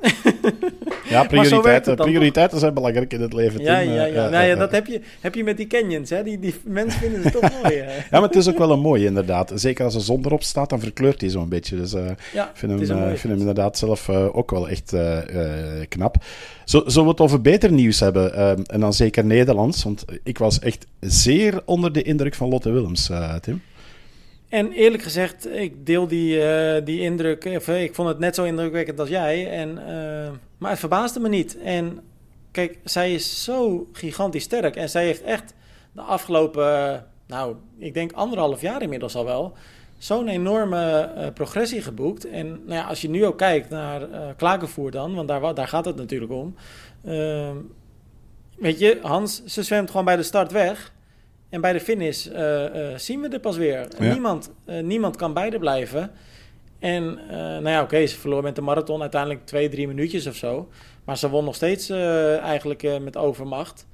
Ja, 1.09 1.23
prioriteiten, 1.23 1.95
prioriteiten 1.95 2.59
zijn 2.59 2.73
belangrijk 2.73 3.13
in 3.13 3.21
het 3.21 3.33
leven. 3.33 3.61
Ja, 3.61 3.79
ja, 3.79 4.05
ja. 4.05 4.29
nou, 4.29 4.45
ja 4.45 4.55
dat 4.55 4.71
heb 4.71 4.87
je, 4.87 5.01
heb 5.21 5.35
je 5.35 5.43
met 5.43 5.57
die 5.57 5.67
canyons. 5.67 6.09
Hè? 6.09 6.23
Die, 6.23 6.39
die 6.39 6.55
mensen 6.65 6.99
vinden 6.99 7.23
ze 7.23 7.31
toch 7.31 7.51
mooi. 7.63 7.75
Hè? 7.75 7.95
ja, 7.95 8.03
maar 8.09 8.21
het 8.21 8.35
is 8.35 8.49
ook 8.49 8.57
wel 8.57 8.71
een 8.71 8.79
mooie 8.79 9.05
inderdaad. 9.05 9.51
Zeker 9.55 9.85
als 9.85 9.95
er 9.95 10.01
zon 10.01 10.25
erop 10.25 10.43
staat, 10.43 10.69
dan 10.69 10.79
verkleurt 10.79 11.21
hij 11.21 11.29
zo'n 11.29 11.49
beetje. 11.49 11.75
Dus 11.75 11.93
uh, 11.93 12.05
ja, 12.33 12.51
vind 12.53 12.71
hem, 12.71 12.81
uh, 12.81 13.07
vind 13.07 13.21
hem 13.21 13.39
inderdaad 13.39 13.77
zelf 13.77 14.07
uh, 14.07 14.35
ook 14.37 14.51
wel 14.51 14.69
echt 14.69 14.95
knap. 15.89 16.15
Zo, 16.65 16.83
zullen 16.85 17.03
we 17.03 17.11
het 17.11 17.21
over 17.21 17.41
beter 17.41 17.71
nieuws 17.71 17.99
hebben? 17.99 18.33
En 18.67 18.79
dan 18.79 18.93
zeker 18.93 19.25
Nederlands. 19.25 19.83
Want 19.83 20.05
ik 20.23 20.37
was 20.37 20.59
echt 20.59 20.85
zeer 20.99 21.61
onder 21.65 21.93
de 21.93 22.01
indruk 22.01 22.35
van 22.35 22.49
Lotte 22.49 22.71
Willems, 22.71 23.11
Tim. 23.41 23.61
En 24.49 24.71
eerlijk 24.71 25.03
gezegd, 25.03 25.55
ik 25.55 25.85
deel 25.85 26.07
die, 26.07 26.41
die 26.83 27.01
indruk. 27.01 27.45
Of, 27.45 27.67
ik 27.67 27.95
vond 27.95 28.07
het 28.07 28.19
net 28.19 28.35
zo 28.35 28.43
indrukwekkend 28.43 28.99
als 28.99 29.09
jij. 29.09 29.49
En, 29.49 29.79
maar 30.57 30.69
het 30.69 30.79
verbaasde 30.79 31.19
me 31.19 31.29
niet. 31.29 31.57
En 31.57 31.99
kijk, 32.51 32.79
zij 32.83 33.13
is 33.13 33.43
zo 33.43 33.87
gigantisch 33.91 34.43
sterk. 34.43 34.75
En 34.75 34.89
zij 34.89 35.05
heeft 35.05 35.21
echt 35.21 35.53
de 35.91 36.01
afgelopen, 36.01 37.05
nou, 37.27 37.55
ik 37.77 37.93
denk 37.93 38.11
anderhalf 38.11 38.61
jaar 38.61 38.81
inmiddels 38.81 39.15
al 39.15 39.25
wel. 39.25 39.53
Zo'n 39.97 40.27
enorme 40.27 41.13
uh, 41.17 41.27
progressie 41.33 41.81
geboekt. 41.81 42.29
En 42.29 42.47
nou 42.47 42.73
ja, 42.73 42.83
als 42.83 43.01
je 43.01 43.09
nu 43.09 43.25
ook 43.25 43.37
kijkt 43.37 43.69
naar 43.69 44.07
Klagenvoer 44.37 44.91
dan, 44.91 45.15
want 45.15 45.27
daar, 45.27 45.53
daar 45.53 45.67
gaat 45.67 45.85
het 45.85 45.95
natuurlijk 45.95 46.31
om. 46.31 46.55
Ehm, 47.05 47.55
weet 48.57 48.79
je, 48.79 48.99
Hans, 49.01 49.45
ze 49.45 49.63
zwemt 49.63 49.89
gewoon 49.89 50.05
bij 50.05 50.15
de 50.15 50.23
start 50.23 50.51
weg. 50.51 50.95
En 51.49 51.61
bij 51.61 51.73
de 51.73 51.79
finish 51.79 52.27
uh, 52.27 52.63
uh, 52.63 52.97
zien 52.97 53.21
we 53.21 53.27
er 53.27 53.39
pas 53.39 53.57
weer. 53.57 53.87
Ja. 53.99 54.11
Niemand, 54.11 54.51
uh, 54.65 54.83
niemand 54.83 55.15
kan 55.15 55.33
beide 55.33 55.59
blijven. 55.59 56.11
En 56.79 57.19
nou 57.29 57.69
ja, 57.69 57.81
oké, 57.81 57.93
okay, 57.93 58.07
ze 58.07 58.19
verloor 58.19 58.43
met 58.43 58.55
de 58.55 58.61
marathon 58.61 59.01
uiteindelijk 59.01 59.45
twee, 59.45 59.69
drie 59.69 59.87
minuutjes 59.87 60.27
of 60.27 60.35
zo. 60.35 60.69
Maar 61.03 61.17
ze 61.17 61.29
won 61.29 61.45
nog 61.45 61.55
steeds 61.55 61.89
eigenlijk 61.89 62.99
met 63.01 63.17
overmacht. 63.17 63.87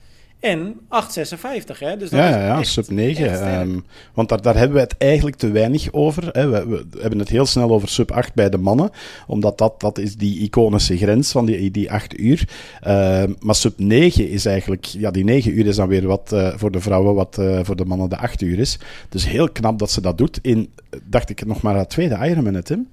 En 0.44 0.74
8,56, 0.74 1.80
hè? 1.80 1.98
Dus 1.98 2.10
dat 2.10 2.20
ja, 2.20 2.30
ja, 2.30 2.46
ja 2.46 2.64
sub 2.64 2.90
9. 2.90 3.34
Um, 3.34 3.42
ehm, 3.42 3.80
want 4.14 4.30
daar, 4.30 4.42
daar 4.42 4.56
hebben 4.56 4.76
we 4.76 4.84
het 4.84 4.98
eigenlijk 4.98 5.36
te 5.36 5.52
weinig 5.52 5.92
over. 5.92 6.30
Hè. 6.32 6.50
We, 6.50 6.68
we, 6.68 7.00
hebben 7.00 7.20
het 7.20 7.30
heel 7.30 7.46
snel 7.46 7.72
over 7.72 7.90
sub 7.90 8.12
8 8.12 8.34
bij 8.34 8.50
de 8.50 8.58
mannen, 8.58 8.90
omdat 9.28 9.58
dat, 9.58 9.80
dat 9.82 9.98
is 9.98 10.16
die 10.16 10.40
iconische 10.40 10.98
grens 10.98 11.32
van 11.32 11.46
die, 11.46 11.72
die 11.72 11.92
8 11.92 12.20
uur. 12.20 12.50
Uh, 12.88 13.24
maar 13.40 13.56
sub 13.56 13.80
9 13.80 14.30
is 14.30 14.46
eigenlijk, 14.46 14.86
ja, 14.86 15.12
die 15.12 15.24
9 15.24 15.58
uur 15.58 15.66
is 15.66 15.76
dan 15.76 15.88
weer 15.88 16.08
wat 16.08 16.32
uh, 16.34 16.54
voor 16.56 16.72
de 16.72 16.82
vrouwen, 16.82 17.16
wat 17.16 17.38
uh, 17.40 17.60
voor 17.64 17.76
de 17.76 17.86
mannen 17.86 18.10
de 18.10 18.18
8 18.18 18.42
uur 18.42 18.60
is. 18.60 18.80
Dus 19.10 19.28
heel 19.28 19.50
knap 19.50 19.80
dat 19.80 19.92
ze 19.92 20.02
dat 20.02 20.18
doet 20.18 20.40
in, 20.42 20.74
dacht 21.04 21.30
ik, 21.30 21.46
nog 21.46 21.62
maar 21.62 21.76
haar 21.76 21.88
tweede 21.88 22.28
Ironman, 22.28 22.62
Tim. 22.62 22.88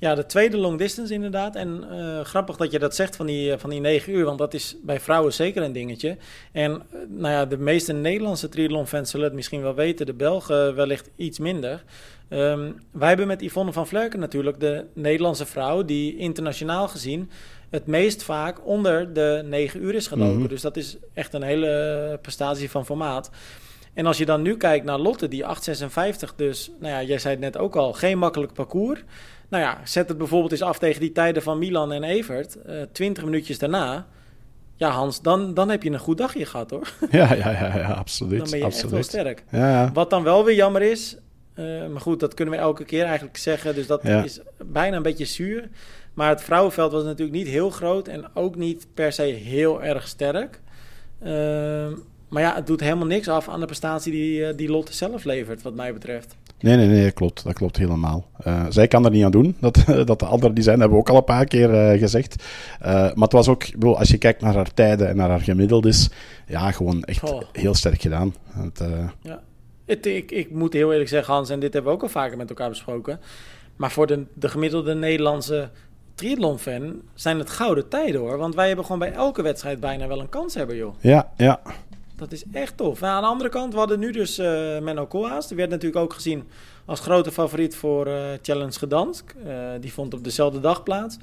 Ja, 0.00 0.14
de 0.14 0.26
tweede 0.26 0.56
long 0.56 0.78
distance 0.78 1.14
inderdaad. 1.14 1.56
En 1.56 1.84
uh, 1.92 2.20
grappig 2.20 2.56
dat 2.56 2.70
je 2.70 2.78
dat 2.78 2.94
zegt 2.94 3.16
van 3.16 3.26
die, 3.26 3.58
van 3.58 3.70
die 3.70 3.80
negen 3.80 4.12
uur, 4.12 4.24
want 4.24 4.38
dat 4.38 4.54
is 4.54 4.76
bij 4.82 5.00
vrouwen 5.00 5.32
zeker 5.32 5.62
een 5.62 5.72
dingetje. 5.72 6.16
En 6.52 6.72
uh, 6.72 7.00
nou 7.08 7.34
ja, 7.34 7.46
de 7.46 7.58
meeste 7.58 7.92
Nederlandse 7.92 8.48
triathlon-fans 8.48 9.10
zullen 9.10 9.26
het 9.26 9.34
misschien 9.34 9.62
wel 9.62 9.74
weten, 9.74 10.06
de 10.06 10.14
Belgen 10.14 10.74
wellicht 10.74 11.10
iets 11.16 11.38
minder. 11.38 11.84
Um, 12.30 12.76
wij 12.90 13.08
hebben 13.08 13.26
met 13.26 13.40
Yvonne 13.40 13.72
van 13.72 13.86
Vlerken 13.86 14.20
natuurlijk 14.20 14.60
de 14.60 14.84
Nederlandse 14.94 15.46
vrouw 15.46 15.84
die 15.84 16.16
internationaal 16.16 16.88
gezien 16.88 17.30
het 17.70 17.86
meest 17.86 18.22
vaak 18.22 18.66
onder 18.66 19.12
de 19.12 19.42
negen 19.44 19.82
uur 19.82 19.94
is 19.94 20.06
gelopen. 20.06 20.34
Mm 20.34 20.40
-hmm. 20.40 20.48
Dus 20.48 20.60
dat 20.60 20.76
is 20.76 20.96
echt 21.14 21.34
een 21.34 21.42
hele 21.42 22.18
prestatie 22.22 22.70
van 22.70 22.86
formaat. 22.86 23.30
En 23.94 24.06
als 24.06 24.18
je 24.18 24.24
dan 24.24 24.42
nu 24.42 24.56
kijkt 24.56 24.84
naar 24.84 24.98
Lotte, 24.98 25.28
die 25.28 25.44
8,56 25.44 26.34
dus, 26.36 26.70
nou 26.80 26.92
ja, 26.92 27.02
jij 27.02 27.18
zei 27.18 27.34
het 27.34 27.42
net 27.42 27.58
ook 27.58 27.76
al, 27.76 27.92
geen 27.92 28.18
makkelijk 28.18 28.52
parcours. 28.52 29.00
Nou 29.48 29.62
ja, 29.62 29.80
zet 29.84 30.08
het 30.08 30.18
bijvoorbeeld 30.18 30.52
eens 30.52 30.62
af 30.62 30.78
tegen 30.78 31.00
die 31.00 31.12
tijden 31.12 31.42
van 31.42 31.58
Milan 31.58 31.92
en 31.92 32.04
Evert. 32.04 32.56
Uh, 32.66 32.82
20 32.92 33.24
minuutjes 33.24 33.58
daarna. 33.58 34.06
Ja, 34.76 34.90
Hans, 34.90 35.22
dan, 35.22 35.54
dan 35.54 35.68
heb 35.68 35.82
je 35.82 35.90
een 35.90 35.98
goed 35.98 36.18
dagje 36.18 36.46
gehad 36.46 36.70
hoor. 36.70 36.92
Ja, 37.10 37.34
ja, 37.34 37.50
ja, 37.50 37.76
ja 37.76 37.90
absoluut. 37.92 38.38
Dan 38.38 38.50
ben 38.50 38.58
je 38.58 38.64
absoluut. 38.64 38.98
echt 38.98 39.12
wel 39.12 39.22
sterk. 39.22 39.44
Ja. 39.50 39.90
Wat 39.92 40.10
dan 40.10 40.22
wel 40.22 40.44
weer 40.44 40.54
jammer 40.54 40.82
is, 40.82 41.16
uh, 41.54 41.86
maar 41.86 42.00
goed, 42.00 42.20
dat 42.20 42.34
kunnen 42.34 42.54
we 42.54 42.60
elke 42.60 42.84
keer 42.84 43.04
eigenlijk 43.04 43.36
zeggen. 43.36 43.74
Dus 43.74 43.86
dat 43.86 44.02
ja. 44.02 44.22
is 44.22 44.40
bijna 44.64 44.96
een 44.96 45.02
beetje 45.02 45.24
zuur. 45.24 45.68
Maar 46.14 46.28
het 46.28 46.42
vrouwenveld 46.42 46.92
was 46.92 47.04
natuurlijk 47.04 47.38
niet 47.38 47.46
heel 47.46 47.70
groot 47.70 48.08
en 48.08 48.24
ook 48.34 48.56
niet 48.56 48.86
per 48.94 49.12
se 49.12 49.22
heel 49.22 49.82
erg 49.82 50.08
sterk. 50.08 50.60
Uh, 51.22 51.28
maar 52.28 52.42
ja, 52.42 52.54
het 52.54 52.66
doet 52.66 52.80
helemaal 52.80 53.06
niks 53.06 53.28
af 53.28 53.48
aan 53.48 53.60
de 53.60 53.66
prestatie 53.66 54.12
die, 54.12 54.46
eh, 54.46 54.56
die 54.56 54.70
Lotte 54.70 54.92
zelf 54.92 55.24
levert, 55.24 55.62
wat 55.62 55.74
mij 55.74 55.92
betreft. 55.92 56.36
Nee, 56.60 56.76
nee, 56.76 56.86
nee, 56.86 57.04
dat 57.04 57.12
klopt. 57.12 57.44
Dat 57.44 57.52
klopt 57.52 57.76
helemaal. 57.76 58.26
Uh, 58.46 58.66
zij 58.68 58.88
kan 58.88 59.04
er 59.04 59.10
niet 59.10 59.24
aan 59.24 59.30
doen. 59.30 59.56
Dat, 59.60 59.84
dat 60.04 60.18
de 60.18 60.26
anderen 60.26 60.54
die 60.54 60.64
zijn, 60.64 60.80
hebben 60.80 60.96
we 60.98 61.02
ook 61.02 61.10
al 61.10 61.16
een 61.16 61.24
paar 61.24 61.44
keer 61.44 61.92
uh, 61.92 62.00
gezegd. 62.00 62.44
Uh, 62.82 62.86
maar 62.88 63.12
het 63.14 63.32
was 63.32 63.48
ook, 63.48 63.72
bedoel, 63.72 63.98
als 63.98 64.08
je 64.08 64.18
kijkt 64.18 64.40
naar 64.40 64.54
haar 64.54 64.74
tijden 64.74 65.08
en 65.08 65.16
naar 65.16 65.28
haar 65.28 65.40
gemiddeldes, 65.40 66.10
ja, 66.46 66.70
gewoon 66.70 67.02
echt 67.02 67.32
oh. 67.32 67.42
heel 67.52 67.74
sterk 67.74 68.00
gedaan. 68.00 68.34
Het, 68.48 68.82
ja. 69.22 69.42
Het, 69.86 70.06
ik, 70.06 70.30
ik 70.30 70.50
moet 70.50 70.72
heel 70.72 70.90
eerlijk 70.90 71.08
zeggen, 71.08 71.34
Hans, 71.34 71.50
en 71.50 71.60
dit 71.60 71.72
hebben 71.72 71.90
we 71.90 71.96
ook 71.96 72.02
al 72.04 72.08
vaker 72.08 72.36
met 72.36 72.48
elkaar 72.48 72.68
besproken. 72.68 73.20
Maar 73.76 73.90
voor 73.90 74.06
de, 74.06 74.24
de 74.34 74.48
gemiddelde 74.48 74.94
Nederlandse 74.94 75.70
triathlon-fan 76.14 77.00
zijn 77.14 77.38
het 77.38 77.50
gouden 77.50 77.88
tijden 77.88 78.20
hoor. 78.20 78.38
Want 78.38 78.54
wij 78.54 78.66
hebben 78.66 78.84
gewoon 78.84 79.00
bij 79.00 79.12
elke 79.12 79.42
wedstrijd 79.42 79.80
bijna 79.80 80.06
wel 80.06 80.20
een 80.20 80.28
kans 80.28 80.54
hebben, 80.54 80.76
joh. 80.76 80.94
Ja, 81.00 81.32
ja. 81.36 81.60
Dat 82.18 82.32
is 82.32 82.44
echt 82.52 82.76
tof. 82.76 83.00
Nou, 83.00 83.14
aan 83.14 83.22
de 83.22 83.28
andere 83.28 83.50
kant, 83.50 83.72
we 83.72 83.78
hadden 83.78 83.98
nu 83.98 84.12
dus 84.12 84.38
uh, 84.38 84.78
Menno 84.78 85.06
Koolhaas. 85.06 85.48
Die 85.48 85.56
werd 85.56 85.70
natuurlijk 85.70 86.02
ook 86.02 86.12
gezien 86.12 86.48
als 86.84 87.00
grote 87.00 87.32
favoriet 87.32 87.76
voor 87.76 88.06
uh, 88.06 88.20
Challenge 88.42 88.72
Gedansk. 88.72 89.34
Uh, 89.46 89.68
die 89.80 89.92
vond 89.92 90.14
op 90.14 90.24
dezelfde 90.24 90.60
dag 90.60 90.82
plaats. 90.82 91.16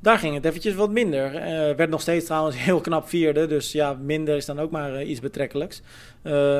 Daar 0.00 0.18
ging 0.18 0.34
het 0.34 0.44
eventjes 0.44 0.74
wat 0.74 0.90
minder. 0.90 1.32
werd 1.76 1.90
nog 1.90 2.00
steeds 2.00 2.24
trouwens 2.24 2.56
heel 2.64 2.80
knap 2.80 3.08
vierde. 3.08 3.46
Dus 3.46 3.72
ja, 3.72 3.92
minder 4.02 4.36
is 4.36 4.46
dan 4.46 4.60
ook 4.60 4.70
maar 4.70 5.02
iets 5.02 5.20
betrekkelijks. 5.20 5.82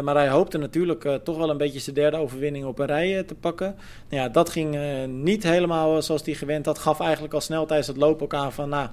maar 0.03 0.15
hij 0.15 0.29
hoopte 0.29 0.59
natuurlijk 0.59 1.21
toch 1.25 1.37
wel 1.37 1.51
een 1.51 1.57
beetje 1.57 1.79
zijn 1.79 1.95
derde 1.95 2.17
overwinning 2.17 2.65
op 2.65 2.79
een 2.79 2.87
rij 2.87 3.23
te 3.23 3.35
pakken. 3.35 3.77
Nou 4.09 4.23
ja, 4.23 4.29
dat 4.29 4.51
ging 4.51 4.77
niet 5.07 5.43
helemaal 5.43 6.03
zoals 6.03 6.25
hij 6.25 6.35
gewend 6.35 6.67
had. 6.67 6.79
Gaf 6.79 7.01
eigenlijk 7.01 7.35
al 7.35 7.41
snel 7.41 7.67
tijdens 7.67 7.89
het 7.89 7.97
lopen 7.97 8.25
ook 8.25 8.35
aan 8.35 8.53
van... 8.53 8.69
Nou, 8.69 8.89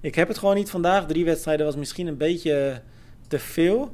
ik 0.00 0.14
heb 0.14 0.28
het 0.28 0.38
gewoon 0.38 0.54
niet 0.54 0.70
vandaag. 0.70 1.06
Drie 1.06 1.24
wedstrijden 1.24 1.66
was 1.66 1.76
misschien 1.76 2.06
een 2.06 2.16
beetje 2.16 2.80
te 3.28 3.38
veel... 3.38 3.92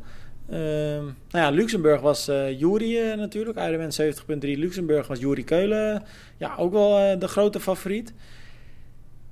Uh, 0.50 0.56
nou 0.56 1.14
ja, 1.30 1.50
Luxemburg 1.50 2.00
was 2.00 2.28
uh, 2.28 2.58
Jury 2.60 2.96
uh, 2.96 3.14
natuurlijk. 3.14 3.58
Ironman 3.58 3.90
70.3 4.02 4.38
Luxemburg 4.40 5.06
was 5.06 5.18
Jury 5.18 5.42
Keulen. 5.42 6.02
Ja, 6.36 6.54
ook 6.56 6.72
wel 6.72 7.12
uh, 7.12 7.20
de 7.20 7.28
grote 7.28 7.60
favoriet. 7.60 8.12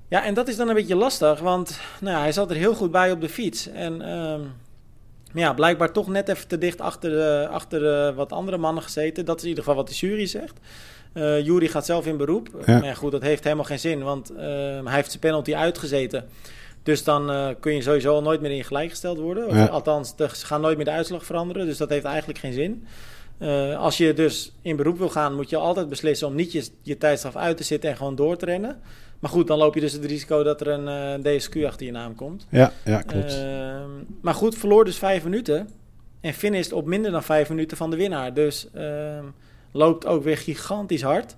Ja, 0.08 0.24
en 0.24 0.34
dat 0.34 0.48
is 0.48 0.56
dan 0.56 0.68
een 0.68 0.74
beetje 0.74 0.96
lastig, 0.96 1.40
want 1.40 1.80
nou 2.00 2.16
ja, 2.16 2.20
hij 2.20 2.32
zat 2.32 2.50
er 2.50 2.56
heel 2.56 2.74
goed 2.74 2.90
bij 2.90 3.10
op 3.10 3.20
de 3.20 3.28
fiets. 3.28 3.68
En 3.68 4.08
um, 4.10 4.52
ja, 5.32 5.52
blijkbaar 5.54 5.92
toch 5.92 6.08
net 6.08 6.28
even 6.28 6.48
te 6.48 6.58
dicht 6.58 6.80
achter, 6.80 7.10
de, 7.10 7.48
achter 7.50 7.80
de 7.80 8.12
wat 8.16 8.32
andere 8.32 8.56
mannen 8.56 8.82
gezeten. 8.82 9.24
Dat 9.24 9.36
is 9.36 9.42
in 9.42 9.48
ieder 9.48 9.64
geval 9.64 9.78
wat 9.78 9.88
de 9.88 9.94
jury 9.94 10.26
zegt. 10.26 10.60
Uh, 11.14 11.44
Jury 11.44 11.68
gaat 11.68 11.86
zelf 11.86 12.06
in 12.06 12.16
beroep. 12.16 12.48
Ja. 12.66 12.78
Maar 12.78 12.96
goed, 12.96 13.12
dat 13.12 13.22
heeft 13.22 13.44
helemaal 13.44 13.64
geen 13.64 13.78
zin, 13.78 14.02
want 14.02 14.32
hij 14.36 14.82
heeft 14.84 15.10
zijn 15.10 15.20
penalty 15.20 15.54
uitgezeten. 15.54 16.28
Dus 16.86 17.04
dan 17.04 17.54
kun 17.60 17.74
je 17.74 17.82
sowieso 17.82 18.20
nooit 18.20 18.40
meer 18.40 18.50
in 18.50 18.64
gelijkgesteld 18.64 19.18
worden. 19.18 19.70
Althans, 19.70 20.14
ze 20.16 20.46
gaan 20.46 20.60
nooit 20.60 20.76
meer 20.76 20.84
de 20.84 20.90
uitslag 20.90 21.24
veranderen. 21.24 21.66
Dus 21.66 21.76
dat 21.76 21.88
heeft 21.88 22.04
eigenlijk 22.04 22.38
geen 22.38 22.52
zin. 22.52 22.86
als 23.76 23.96
je 23.96 24.14
dus 24.14 24.52
in 24.62 24.76
beroep 24.76 24.98
wil 24.98 25.08
gaan, 25.08 25.34
moet 25.34 25.50
je 25.50 25.56
altijd 25.56 25.88
beslissen 25.88 26.26
om 26.26 26.34
niet 26.34 26.52
je, 26.52 26.68
je 26.82 26.98
tijdstraf 26.98 27.36
uit 27.36 27.56
te 27.56 27.64
zitten 27.64 27.90
en 27.90 27.96
gewoon 27.96 28.14
door 28.14 28.36
te 28.36 28.44
rennen. 28.44 28.80
Maar 29.18 29.30
goed, 29.30 29.46
dan 29.46 29.58
loop 29.58 29.74
je 29.74 29.80
dus 29.80 29.92
het 29.92 30.04
risico 30.04 30.42
dat 30.42 30.60
er 30.60 30.68
een 30.68 31.22
DSQ 31.22 31.64
achter 31.64 31.86
je 31.86 31.92
naam 31.92 32.14
komt. 32.14 32.46
Ja, 32.50 32.72
ja 32.84 33.02
klopt. 33.02 33.44
maar 34.20 34.34
goed, 34.34 34.54
verloor 34.54 34.84
dus 34.84 34.98
vijf 34.98 35.24
minuten. 35.24 35.68
En 36.20 36.34
finisht 36.34 36.72
op 36.72 36.86
minder 36.86 37.10
dan 37.10 37.22
vijf 37.22 37.48
minuten 37.48 37.76
van 37.76 37.90
de 37.90 37.96
winnaar. 37.96 38.34
Dus 38.34 38.68
uh, 38.74 39.18
loopt 39.72 40.06
ook 40.06 40.24
weer 40.24 40.36
gigantisch 40.36 41.02
hard. 41.02 41.36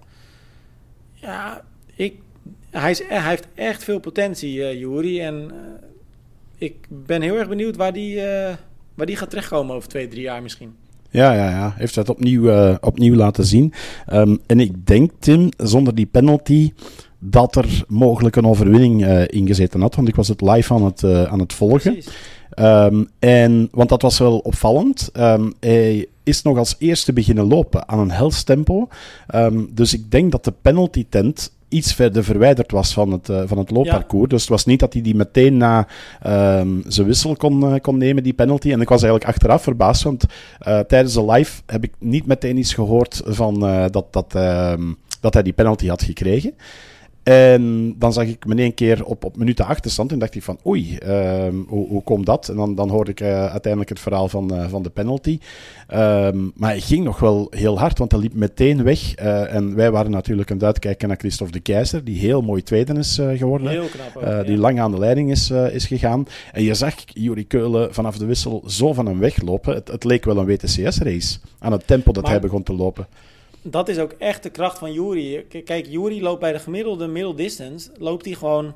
Ja, 1.13 1.65
ik, 1.95 2.21
hij, 2.71 2.91
is, 2.91 3.03
hij 3.09 3.29
heeft 3.29 3.47
echt 3.55 3.85
veel 3.85 3.99
potentie, 3.99 4.57
uh, 4.57 4.79
Jury. 4.79 5.21
En 5.21 5.35
uh, 5.35 5.51
ik 6.59 6.75
ben 6.89 7.23
heel 7.23 7.37
erg 7.37 7.49
benieuwd 7.49 7.77
waar 7.77 7.93
die, 7.93 8.15
uh, 8.15 8.23
waar 8.95 9.07
die 9.07 9.17
gaat 9.17 9.31
terechtkomen 9.31 9.75
over 9.75 9.89
twee, 9.89 10.09
drie 10.09 10.23
jaar 10.23 10.43
misschien. 10.43 10.75
Ja, 11.11 11.33
ja, 11.33 11.51
ja. 11.51 11.75
Heeft 11.77 11.95
dat 11.95 12.09
opnieuw, 12.09 12.77
opnieuw 12.81 13.15
laten 13.15 13.45
zien. 13.45 13.73
Um, 14.13 14.39
en 14.47 14.61
ik 14.61 14.87
denk, 14.87 15.11
Tim, 15.19 15.49
zonder 15.57 15.95
die 15.95 16.07
penalty 16.07 16.73
dat 17.19 17.57
er 17.57 17.85
mogelijk 17.89 18.37
een 18.37 18.47
overwinning 18.47 19.05
uh, 19.05 19.23
ingezeten 19.27 19.81
had. 19.81 19.95
Want 19.95 20.09
ik 20.09 20.15
was 20.15 20.29
het 20.29 20.41
live 20.41 20.75
aan 20.75 20.85
het, 20.85 21.03
uh, 21.03 21.23
aan 21.23 21.39
het 21.39 21.53
volgen. 21.53 22.03
Um, 22.59 23.09
en, 23.19 23.69
want 23.71 23.89
dat 23.89 24.03
was 24.03 24.19
wel 24.19 24.39
opvallend. 24.39 25.11
Um, 25.17 25.53
hij 25.61 26.07
is 26.23 26.43
nog 26.43 26.59
als 26.59 26.77
eerste 26.79 27.13
beginnen 27.13 27.47
lopen 27.47 27.89
aan 27.89 27.99
een 27.99 28.11
hels 28.11 28.43
tempo. 28.43 28.89
Um, 29.35 29.71
dus 29.75 29.95
ik 29.95 30.11
denk 30.11 30.33
dat 30.33 30.45
de 30.45 30.53
penalty 30.63 31.07
tent 31.09 31.53
iets 31.69 31.95
verder 31.95 32.25
verwijderd 32.25 32.71
was 32.71 32.93
van 32.93 33.13
het, 33.13 33.29
uh, 33.29 33.43
van 33.47 33.59
het 33.59 33.71
loopparcours. 33.71 34.23
Ja. 34.23 34.29
Dus 34.29 34.41
het 34.41 34.51
was 34.51 34.65
niet 34.65 34.81
dat 34.81 34.93
hij 34.93 35.03
die 35.03 35.15
meteen 35.15 35.57
na 35.57 35.87
zijn 36.87 37.07
wissel 37.07 37.37
kon, 37.37 37.65
uh, 37.65 37.75
kon 37.81 37.99
nemen, 37.99 38.23
die 38.23 38.33
penalty. 38.33 38.73
En 38.73 38.81
ik 38.81 38.89
was 38.89 39.03
eigenlijk 39.03 39.31
achteraf 39.33 39.63
verbaasd, 39.63 40.03
want 40.03 40.25
uh, 40.69 40.79
tijdens 40.79 41.15
de 41.15 41.25
live 41.25 41.63
heb 41.67 41.85
ik 41.85 41.93
niet 41.99 42.27
meteen 42.27 42.57
iets 42.57 42.75
gehoord 42.75 43.23
van 43.25 43.61
dat, 43.91 44.13
dat, 44.13 44.33
dat 45.21 45.35
hij 45.35 45.43
die 45.43 45.53
penalty 45.53 45.89
had 45.89 46.03
gekregen. 46.03 46.55
En 47.29 47.95
dan 47.99 48.13
zag 48.13 48.25
ik 48.25 48.47
me 48.47 48.63
een 48.63 48.75
keer 48.75 49.05
op, 49.05 49.25
op 49.25 49.37
minuten 49.37 49.67
achterstand 49.67 50.13
en 50.13 50.19
dacht 50.19 50.35
ik 50.35 50.43
van 50.43 50.59
oei, 50.67 50.99
uh, 51.07 51.45
hoe, 51.67 51.89
hoe 51.89 52.03
komt 52.03 52.27
dat? 52.27 52.49
En 52.49 52.57
dan, 52.57 52.75
dan 52.75 52.89
hoorde 52.89 53.11
ik 53.11 53.21
uh, 53.21 53.47
uiteindelijk 53.47 53.89
het 53.89 54.01
verhaal 54.01 54.29
van, 54.29 54.55
uh, 54.55 54.69
van 54.69 54.83
de 54.83 54.91
penalty. 54.91 55.39
Um, 55.95 56.53
maar 56.55 56.71
hij 56.71 56.81
ging 56.81 57.05
nog 57.05 57.19
wel 57.19 57.47
heel 57.51 57.79
hard, 57.79 57.99
want 57.99 58.13
hij 58.13 58.21
liep 58.21 58.35
meteen 58.35 58.83
weg. 58.83 59.21
Uh, 59.21 59.55
en 59.55 59.75
wij 59.75 59.91
waren 59.91 60.11
natuurlijk 60.11 60.51
aan 60.51 60.57
het 60.57 60.67
uitkijken 60.67 61.09
naar 61.09 61.17
Christophe 61.17 61.53
de 61.53 61.61
Keizer, 61.61 62.05
die 62.05 62.19
heel 62.19 62.41
mooi 62.41 62.63
tweede 62.63 62.95
is 62.95 63.21
geworden. 63.35 63.69
Heel 63.69 63.89
knap 63.89 64.17
ook, 64.17 64.47
Die 64.47 64.57
lang 64.57 64.81
aan 64.81 64.91
de 64.91 64.99
leiding 64.99 65.31
is, 65.31 65.51
is 65.51 65.87
gegaan. 65.87 66.27
En 66.53 66.63
je 66.63 66.75
zag 66.75 66.95
Juri 67.07 67.47
Keulen 67.47 67.95
vanaf 67.95 68.19
de 68.19 68.27
wissel 68.27 68.63
zo 68.67 68.93
van 68.93 69.07
hem 69.07 69.19
weglopen. 69.19 69.75
Het, 69.75 69.89
het 69.89 70.05
leek 70.05 70.25
wel 70.25 70.39
een 70.39 70.47
WTCS-race 70.47 71.39
aan 71.59 71.73
het 71.73 71.87
tempo 71.87 72.13
dat 72.13 72.23
maar... 72.23 72.33
hij 72.33 72.41
begon 72.41 72.63
te 72.63 72.75
lopen 72.75 73.07
dat 73.71 73.89
is 73.89 73.99
ook 73.99 74.13
echt 74.13 74.43
de 74.43 74.51
kracht 74.51 74.79
van 74.79 74.93
Jury. 74.93 75.47
Kijk, 75.65 75.87
Jury 75.87 76.23
loopt 76.23 76.41
bij 76.41 76.53
de 76.53 76.59
gemiddelde 76.59 77.07
middle 77.07 77.35
distance, 77.35 77.91
loopt 77.99 78.25
hij 78.25 78.35
gewoon 78.35 78.75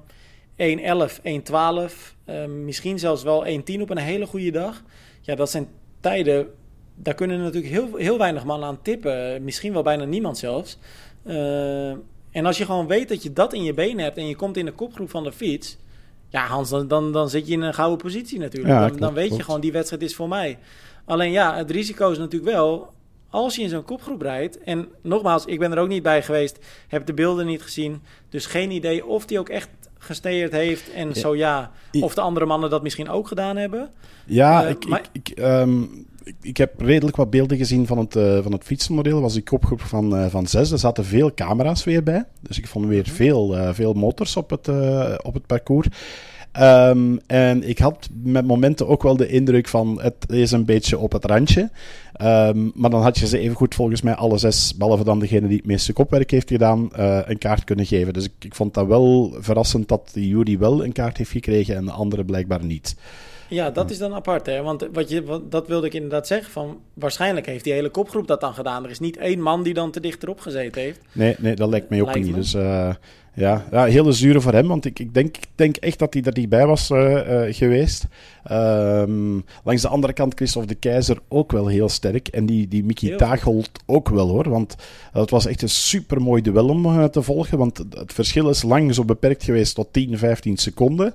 1.11, 0.57 0.62
1.12, 0.62 2.16
uh, 2.26 2.44
misschien 2.46 2.98
zelfs 2.98 3.22
wel 3.22 3.46
1.10 3.46 3.81
op 3.81 3.90
een 3.90 3.98
hele 3.98 4.26
goede 4.26 4.50
dag. 4.50 4.83
Ja, 5.20 5.35
dat 5.35 5.50
zijn 5.50 5.68
tijden, 6.00 6.48
daar 6.94 7.14
kunnen 7.14 7.40
natuurlijk 7.40 7.72
heel, 7.72 7.96
heel 7.96 8.18
weinig 8.18 8.44
mannen 8.44 8.68
aan 8.68 8.83
tippen. 8.83 9.44
Misschien 9.44 9.72
wel 9.72 9.83
bijna 9.83 10.05
niemand 10.05 10.38
zelfs. 10.38 10.78
Uh, 11.26 11.90
en 12.31 12.46
als 12.46 12.59
je 12.59 12.64
gewoon 12.64 12.87
weet 12.87 13.09
dat 13.09 13.22
je 13.22 13.33
dat 13.33 13.52
in 13.52 13.62
je 13.62 13.74
benen 13.74 14.05
hebt 14.05 14.16
en 14.16 14.26
je 14.28 14.37
komt 14.37 14.57
in 14.57 14.64
de 14.64 14.72
kopgroep 14.72 15.11
van 15.11 15.24
de 15.24 15.33
fiets... 15.33 15.81
Ja, 16.28 16.46
Hans, 16.46 16.70
dan, 16.70 16.88
dan, 16.88 17.12
dan 17.12 17.28
zit 17.31 17.46
je 17.46 17.52
in 17.52 17.61
een 17.61 17.74
gouden 17.74 17.98
positie 17.98 18.38
natuurlijk. 18.38 18.74
Ja, 18.74 18.88
dan, 18.88 18.96
dan, 18.96 19.14
weet 19.14 19.37
je 19.37 19.42
gewoon, 19.42 19.61
die 19.61 19.72
wedstrijd 19.72 20.02
is 20.02 20.14
voor 20.14 20.28
mij. 20.28 20.59
Alleen 21.05 21.33
ja, 21.33 21.57
het 21.57 21.70
risico 21.70 22.11
is 22.11 22.18
natuurlijk 22.18 22.52
wel 22.52 22.92
als 23.33 23.57
je 23.57 23.62
in 23.62 23.68
zo'n 23.68 23.85
kopgroep 23.85 24.23
rijdt, 24.23 24.62
en 24.62 24.88
nogmaals, 25.03 25.45
ik 25.45 25.59
ben 25.59 25.73
er 25.73 25.79
ook 25.79 25.88
niet 25.88 26.03
bij 26.03 26.23
geweest, 26.23 26.59
heb 26.88 27.07
de 27.07 27.14
beelden 27.14 27.47
niet 27.47 27.62
gezien, 27.62 28.03
dus 28.29 28.47
geen 28.47 28.71
idee 28.71 29.07
of 29.07 29.27
die 29.27 29.38
ook 29.38 29.49
echt 29.49 29.68
gesteerd 29.99 30.53
heeft 30.53 30.92
en 30.92 31.14
zo 31.14 31.37
ja, 31.37 31.71
of 32.01 32.14
de 32.14 32.21
andere 32.21 32.47
mannen 32.47 32.71
dat 32.71 32.83
misschien 32.83 33.09
ook 33.09 33.29
gedaan 33.29 33.57
hebben. 33.57 33.90
Ja, 34.27 34.64
uh, 34.64 34.71
ik, 34.71 34.88
maar... 34.88 35.01
ik, 35.12 35.29
ik, 35.29 35.38
um, 35.38 36.07
ik, 36.25 36.35
ik, 36.40 36.57
heb 36.57 36.81
redelijk 36.81 37.16
wat 37.16 37.31
beelden 37.31 37.57
gezien 37.57 37.87
van 37.87 37.99
het, 37.99 38.16
uh, 38.16 38.42
van 38.42 38.53
het 38.53 38.64
fietsenmodel. 38.64 39.21
was 39.21 39.33
die 39.33 39.42
kopgroep 39.42 39.81
van, 39.81 40.16
uh, 40.16 40.27
van 40.27 40.47
zes. 40.47 40.71
Er 40.71 40.79
zaten 40.79 41.05
veel 41.05 41.35
camera's 41.35 41.85
weer 41.85 42.03
bij. 42.03 42.25
Dus 42.40 42.59
ik 42.59 42.66
vond 42.66 42.87
weer 42.87 43.05
mhm. 43.07 43.14
veel, 43.14 43.75
veel 43.75 43.92
motors 43.92 44.37
op 44.37 44.51
het, 44.51 44.68
op 45.23 45.35
het 45.35 45.47
parcours. 45.47 45.87
Um, 46.61 47.21
en 47.27 47.69
ik 47.69 47.79
had 47.79 48.09
met 48.23 48.47
momenten 48.47 48.88
ook 48.88 49.03
wel 49.03 49.17
de 49.17 49.29
indruk 49.29 49.69
van 49.69 50.01
het 50.03 50.15
is 50.29 50.51
een 50.51 50.65
beetje 50.65 50.99
op 50.99 51.12
het 51.12 51.25
randje. 51.25 51.71
Um, 52.23 52.73
maar 52.75 52.91
dan 52.91 53.03
had 53.03 53.19
je 53.19 53.27
ze 53.27 53.38
even 53.38 53.57
goed 53.57 53.75
volgens 53.75 54.03
mij 54.03 54.15
alle 54.15 54.38
zes, 54.38 54.75
behalve 54.77 55.05
dan 55.05 55.19
degene 55.19 55.49
die 55.49 55.57
het 55.57 55.67
meeste 55.67 55.93
kopwerk 55.93 56.31
heeft 56.31 56.49
gedaan, 56.49 56.91
uh, 56.99 57.19
een 57.25 57.38
kaart 57.38 57.65
kunnen 57.65 57.87
geven. 57.87 58.12
Dus 58.12 58.25
ik, 58.25 58.33
ik 58.38 58.55
vond 58.55 58.75
dat 58.75 58.87
wel 58.87 59.37
verrassend 59.38 59.88
dat 59.88 60.11
de 60.12 60.29
jury 60.29 60.59
wel 60.59 60.85
een 60.85 60.93
kaart 60.93 61.17
heeft 61.17 61.31
gekregen 61.31 61.77
en 61.77 61.85
de 61.85 61.93
andere 61.93 62.25
blijkbaar 62.25 62.65
niet. 62.65 62.97
Ja, 63.49 63.71
dat 63.71 63.91
is 63.91 63.99
dan 63.99 64.15
apart, 64.15 64.47
hè? 64.47 64.62
Want 64.62 64.88
wat 64.93 65.09
je, 65.09 65.25
wat, 65.25 65.51
dat 65.51 65.69
wilde 65.69 65.87
ik 65.87 65.95
inderdaad 65.95 66.27
zeggen. 66.27 66.53
Van, 66.53 66.79
waarschijnlijk 66.95 67.47
heeft 67.47 67.65
die 67.65 67.73
hele 67.73 67.88
kopgroep 67.88 68.27
dat 68.27 68.41
dan 68.41 68.55
gedaan. 68.55 68.85
Er 68.85 68.91
is 68.91 69.01
niet 69.01 69.17
één 69.17 69.41
man 69.41 69.62
die 69.62 69.75
dan 69.75 69.91
te 69.91 70.01
dichterop 70.01 70.41
gezeten 70.41 70.83
heeft. 70.83 71.01
Nee, 71.12 71.37
nee 71.38 71.55
dat 71.55 71.69
lijkt 71.69 71.88
mij 71.88 72.01
ook 72.01 72.07
lijkt 72.07 72.23
niet. 72.25 72.31
Me. 72.31 72.37
Dus 72.37 72.55
uh, 72.55 72.95
ja, 73.35 73.64
ja, 73.71 73.85
hele 73.85 74.12
zure 74.12 74.40
voor 74.40 74.53
hem, 74.53 74.68
want 74.68 74.85
ik, 74.85 74.99
ik, 74.99 75.14
denk, 75.14 75.37
ik 75.37 75.49
denk 75.55 75.77
echt 75.77 75.99
dat 75.99 76.14
hij 76.14 76.23
er 76.23 76.33
niet 76.38 76.49
bij 76.49 76.66
was 76.66 76.90
uh, 76.90 76.99
uh, 77.01 77.55
geweest. 77.55 78.07
Um, 78.51 79.45
langs 79.64 79.83
de 79.83 79.88
andere 79.88 80.12
kant 80.12 80.35
Christophe 80.35 80.68
de 80.68 80.75
Keizer 80.75 81.18
ook 81.29 81.53
wel 81.53 81.66
heel 81.66 81.88
sterk. 81.88 82.29
En 82.29 82.47
die, 82.47 82.68
die 82.68 82.85
Mickey 82.85 83.16
Tagold 83.16 83.71
ook 83.87 84.09
wel 84.09 84.29
hoor. 84.29 84.49
Want 84.49 84.77
het 85.12 85.31
was 85.31 85.47
echt 85.47 85.62
een 85.62 85.68
super 85.68 86.23
mooi 86.23 86.42
duel 86.42 86.68
om 86.68 86.87
uh, 86.87 87.05
te 87.05 87.23
volgen. 87.23 87.59
Want 87.59 87.79
het 87.90 88.12
verschil 88.12 88.49
is 88.49 88.62
lang 88.62 88.95
zo 88.95 89.05
beperkt 89.05 89.45
geweest 89.45 89.75
tot 89.75 89.88
10, 89.90 90.18
15 90.18 90.57
seconden. 90.57 91.14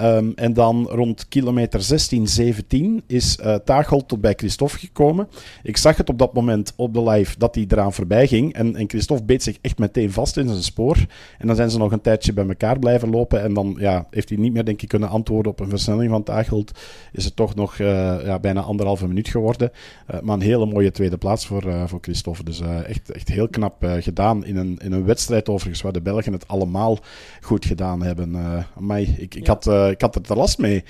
Um, 0.00 0.32
en 0.34 0.52
dan 0.52 0.86
rond 0.90 1.28
kilometer 1.28 1.82
16, 1.82 2.28
17 2.28 3.02
is 3.06 3.38
uh, 3.44 3.54
tot 3.86 4.20
bij 4.20 4.34
Christophe 4.36 4.78
gekomen. 4.78 5.28
Ik 5.62 5.76
zag 5.76 5.96
het 5.96 6.08
op 6.08 6.18
dat 6.18 6.34
moment 6.34 6.72
op 6.76 6.94
de 6.94 7.02
live 7.02 7.38
dat 7.38 7.54
hij 7.54 7.64
eraan 7.68 7.92
voorbij 7.92 8.26
ging. 8.26 8.54
En, 8.54 8.76
en 8.76 8.88
Christophe 8.88 9.24
beet 9.24 9.42
zich 9.42 9.58
echt 9.60 9.78
meteen 9.78 10.12
vast 10.12 10.36
in 10.36 10.48
zijn 10.48 10.62
spoor. 10.62 10.96
En 11.38 11.46
dan 11.46 11.56
zijn 11.58 11.70
ze 11.70 11.78
nog 11.78 11.92
een 11.92 12.00
tijdje 12.00 12.32
bij 12.32 12.48
elkaar 12.48 12.78
blijven 12.78 13.10
lopen. 13.10 13.42
En 13.42 13.54
dan 13.54 13.76
ja, 13.78 14.06
heeft 14.10 14.28
hij 14.28 14.38
niet 14.38 14.52
meer, 14.52 14.64
denk 14.64 14.82
ik, 14.82 14.88
kunnen 14.88 15.08
antwoorden 15.08 15.52
op 15.52 15.60
een 15.60 15.68
versnelling 15.68 16.10
van 16.10 16.22
Tagold. 16.22 16.78
Is 17.12 17.24
het 17.24 17.36
toch 17.36 17.54
nog 17.54 17.78
uh, 17.78 17.88
ja, 18.24 18.38
bijna 18.38 18.60
anderhalve 18.60 19.06
minuut 19.06 19.28
geworden. 19.28 19.70
Uh, 20.10 20.20
maar 20.20 20.34
een 20.34 20.40
hele 20.40 20.66
mooie 20.66 20.90
tweede 20.90 21.16
plaats 21.16 21.46
voor, 21.46 21.66
uh, 21.66 21.86
voor 21.86 21.98
Christophe. 22.00 22.44
Dus 22.44 22.60
echt, 22.60 23.10
echt 23.10 23.28
heel 23.28 23.48
knap 23.48 23.86
gedaan. 24.00 24.44
In 24.44 24.56
een, 24.56 24.78
in 24.82 24.92
een 24.92 25.04
wedstrijd 25.04 25.48
overigens, 25.48 25.82
waar 25.82 25.92
de 25.92 26.00
Belgen 26.00 26.32
het 26.32 26.48
allemaal 26.48 26.98
goed 27.40 27.64
gedaan 27.64 28.02
hebben. 28.02 28.30
maar 28.78 29.00
ik, 29.00 29.34
ik, 29.34 29.46
ja. 29.46 29.52
had, 29.52 29.90
ik 29.90 30.00
had 30.00 30.14
er 30.14 30.22
te 30.22 30.34
last 30.34 30.58
mee 30.58 30.84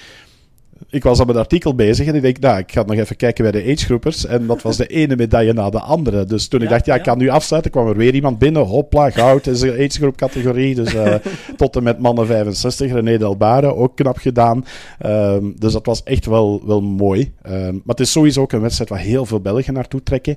ik 0.90 1.02
was 1.02 1.20
aan 1.20 1.26
mijn 1.26 1.38
artikel 1.38 1.74
bezig 1.74 2.06
en 2.06 2.14
ik 2.14 2.22
denk, 2.22 2.38
nou, 2.38 2.58
ik 2.58 2.72
ga 2.72 2.82
nog 2.82 2.96
even 2.96 3.16
kijken 3.16 3.50
bij 3.50 3.62
de 3.62 3.72
agegroepers. 3.72 4.26
En 4.26 4.46
dat 4.46 4.62
was 4.62 4.76
de 4.76 4.86
ene 5.00 5.16
medaille 5.16 5.52
na 5.52 5.70
de 5.70 5.80
andere. 5.80 6.24
Dus 6.24 6.48
toen 6.48 6.60
ja, 6.60 6.66
ik 6.66 6.72
dacht, 6.72 6.86
ja, 6.86 6.94
ik 6.94 7.02
kan 7.02 7.18
nu 7.18 7.28
afsluiten, 7.28 7.70
kwam 7.70 7.88
er 7.88 7.96
weer 7.96 8.14
iemand 8.14 8.38
binnen. 8.38 8.62
Hopla, 8.62 9.10
goud 9.10 9.46
is 9.46 9.60
een 9.60 9.72
agegroep 9.72 10.16
categorie. 10.16 10.74
Dus 10.74 10.94
uh, 10.94 11.14
tot 11.56 11.76
en 11.76 11.82
met 11.82 11.98
mannen 11.98 12.26
65, 12.26 12.92
René 12.92 13.18
Delbare, 13.18 13.74
ook 13.74 13.96
knap 13.96 14.18
gedaan. 14.18 14.64
Um, 15.06 15.54
dus 15.58 15.72
dat 15.72 15.86
was 15.86 16.02
echt 16.02 16.26
wel, 16.26 16.62
wel 16.66 16.80
mooi. 16.80 17.32
Um, 17.46 17.52
maar 17.72 17.96
het 17.96 18.00
is 18.00 18.12
sowieso 18.12 18.40
ook 18.40 18.52
een 18.52 18.60
wedstrijd 18.60 18.90
waar 18.90 18.98
heel 18.98 19.26
veel 19.26 19.40
Belgen 19.40 19.74
naartoe 19.74 20.02
trekken. 20.02 20.36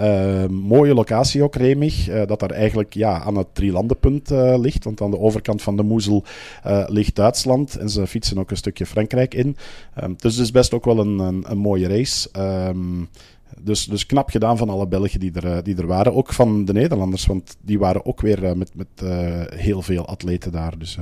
Um, 0.00 0.52
mooie 0.52 0.94
locatie 0.94 1.42
ook, 1.42 1.54
Remig. 1.54 2.08
Uh, 2.08 2.22
dat 2.26 2.40
daar 2.40 2.50
eigenlijk 2.50 2.94
ja, 2.94 3.22
aan 3.22 3.36
het 3.36 3.46
drielandenpunt 3.52 4.30
uh, 4.30 4.54
ligt. 4.58 4.84
Want 4.84 5.00
aan 5.00 5.10
de 5.10 5.18
overkant 5.18 5.62
van 5.62 5.76
de 5.76 5.82
Moezel 5.82 6.24
ligt 6.86 7.14
Duitsland. 7.14 7.76
En 7.76 7.88
ze 7.88 8.06
fietsen 8.06 8.38
ook 8.38 8.50
een 8.50 8.56
stukje 8.56 8.86
Frankrijk 8.86 9.34
in. 9.34 9.56
Um, 10.02 10.14
dus 10.16 10.34
het 10.34 10.44
is 10.44 10.50
best 10.50 10.74
ook 10.74 10.84
wel 10.84 10.98
een, 10.98 11.18
een, 11.18 11.44
een 11.48 11.58
mooie 11.58 11.88
race. 11.88 12.28
Um, 12.68 13.08
dus, 13.60 13.84
dus 13.84 14.06
knap 14.06 14.30
gedaan 14.30 14.56
van 14.56 14.70
alle 14.70 14.86
Belgen 14.86 15.20
die 15.20 15.32
er, 15.34 15.46
eh, 15.46 15.58
die 15.62 15.76
er 15.76 15.86
waren. 15.86 16.14
Ook 16.14 16.32
van 16.32 16.64
de 16.64 16.72
Nederlanders, 16.72 17.26
want 17.26 17.56
die 17.60 17.78
waren 17.78 18.06
ook 18.06 18.20
weer 18.20 18.42
uh, 18.42 18.52
met, 18.52 18.74
met 18.74 18.86
uh, 19.02 19.42
heel 19.46 19.82
veel 19.82 20.06
atleten 20.06 20.52
daar. 20.52 20.78
Dus, 20.78 20.98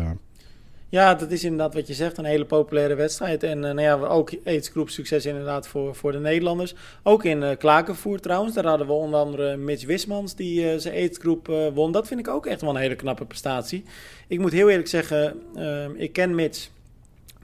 ja, 0.88 1.14
dat 1.14 1.30
is 1.30 1.44
inderdaad 1.44 1.74
wat 1.74 1.86
je 1.86 1.94
zegt. 1.94 2.18
Een 2.18 2.24
hele 2.24 2.44
populaire 2.44 2.94
wedstrijd. 2.94 3.42
En 3.42 3.60
nou 3.60 3.80
ja, 3.80 3.94
ook 3.94 4.32
aidsgroep 4.44 4.88
succes 4.88 5.26
inderdaad 5.26 5.68
voor, 5.68 5.94
voor 5.94 6.12
de 6.12 6.18
Nederlanders. 6.18 6.74
Ook 7.02 7.24
in 7.24 7.42
uh, 7.42 7.50
Klakenvoer 7.58 8.20
trouwens. 8.20 8.54
Daar 8.54 8.66
hadden 8.66 8.86
we 8.86 8.92
onder 8.92 9.20
andere 9.20 9.56
Mitch 9.56 9.86
Wismans 9.86 10.34
die 10.34 10.78
zijn 10.78 10.94
aidsgroep 10.94 11.70
won. 11.74 11.92
Dat 11.92 12.06
vind 12.06 12.20
ik 12.20 12.28
ook 12.28 12.46
echt 12.46 12.60
wel 12.60 12.70
een 12.70 12.76
hele 12.76 12.94
knappe 12.94 13.24
prestatie. 13.24 13.84
Ik 14.28 14.38
moet 14.38 14.52
heel 14.52 14.68
eerlijk 14.68 14.88
zeggen, 14.88 15.34
ehm, 15.54 15.90
ik 15.96 16.12
ken 16.12 16.34
Mitch 16.34 16.68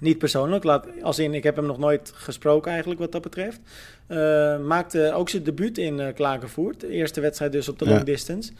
niet 0.01 0.19
persoonlijk, 0.19 0.65
laat, 0.65 0.87
als 1.03 1.19
in 1.19 1.35
ik 1.35 1.43
heb 1.43 1.57
hem 1.57 1.67
nog 1.67 1.79
nooit 1.79 2.13
gesproken 2.15 2.71
eigenlijk 2.71 3.01
wat 3.01 3.13
dat 3.13 3.23
betreft. 3.23 3.61
Uh, 4.09 4.59
maakte 4.59 5.13
ook 5.15 5.29
zijn 5.29 5.43
debuut 5.43 5.79
in 5.79 5.99
uh, 5.99 6.07
Klagenvoort. 6.15 6.81
De 6.81 6.89
eerste 6.89 7.21
wedstrijd 7.21 7.53
dus 7.53 7.69
op 7.69 7.79
de 7.79 7.89
long 7.89 8.05
distance. 8.05 8.53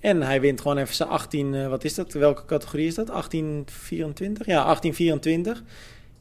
En 0.00 0.22
hij 0.22 0.40
wint 0.40 0.60
gewoon 0.60 0.78
even 0.78 0.94
zijn 0.94 1.08
18, 1.08 1.68
wat 1.68 1.84
is 1.84 1.94
dat? 1.94 2.12
Welke 2.12 2.44
categorie 2.44 2.86
is 2.86 2.94
dat? 2.94 3.06
1824? 3.06 4.46
Ja, 4.46 4.64
1824. 4.64 5.62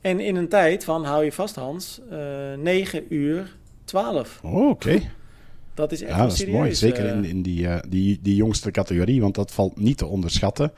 En 0.02 0.20
in 0.20 0.36
een 0.36 0.50
tijd 0.50 0.84
van, 0.84 1.06
hou 1.06 1.24
je 1.24 1.32
vast 1.32 1.56
Hans, 1.56 2.02
9 2.58 3.06
uur 3.10 3.56
12. 3.86 4.40
Oh, 4.44 4.70
oké. 4.70 5.02
Dat 5.74 5.92
is 5.92 6.02
echt 6.02 6.16
ja, 6.16 6.22
dat 6.24 6.32
is 6.32 6.46
mooi. 6.46 6.76
Zeker 6.76 7.06
in, 7.06 7.26
in 7.26 7.42
die, 7.42 7.68
die, 7.90 8.20
die 8.22 8.36
jongste 8.36 8.72
categorie, 8.72 9.22
want 9.22 9.36
dat 9.36 9.52
valt 9.52 9.80
niet 9.80 9.98
te 9.98 10.06
onderschatten. 10.06 10.72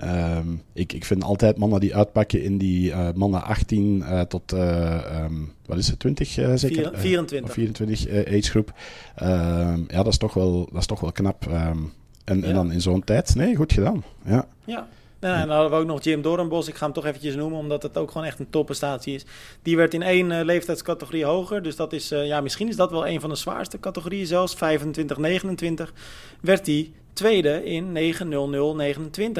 Ehm, 0.00 0.46
ik, 0.72 0.92
ik 0.92 1.04
vind 1.04 1.24
altijd 1.24 1.56
mannen 1.56 1.80
die 1.80 1.96
uitpakken 1.96 2.42
in 2.42 2.58
die 2.58 2.90
uh, 2.90 3.08
mannen 3.14 3.42
18 3.42 3.96
uh, 3.96 4.20
tot, 4.20 4.52
uh, 4.52 5.22
um, 5.24 5.52
wat 5.66 5.78
is 5.78 5.88
het, 5.88 5.98
20 5.98 6.28
zeker? 6.28 6.90
24. 6.94 7.52
24 7.52 8.26
agegroep. 8.26 8.72
Ehm, 9.14 9.80
ja, 9.88 10.02
dat 10.02 10.06
is 10.06 10.18
toch 10.18 10.34
wel, 10.34 10.68
dat 10.72 10.80
is 10.80 10.86
toch 10.86 11.00
wel 11.00 11.12
knap. 11.12 11.46
en, 11.46 11.92
ja. 12.24 12.46
en 12.46 12.54
dan 12.54 12.72
in 12.72 12.80
zo'n 12.80 13.04
tijd, 13.04 13.34
nee, 13.34 13.56
goed 13.56 13.72
gedaan. 13.72 14.04
Ja. 14.24 14.46
ja. 14.64 14.88
Nou, 15.20 15.34
en 15.34 15.46
dan 15.46 15.56
hadden 15.56 15.70
we 15.70 15.82
ook 15.82 15.86
nog 15.86 16.02
Jim 16.02 16.22
Doornbos. 16.22 16.68
Ik 16.68 16.74
ga 16.74 16.84
hem 16.84 16.94
toch 16.94 17.06
eventjes 17.06 17.34
noemen, 17.34 17.58
omdat 17.58 17.82
het 17.82 17.98
ook 17.98 18.10
gewoon 18.10 18.26
echt 18.26 18.38
een 18.38 18.50
topprestatie 18.50 19.14
is. 19.14 19.24
Die 19.62 19.76
werd 19.76 19.94
in 19.94 20.02
één 20.02 20.30
uh, 20.30 20.40
leeftijdscategorie 20.42 21.24
hoger. 21.24 21.62
Dus 21.62 21.76
dat 21.76 21.92
is, 21.92 22.12
uh, 22.12 22.26
ja, 22.26 22.40
misschien 22.40 22.68
is 22.68 22.76
dat 22.76 22.90
wel 22.90 23.06
een 23.06 23.20
van 23.20 23.30
de 23.30 23.36
zwaarste 23.36 23.80
categorieën 23.80 24.26
zelfs. 24.26 24.54
25, 24.54 25.18
29 25.18 25.92
werd 26.40 26.66
hij 26.66 26.92
tweede 27.20 27.64
in 27.64 27.84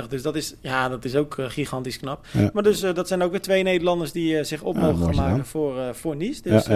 9.00.29. 0.02 0.08
Dus 0.08 0.22
dat 0.22 0.36
is, 0.36 0.54
ja, 0.60 0.88
dat 0.88 1.04
is 1.04 1.14
ook 1.16 1.36
uh, 1.36 1.46
gigantisch 1.48 1.98
knap. 1.98 2.26
Ja. 2.30 2.50
Maar 2.52 2.62
dus 2.62 2.82
uh, 2.82 2.94
dat 2.94 3.08
zijn 3.08 3.22
ook 3.22 3.30
weer 3.30 3.40
twee 3.40 3.62
Nederlanders 3.62 4.12
die 4.12 4.32
uh, 4.32 4.42
zich 4.42 4.62
op 4.62 4.76
mogen 4.76 5.04
gaan 5.04 5.14
maken 5.14 5.46
voor, 5.46 5.74
voor 5.92 6.16
Nice. 6.16 6.42
Dus, 6.42 6.66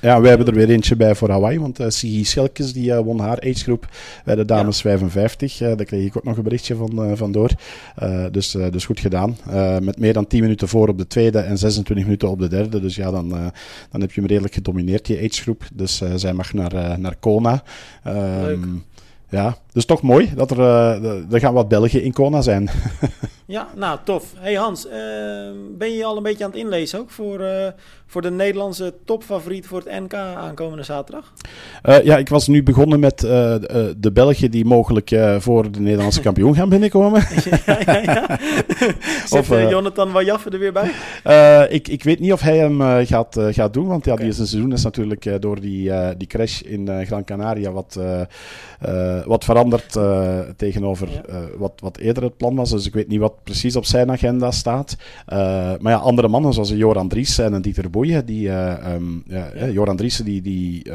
ja, 0.00 0.20
we 0.20 0.28
hebben 0.28 0.46
er 0.46 0.54
weer 0.54 0.70
eentje 0.70 0.96
bij 0.96 1.14
voor 1.14 1.30
Hawaii. 1.30 1.60
Want 1.60 1.80
uh, 1.80 1.86
Sigi 1.88 2.24
Schelkes 2.24 2.72
die 2.72 2.94
won 2.94 3.18
haar 3.18 3.40
agegroep 3.40 3.88
bij 4.24 4.34
de 4.34 4.44
dames 4.44 4.80
55. 4.80 5.56
daar 5.56 5.84
kreeg 5.84 6.06
ik 6.06 6.16
ook 6.16 6.24
nog 6.24 6.36
een 6.36 6.42
berichtje 6.42 6.74
van, 6.74 7.16
van 7.16 7.32
door. 7.32 7.50
dus, 8.30 8.50
dus 8.50 8.84
goed 8.84 9.00
gedaan. 9.00 9.36
met 9.80 9.98
meer 9.98 10.12
dan 10.12 10.26
10 10.26 10.40
minuten 10.40 10.68
voor 10.68 10.88
op 10.88 10.98
de 10.98 11.06
tweede 11.06 11.38
en 11.38 11.58
26 11.58 12.04
minuten 12.04 12.30
op 12.30 12.38
de 12.38 12.48
derde. 12.48 12.80
Dus 12.80 12.96
ja, 12.96 13.10
dan, 13.10 13.28
dan 13.90 14.00
heb 14.00 14.12
je 14.12 14.20
hem 14.20 14.28
redelijk 14.28 14.54
gedomineerd, 14.54 15.06
die 15.06 15.18
agegroep. 15.18 15.62
Dus 15.72 16.02
zij 16.14 16.32
mag 16.32 16.52
naar, 16.52 16.98
naar 16.98 17.16
Kona. 17.20 17.62
Leuk. 18.02 18.58
Ja, 19.34 19.56
dus 19.72 19.84
toch 19.84 20.02
mooi 20.02 20.32
dat 20.34 20.50
er, 20.50 20.58
uh, 20.58 21.32
er 21.32 21.40
gaan 21.40 21.54
wat 21.54 21.68
Belgen 21.68 22.02
in 22.02 22.12
Kona 22.12 22.40
zijn. 22.40 22.70
ja, 23.46 23.68
nou 23.74 23.98
tof. 24.04 24.32
Hey 24.36 24.54
Hans, 24.54 24.86
uh, 24.86 24.92
ben 25.70 25.92
je 25.92 26.04
al 26.04 26.16
een 26.16 26.22
beetje 26.22 26.44
aan 26.44 26.50
het 26.50 26.58
inlezen 26.58 26.98
ook 26.98 27.10
voor, 27.10 27.40
uh, 27.40 27.66
voor 28.06 28.22
de 28.22 28.30
Nederlandse 28.30 28.94
topfavoriet 29.04 29.66
voor 29.66 29.78
het 29.84 30.00
NK 30.02 30.14
aankomende 30.14 30.82
zaterdag? 30.82 31.32
ja, 31.82 32.16
ik 32.16 32.28
was 32.28 32.46
nu 32.46 32.62
begonnen 32.62 33.00
met 33.00 33.18
de 33.18 34.10
Belgen 34.12 34.50
die 34.50 34.64
mogelijk 34.64 35.10
voor 35.38 35.70
de 35.70 35.80
Nederlandse 35.80 36.20
kampioen 36.28 36.54
gaan 36.54 36.68
binnenkomen. 36.68 37.22
ja, 37.66 37.78
ja, 37.86 38.00
ja. 38.02 38.38
Zit 39.26 39.38
of, 39.38 39.48
Jonathan 39.48 40.12
Wajaffe 40.12 40.50
er 40.50 40.58
weer 40.58 40.72
bij? 40.72 40.90
ik, 41.68 41.88
ik 41.88 42.02
weet 42.02 42.20
niet 42.20 42.32
of 42.32 42.40
hij 42.40 42.56
hem 42.58 43.06
gaat, 43.06 43.36
gaat 43.50 43.72
doen, 43.72 43.86
want 43.86 44.04
ja, 44.04 44.12
okay. 44.12 44.24
die 44.24 44.34
seizoen 44.34 44.72
is 44.72 44.82
natuurlijk 44.82 45.42
door 45.42 45.60
die, 45.60 45.92
die 46.16 46.28
crash 46.28 46.60
in 46.60 47.06
Gran 47.06 47.24
Canaria 47.24 47.72
wat 47.72 47.98
wat 49.26 49.44
veranderd 49.44 49.98
tegenover 50.56 51.08
ja. 51.10 51.22
wat, 51.56 51.72
wat 51.76 51.96
eerder 51.96 52.22
het 52.22 52.36
plan 52.36 52.54
was. 52.54 52.70
Dus 52.70 52.86
ik 52.86 52.94
weet 52.94 53.08
niet 53.08 53.20
wat 53.20 53.33
precies 53.42 53.76
op 53.76 53.84
zijn 53.84 54.10
agenda 54.10 54.50
staat. 54.50 54.96
Uh, 55.28 55.36
maar 55.80 55.92
ja, 55.92 55.96
andere 55.96 56.28
mannen 56.28 56.52
zoals 56.52 56.68
Joran 56.68 57.08
Driessen 57.08 57.54
en 57.54 57.62
Dieter 57.62 57.90
Boeien. 57.90 58.26
Die, 58.26 58.48
um, 58.48 59.22
ja, 59.26 59.50
ja. 59.54 59.68
Joran 59.68 59.96
Driessen, 59.96 60.24
die, 60.24 60.42
die 60.42 60.86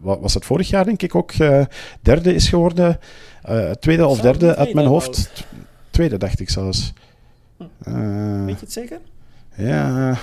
wat 0.00 0.20
was 0.20 0.34
het 0.34 0.44
vorig 0.44 0.68
jaar 0.68 0.84
denk 0.84 1.02
ik 1.02 1.14
ook 1.14 1.32
derde 2.02 2.34
is 2.34 2.48
geworden. 2.48 2.98
tweede 3.80 4.06
of 4.06 4.20
derde 4.20 4.38
tweede, 4.38 4.56
uit 4.56 4.74
mijn 4.74 4.86
hoofd. 4.86 5.44
Tweede 5.90 6.16
dacht 6.16 6.40
ik 6.40 6.50
zelfs. 6.50 6.92
Hm. 7.84 8.44
weet 8.44 8.58
je 8.58 8.64
het 8.64 8.72
zeker? 8.72 9.00
Ja... 9.56 10.16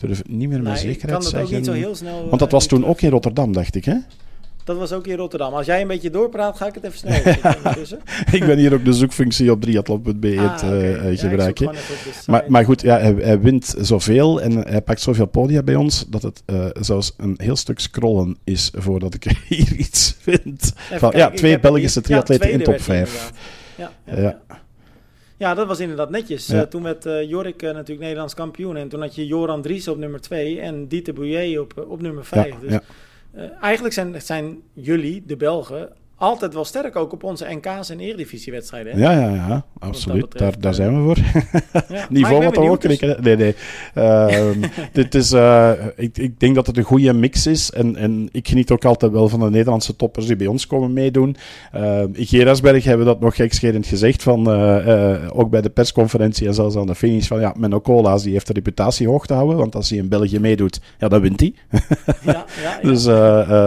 Ik 0.00 0.06
durf 0.06 0.18
het 0.18 0.28
niet 0.28 0.48
meer 0.48 0.62
met 0.62 0.72
nee, 0.72 0.82
zekerheid 0.82 1.24
zeggen. 1.24 1.56
Niet 1.56 1.64
zo 1.64 1.72
heel 1.72 1.94
snel, 1.94 2.28
Want 2.28 2.38
dat 2.38 2.50
was 2.50 2.66
toen 2.66 2.86
ook 2.86 3.00
in 3.00 3.10
Rotterdam, 3.10 3.52
dacht 3.52 3.74
ik, 3.74 3.84
hè? 3.84 3.96
Dat 4.68 4.76
was 4.76 4.92
ook 4.92 5.06
in 5.06 5.16
Rotterdam. 5.16 5.54
Als 5.54 5.66
jij 5.66 5.80
een 5.80 5.86
beetje 5.86 6.10
doorpraat, 6.10 6.56
ga 6.56 6.66
ik 6.66 6.74
het 6.74 6.84
even 6.84 6.98
snel 6.98 7.20
Ik 8.38 8.46
ben 8.46 8.58
hier 8.58 8.74
ook 8.74 8.84
de 8.84 8.92
zoekfunctie 8.92 9.50
op 9.50 9.60
triathlon.be 9.60 10.36
ah, 10.38 10.44
okay. 10.44 11.12
uh, 11.12 11.18
gebruiken. 11.18 11.74
maar, 12.26 12.44
maar 12.48 12.64
goed, 12.64 12.82
ja, 12.82 12.98
hij, 12.98 13.14
hij, 13.14 13.40
wint 13.40 13.74
zoveel 13.78 14.40
en 14.40 14.68
hij 14.68 14.82
pakt 14.82 15.00
zoveel 15.00 15.26
podia 15.26 15.62
bij 15.62 15.74
ons 15.74 16.04
dat 16.08 16.22
het 16.22 16.42
uh, 16.46 16.66
zelfs 16.80 17.14
een 17.16 17.34
heel 17.36 17.56
stuk 17.56 17.80
scrollen 17.80 18.36
is 18.44 18.70
voordat 18.74 19.14
ik 19.14 19.24
hier 19.48 19.72
iets 19.72 20.16
vind. 20.18 20.72
Van, 20.76 21.12
ja, 21.16 21.30
twee 21.30 21.60
Belgische 21.60 22.00
triatleten 22.00 22.48
ja, 22.48 22.54
in 22.54 22.62
top 22.62 22.80
5. 22.80 23.32
Ja, 23.76 23.90
ja, 24.04 24.20
ja. 24.20 24.40
Ja, 25.36 25.54
dat 25.54 25.66
was 25.66 25.80
inderdaad 25.80 26.10
netjes. 26.10 26.46
Ja. 26.46 26.54
Uh, 26.54 26.62
toen 26.62 26.82
werd 26.82 27.06
uh, 27.06 27.28
Jorik 27.28 27.62
uh, 27.62 27.70
natuurlijk 27.70 28.00
Nederlands 28.00 28.34
kampioen. 28.34 28.76
En 28.76 28.88
toen 28.88 29.00
had 29.00 29.14
je 29.14 29.26
Joran 29.26 29.62
Dries 29.62 29.88
op 29.88 29.96
nummer 29.98 30.20
2 30.20 30.60
en 30.60 30.86
Dieter 30.88 31.14
Bouillet 31.14 31.58
op, 31.58 31.84
op 31.88 32.00
nummer 32.00 32.24
5. 32.24 32.46
Ja, 32.46 32.54
dus 32.60 32.80
uh, 33.34 33.62
eigenlijk 33.62 33.94
zijn, 33.94 34.22
zijn 34.22 34.62
jullie, 34.72 35.22
de 35.26 35.36
Belgen, 35.36 35.92
altijd 36.18 36.54
wel 36.54 36.64
sterk 36.64 36.96
ook 36.96 37.12
op 37.12 37.22
onze 37.22 37.46
NK's 37.48 37.90
en 37.90 38.00
eredivisiewedstrijden. 38.00 38.98
Ja, 38.98 39.12
ja, 39.12 39.34
ja, 39.34 39.64
absoluut. 39.78 40.28
Betreft, 40.28 40.52
daar, 40.52 40.60
daar 40.60 40.74
zijn 40.74 40.96
we 40.96 41.14
voor. 41.14 41.42
ja, 41.96 42.06
Niveau 42.10 42.44
wat 42.44 42.58
ook 42.58 42.80
dus... 42.80 43.00
Nee, 43.00 43.36
nee. 43.36 43.54
Uh, 43.94 44.48
dit 44.92 45.14
is, 45.14 45.32
uh, 45.32 45.70
ik, 45.96 46.18
ik 46.18 46.40
denk 46.40 46.54
dat 46.54 46.66
het 46.66 46.76
een 46.76 46.82
goede 46.82 47.12
mix 47.12 47.46
is. 47.46 47.70
En, 47.70 47.96
en 47.96 48.28
ik 48.32 48.48
geniet 48.48 48.70
ook 48.70 48.84
altijd 48.84 49.12
wel 49.12 49.28
van 49.28 49.40
de 49.40 49.50
Nederlandse 49.50 49.96
toppers 49.96 50.26
die 50.26 50.36
bij 50.36 50.46
ons 50.46 50.66
komen 50.66 50.92
meedoen. 50.92 51.36
Uh, 51.74 52.00
in 52.00 52.26
Gerasberg 52.26 52.84
hebben 52.84 53.06
dat 53.06 53.20
nog 53.20 53.36
gekscherend 53.36 53.86
gezegd. 53.86 54.22
Van, 54.22 54.48
ook 55.32 55.50
bij 55.50 55.60
de 55.60 55.70
persconferentie 55.70 56.46
en 56.46 56.54
zelfs 56.54 56.76
aan 56.76 56.86
de 56.86 56.94
finish. 56.94 57.26
Van 57.26 57.40
ja, 57.40 57.54
Menno 57.56 57.80
Cola's 57.80 58.22
die 58.22 58.32
heeft 58.32 58.46
de 58.46 58.52
reputatie 58.52 59.08
hoog 59.08 59.26
te 59.26 59.34
houden. 59.34 59.56
Want 59.56 59.74
als 59.74 59.90
hij 59.90 59.98
in 59.98 60.08
België 60.08 60.38
meedoet, 60.38 60.80
ja, 60.98 61.08
dan 61.08 61.20
wint 61.20 61.40
hij. 61.40 61.54
ja, 62.24 62.44
ja, 62.62 62.78
dus 62.90 63.06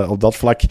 op 0.09 0.19
dat 0.19 0.35
vlak 0.35 0.61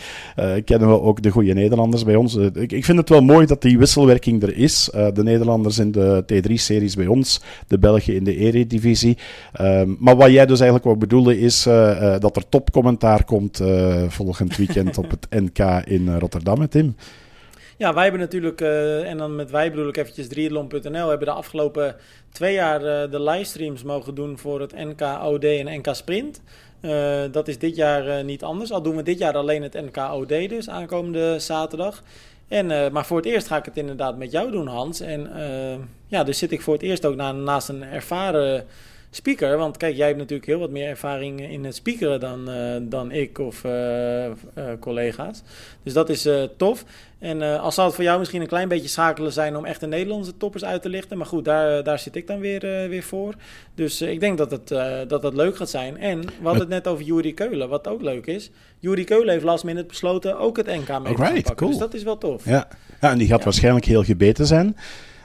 kennen 0.64 0.88
we 0.88 1.00
ook 1.00 1.22
de 1.22 1.30
goede 1.30 1.52
Nederlanders. 1.52 1.69
Nederlanders 1.70 2.04
bij 2.04 2.14
ons. 2.14 2.36
Eh, 2.36 2.62
ik, 2.62 2.72
ik 2.72 2.84
vind 2.84 2.98
het 2.98 3.08
wel 3.08 3.20
mooi 3.20 3.46
dat 3.46 3.62
die 3.62 3.78
wisselwerking 3.78 4.42
er 4.42 4.56
is. 4.56 4.90
Uh, 4.94 5.06
de 5.14 5.22
Nederlanders 5.22 5.78
in 5.78 5.92
de 5.92 6.24
T3-series 6.32 6.96
bij 6.96 7.06
ons, 7.06 7.40
de 7.66 7.78
Belgen 7.78 8.14
in 8.14 8.24
de 8.24 8.36
Eredivisie. 8.36 9.18
Um, 9.60 9.96
maar 10.00 10.16
wat 10.16 10.30
jij 10.30 10.46
dus 10.46 10.60
eigenlijk 10.60 10.84
wat 10.90 10.98
bedoelde 10.98 11.38
is 11.40 11.66
uh, 11.66 12.18
dat 12.18 12.36
er 12.36 12.48
topcommentaar 12.48 13.24
komt 13.24 13.62
volgend 14.08 14.56
weekend 14.56 14.98
op 14.98 15.10
het 15.10 15.26
NK 15.30 15.86
in 15.86 16.18
Rotterdam, 16.18 16.68
Tim. 16.68 16.94
Ja, 17.76 17.94
wij 17.94 18.02
hebben 18.02 18.20
natuurlijk, 18.20 18.60
en 18.60 19.18
dan 19.18 19.36
met 19.36 19.50
wij 19.50 19.70
bedoel 19.70 19.88
ik 19.88 19.96
eventjes 19.96 20.28
triathlon.nl, 20.28 21.08
hebben 21.08 21.26
de 21.26 21.32
afgelopen 21.32 21.96
twee 22.32 22.54
jaar 22.54 22.80
de 23.10 23.20
livestreams 23.20 23.82
mogen 23.82 24.14
doen 24.14 24.38
voor 24.38 24.60
het 24.60 24.72
NK 24.72 25.00
OD 25.22 25.44
en 25.44 25.78
NK 25.78 25.94
Sprint. 25.94 26.40
Uh, 26.80 27.22
dat 27.32 27.48
is 27.48 27.58
dit 27.58 27.76
jaar 27.76 28.24
niet 28.24 28.42
anders. 28.42 28.72
Al 28.72 28.82
doen 28.82 28.96
we 28.96 29.02
dit 29.02 29.18
jaar 29.18 29.36
alleen 29.36 29.62
het 29.62 29.74
NK 29.74 29.96
OD 29.96 30.28
dus, 30.28 30.68
aankomende 30.68 31.38
zaterdag. 31.38 32.02
En, 32.48 32.92
maar 32.92 33.06
voor 33.06 33.16
het 33.16 33.26
eerst 33.26 33.46
ga 33.46 33.56
ik 33.56 33.64
het 33.64 33.76
inderdaad 33.76 34.16
met 34.16 34.30
jou 34.30 34.50
doen, 34.50 34.66
Hans. 34.66 35.00
En 35.00 35.30
ja, 36.06 36.24
dus 36.24 36.38
zit 36.38 36.52
ik 36.52 36.62
voor 36.62 36.74
het 36.74 36.82
eerst 36.82 37.04
ook 37.04 37.16
na, 37.16 37.32
naast 37.32 37.68
een 37.68 37.82
ervaren 37.82 38.66
speaker. 39.10 39.56
Want 39.56 39.76
kijk, 39.76 39.96
jij 39.96 40.06
hebt 40.06 40.18
natuurlijk 40.18 40.48
heel 40.48 40.58
wat 40.58 40.70
meer 40.70 40.88
ervaring 40.88 41.50
in 41.50 41.64
het 41.64 41.74
speakeren 41.74 42.20
dan, 42.20 42.50
uh, 42.50 42.76
dan 42.82 43.12
ik 43.12 43.38
of 43.38 43.64
uh, 43.64 44.26
uh, 44.26 44.32
collega's. 44.80 45.42
Dus 45.82 45.92
dat 45.92 46.08
is 46.08 46.28
tof. 46.56 46.84
En 47.18 47.42
als 47.60 47.74
zou 47.74 47.86
het 47.86 47.96
voor 47.96 48.04
jou 48.04 48.18
misschien 48.18 48.40
een 48.40 48.46
klein 48.46 48.68
beetje 48.68 48.88
schakelen 48.88 49.32
zijn 49.32 49.56
om 49.56 49.64
echt 49.64 49.80
de 49.80 49.86
Nederlandse 49.86 50.36
toppers 50.36 50.64
uit 50.64 50.82
te 50.82 50.88
lichten. 50.88 51.18
Maar 51.18 51.26
goed, 51.26 51.44
daar, 51.44 51.84
daar 51.84 51.98
zit 51.98 52.16
ik 52.16 52.26
dan 52.26 52.38
weer, 52.38 52.60
weer 52.88 53.02
voor. 53.02 53.34
Dus 53.74 54.02
ik 54.02 54.20
denk 54.20 54.38
dat 54.38 54.50
het, 54.50 54.68
dat 55.08 55.22
het 55.22 55.34
leuk 55.34 55.56
gaat 55.56 55.70
zijn. 55.70 55.98
En 55.98 56.20
we 56.20 56.28
hadden 56.42 56.60
het 56.60 56.68
net 56.68 56.86
over 56.86 57.04
Jury 57.04 57.32
Keulen, 57.32 57.68
wat 57.68 57.88
ook 57.88 58.02
leuk 58.02 58.26
is. 58.26 58.50
Jury 58.78 59.04
Keulen 59.04 59.28
heeft 59.28 59.44
last 59.44 59.64
minute 59.64 59.86
besloten 59.86 60.38
ook 60.38 60.56
het 60.56 60.66
NK 60.66 61.02
mee 61.02 61.14
te 61.14 61.22
pakken. 61.22 61.56
Cool. 61.56 61.70
Dus 61.70 61.78
dat 61.78 61.94
is 61.94 62.02
wel 62.02 62.18
tof. 62.18 62.44
Ja, 62.44 62.68
ja 63.00 63.10
en 63.10 63.18
die 63.18 63.28
gaat 63.28 63.38
ja. 63.38 63.44
waarschijnlijk 63.44 63.84
heel 63.84 64.04
gebeten 64.04 64.46
zijn 64.46 64.76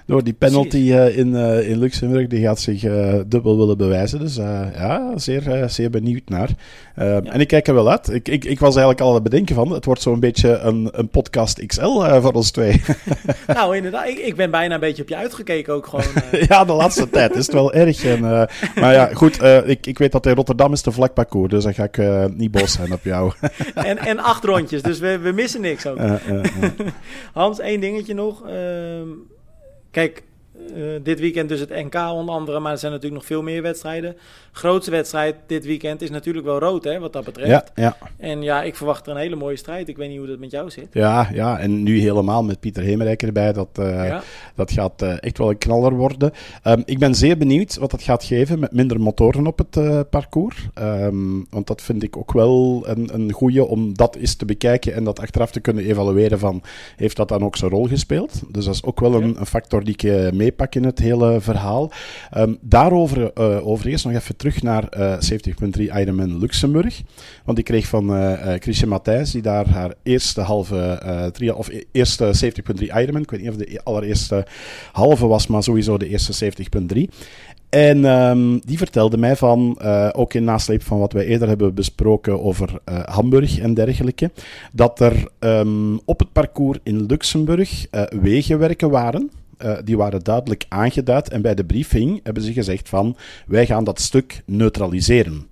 door 0.06 0.24
die 0.24 0.34
penalty 0.34 0.78
uh, 0.78 1.18
in, 1.18 1.34
uh, 1.34 1.70
in 1.70 1.78
Luxemburg. 1.78 2.28
Die 2.28 2.42
gaat 2.42 2.60
zich 2.60 2.84
uh, 2.84 3.14
dubbel 3.28 3.58
willen 3.58 3.78
bewijzen. 3.78 4.20
Dus 4.20 4.36
ja, 4.36 5.12
zeer, 5.16 5.70
zeer 5.70 5.90
benieuwd 5.90 6.30
naar. 6.30 6.50
Ja. 6.96 7.22
En 7.22 7.40
ik 7.40 7.48
kijk 7.48 7.68
er 7.68 7.74
wel 7.74 7.90
uit. 7.90 8.10
Ik, 8.10 8.28
ik, 8.28 8.46
ik 8.46 8.60
was 8.60 8.76
eigenlijk 8.76 9.02
al 9.02 9.08
aan 9.08 9.14
het 9.14 9.24
bedenken 9.24 9.56
van. 9.56 9.72
Het 9.72 9.86
wordt 9.86 10.02
zo'n 10.02 10.20
beetje 10.20 10.58
een, 10.58 10.90
een 10.92 11.10
podcast 11.10 11.66
XL 11.66 12.20
voor 12.20 12.34
ons 12.34 12.52
twee. 12.52 12.82
nou, 13.48 13.76
inderdaad. 13.76 14.08
Ik, 14.08 14.18
ik 14.18 14.36
ben 14.36 14.52
bijna 14.52 14.74
een 14.74 14.80
beetje 14.80 15.02
op 15.02 15.10
je 15.10 15.16
uitgekeken 15.16 15.74
ook 15.74 15.88
gewoon. 15.88 16.06
ja, 16.50 16.66
de 16.66 16.74
laatste 16.74 17.10
tijd 17.10 17.36
is 17.36 17.46
het 17.46 17.56
wel 17.56 17.74
erg. 17.74 18.06
En, 18.06 18.20
maar 18.20 18.94
ja, 18.94 19.10
goed. 19.14 19.44
ik, 19.66 19.88
ik 19.88 19.98
weet 19.98 20.12
dat 20.12 20.26
in 20.26 20.36
Rotterdam 20.36 20.74
is 20.74 20.82
de 20.82 20.92
vlak 20.92 21.14
parcours. 21.14 21.52
Dus 21.52 21.64
dan 21.64 21.74
ga 21.74 21.84
ik 21.84 22.00
niet 22.36 22.52
boos 22.52 22.72
zijn 22.72 22.94
op 22.94 23.04
jou. 23.04 23.34
en, 23.76 23.98
en 23.98 24.20
acht 24.20 24.44
rondjes. 24.44 24.82
Dus 24.82 25.00
we, 25.00 25.18
we 25.18 25.32
missen 25.32 25.62
niks 25.62 25.86
ook. 25.86 25.98
Hans, 27.34 27.60
één 27.60 27.80
dingetje 27.80 28.14
nog. 28.14 28.48
Ehm, 28.48 29.08
Kijk, 29.96 30.24
dit 31.02 31.20
weekend 31.20 31.50
dus 31.50 31.60
het 31.60 31.70
NK 31.70 31.96
onder 31.96 32.36
andere, 32.36 32.60
maar 32.60 32.72
er 32.72 32.78
zijn 32.78 32.92
natuurlijk 32.92 33.22
nog 33.22 33.30
veel 33.30 33.42
meer 33.42 33.62
wedstrijden. 33.62 34.18
Grootste 34.56 34.92
wedstrijd 34.92 35.36
dit 35.48 35.66
weekend 35.66 36.02
is 36.02 36.10
natuurlijk 36.10 36.46
wel 36.46 36.60
rood, 36.60 36.84
hè, 36.84 37.00
wat 37.00 37.14
dat 37.14 37.24
betreft. 37.24 37.50
Ja, 37.50 37.66
ja. 37.76 37.98
En 38.18 38.42
ja, 38.42 38.64
ik 38.64 38.76
verwacht 38.76 39.06
er 39.06 39.12
een 39.12 39.18
hele 39.18 39.36
mooie 39.36 39.56
strijd. 39.56 39.88
Ik 39.88 39.98
weet 39.98 40.10
niet 40.10 40.18
hoe 40.18 40.28
dat 40.28 40.40
met 40.40 40.52
jou 40.52 40.70
zit. 40.70 40.88
Ja, 40.92 41.30
ja 41.34 41.60
en 41.60 41.84
nu 41.84 42.00
helemaal 42.00 42.44
met 42.44 42.60
Pieter 42.60 42.84
Hemerijk 42.84 43.24
erbij. 43.24 43.54
Dat, 43.54 43.68
uh, 43.80 44.20
dat 44.56 44.72
gaat 44.72 45.02
uh, 45.02 45.14
echt 45.20 45.38
wel 45.38 45.50
een 45.50 45.58
knaller 45.58 45.94
worden. 45.94 46.32
Um, 46.64 46.84
ik 46.86 47.00
ben 47.00 47.16
zeer 47.16 47.38
benieuwd 47.38 47.78
wat 47.78 47.92
dat 47.92 48.02
gaat 48.02 48.24
geven 48.24 48.60
met 48.60 48.72
minder 48.72 49.02
motoren 49.02 49.48
op 49.48 49.58
het 49.58 49.76
uh, 49.76 50.00
parcours. 50.10 50.68
Um, 50.80 51.46
want 51.50 51.68
dat 51.68 51.82
vind 51.82 52.04
ik 52.04 52.18
ook 52.18 52.32
wel 52.32 52.84
een, 52.88 53.10
een 53.14 53.32
goede 53.32 53.66
om 53.66 53.94
dat 53.94 54.16
eens 54.16 54.36
te 54.36 54.46
bekijken 54.46 54.94
en 54.94 55.04
dat 55.04 55.20
achteraf 55.20 55.52
te 55.52 55.60
kunnen 55.60 55.84
evalueren 55.84 56.40
van 56.40 56.62
heeft 56.96 57.18
dat 57.18 57.28
dan 57.28 57.44
ook 57.44 57.56
zijn 57.56 57.72
rol 57.72 57.88
gespeeld. 57.88 58.42
Dus 58.52 58.66
dat 58.66 58.74
is 58.74 58.84
ook 58.84 59.00
wel 59.00 59.14
een, 59.14 59.40
een 59.40 59.46
factor 59.46 59.84
die 59.84 59.96
ik 59.98 60.34
meepak 60.34 60.76
in 60.76 60.84
het 60.84 61.00
hele 61.00 61.42
verhaal. 61.42 61.92
Um, 62.38 62.58
daarover 62.62 63.36
overigens 63.64 64.04
nog 64.04 64.14
even 64.14 64.36
terug 64.36 64.44
naar 64.62 64.90
70.3 64.98 65.82
Ironman 65.82 66.40
Luxemburg. 66.40 67.02
Want 67.46 67.58
ik 67.58 67.64
kreeg 67.64 67.88
van 67.88 68.38
Christian 68.60 68.90
Matthijs, 68.90 69.32
die 69.32 69.42
daar 69.42 69.70
haar 69.70 69.94
eerste 70.04 70.42
halve 70.42 71.02
uh, 71.40 71.58
of 71.58 71.70
e-, 71.70 71.84
eerste 71.92 72.32
70.3 72.46 72.82
Ironman, 72.82 73.22
ik 73.22 73.32
weet 73.32 73.42
niet 73.42 73.50
of 73.50 73.56
de 73.56 73.82
allereerste 73.84 74.46
halve 74.92 75.28
was, 75.28 75.48
maar 75.48 75.64
sowieso 75.64 75.98
de 75.98 76.08
eerste 76.08 76.52
70.3. 76.96 77.02
En 77.70 78.06
um, 78.06 78.60
die 78.66 78.78
vertelde 78.78 79.18
mij 79.18 79.36
van, 79.36 79.80
uh, 79.82 80.10
ook 80.12 80.34
in 80.34 80.44
nasleep 80.44 80.84
van 80.84 81.00
wat 81.00 81.14
wij 81.14 81.26
eerder 81.26 81.48
hebben 81.48 81.74
besproken 81.74 82.44
over 82.44 82.70
uh, 82.90 83.00
Hamburg 83.04 83.60
en 83.60 83.74
dergelijke, 83.74 84.32
dat 84.72 85.00
er 85.00 85.28
um, 85.40 86.00
op 86.06 86.20
het 86.20 86.32
parcours 86.32 86.80
in 86.84 87.06
Luxemburg 87.06 87.86
uh, 87.92 88.04
wegenwerken 88.22 88.90
waren. 88.90 89.32
Die 89.84 89.98
waren 89.98 90.24
duidelijk 90.24 90.66
aangeduid 90.70 91.30
en 91.30 91.42
bij 91.42 91.56
de 91.56 91.66
briefing 91.66 92.20
hebben 92.24 92.44
ze 92.44 92.54
gezegd 92.54 92.90
van 92.90 93.18
wij 93.48 93.66
gaan 93.66 93.84
dat 93.84 94.00
stuk 94.00 94.44
neutraliseren. 94.46 95.48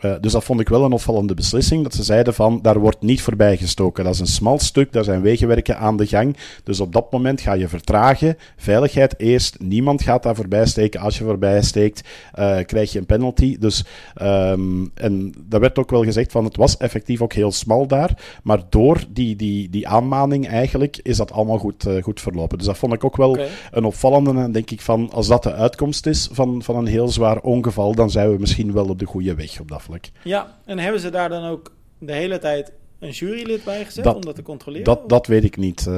Uh, 0.00 0.14
dus 0.20 0.32
dat 0.32 0.44
vond 0.44 0.60
ik 0.60 0.68
wel 0.68 0.84
een 0.84 0.92
opvallende 0.92 1.34
beslissing. 1.34 1.82
Dat 1.82 1.94
ze 1.94 2.02
zeiden 2.02 2.34
van, 2.34 2.58
daar 2.62 2.78
wordt 2.78 3.02
niet 3.02 3.22
voorbij 3.22 3.56
gestoken. 3.56 4.04
Dat 4.04 4.14
is 4.14 4.20
een 4.20 4.26
smal 4.26 4.58
stuk, 4.58 4.92
daar 4.92 5.04
zijn 5.04 5.22
wegenwerken 5.22 5.78
aan 5.78 5.96
de 5.96 6.06
gang. 6.06 6.36
Dus 6.64 6.80
op 6.80 6.92
dat 6.92 7.12
moment 7.12 7.40
ga 7.40 7.52
je 7.52 7.68
vertragen. 7.68 8.36
Veiligheid 8.56 9.14
eerst. 9.18 9.60
Niemand 9.60 10.02
gaat 10.02 10.22
daar 10.22 10.34
voorbij 10.34 10.66
steken. 10.66 11.00
Als 11.00 11.18
je 11.18 11.24
voorbij 11.24 11.62
steekt, 11.62 12.08
uh, 12.38 12.58
krijg 12.66 12.92
je 12.92 12.98
een 12.98 13.06
penalty. 13.06 13.56
Dus, 13.58 13.84
um, 14.22 14.90
en 14.94 15.34
daar 15.48 15.60
werd 15.60 15.78
ook 15.78 15.90
wel 15.90 16.04
gezegd 16.04 16.32
van, 16.32 16.44
het 16.44 16.56
was 16.56 16.76
effectief 16.76 17.22
ook 17.22 17.32
heel 17.32 17.52
smal 17.52 17.86
daar. 17.86 18.38
Maar 18.42 18.62
door 18.68 19.04
die, 19.08 19.36
die, 19.36 19.70
die 19.70 19.88
aanmaning 19.88 20.48
eigenlijk, 20.48 21.00
is 21.02 21.16
dat 21.16 21.32
allemaal 21.32 21.58
goed, 21.58 21.86
uh, 21.86 22.02
goed 22.02 22.20
verlopen. 22.20 22.58
Dus 22.58 22.66
dat 22.66 22.78
vond 22.78 22.92
ik 22.92 23.04
ook 23.04 23.16
wel 23.16 23.30
okay. 23.30 23.48
een 23.70 23.84
opvallende. 23.84 24.40
En 24.40 24.52
denk 24.52 24.70
ik 24.70 24.80
van, 24.80 25.10
als 25.12 25.26
dat 25.26 25.42
de 25.42 25.52
uitkomst 25.52 26.06
is 26.06 26.28
van, 26.32 26.62
van 26.62 26.76
een 26.76 26.86
heel 26.86 27.08
zwaar 27.08 27.40
ongeval, 27.40 27.94
dan 27.94 28.10
zijn 28.10 28.30
we 28.32 28.38
misschien 28.38 28.72
wel 28.72 28.88
op 28.88 28.98
de 28.98 29.06
goede 29.06 29.34
weg 29.34 29.50
op 29.60 29.68
dat 29.68 29.82
vlak. 29.82 30.04
Ja, 30.22 30.58
en 30.64 30.78
hebben 30.78 31.00
ze 31.00 31.10
daar 31.10 31.28
dan 31.28 31.44
ook 31.44 31.72
de 31.98 32.12
hele 32.12 32.38
tijd 32.38 32.72
een 32.98 33.10
jurylid 33.10 33.64
bij 33.64 33.84
gezet 33.84 34.04
dat, 34.04 34.14
om 34.14 34.20
dat 34.20 34.34
te 34.34 34.42
controleren? 34.42 34.84
Dat, 34.84 35.08
dat 35.08 35.26
weet 35.26 35.44
ik 35.44 35.56
niet. 35.56 35.86
Uh, 35.88 35.94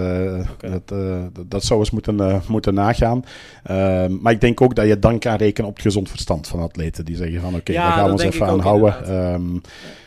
okay. 0.52 0.70
dat, 0.70 0.92
uh, 0.92 1.24
dat 1.46 1.64
zou 1.64 1.80
eens 1.80 1.90
moeten, 1.90 2.20
uh, 2.20 2.48
moeten 2.48 2.74
nagaan. 2.74 3.24
maar 4.20 4.32
ik 4.32 4.40
denk 4.40 4.61
ook 4.61 4.74
dat 4.74 4.86
je 4.86 4.98
dan 4.98 5.18
kan 5.18 5.36
rekenen 5.36 5.68
op 5.68 5.74
het 5.74 5.84
gezond 5.84 6.11
verstand 6.11 6.48
van 6.48 6.61
atleten. 6.61 7.05
Die 7.05 7.16
zeggen 7.16 7.40
van 7.40 7.48
oké, 7.48 7.59
okay, 7.59 7.74
ja, 7.74 7.82
daar 7.82 7.92
gaan 7.92 8.05
we 8.05 8.12
ons 8.12 8.22
even 8.22 8.46
aan 8.46 8.61
houden. 8.61 9.14
Um, 9.14 9.61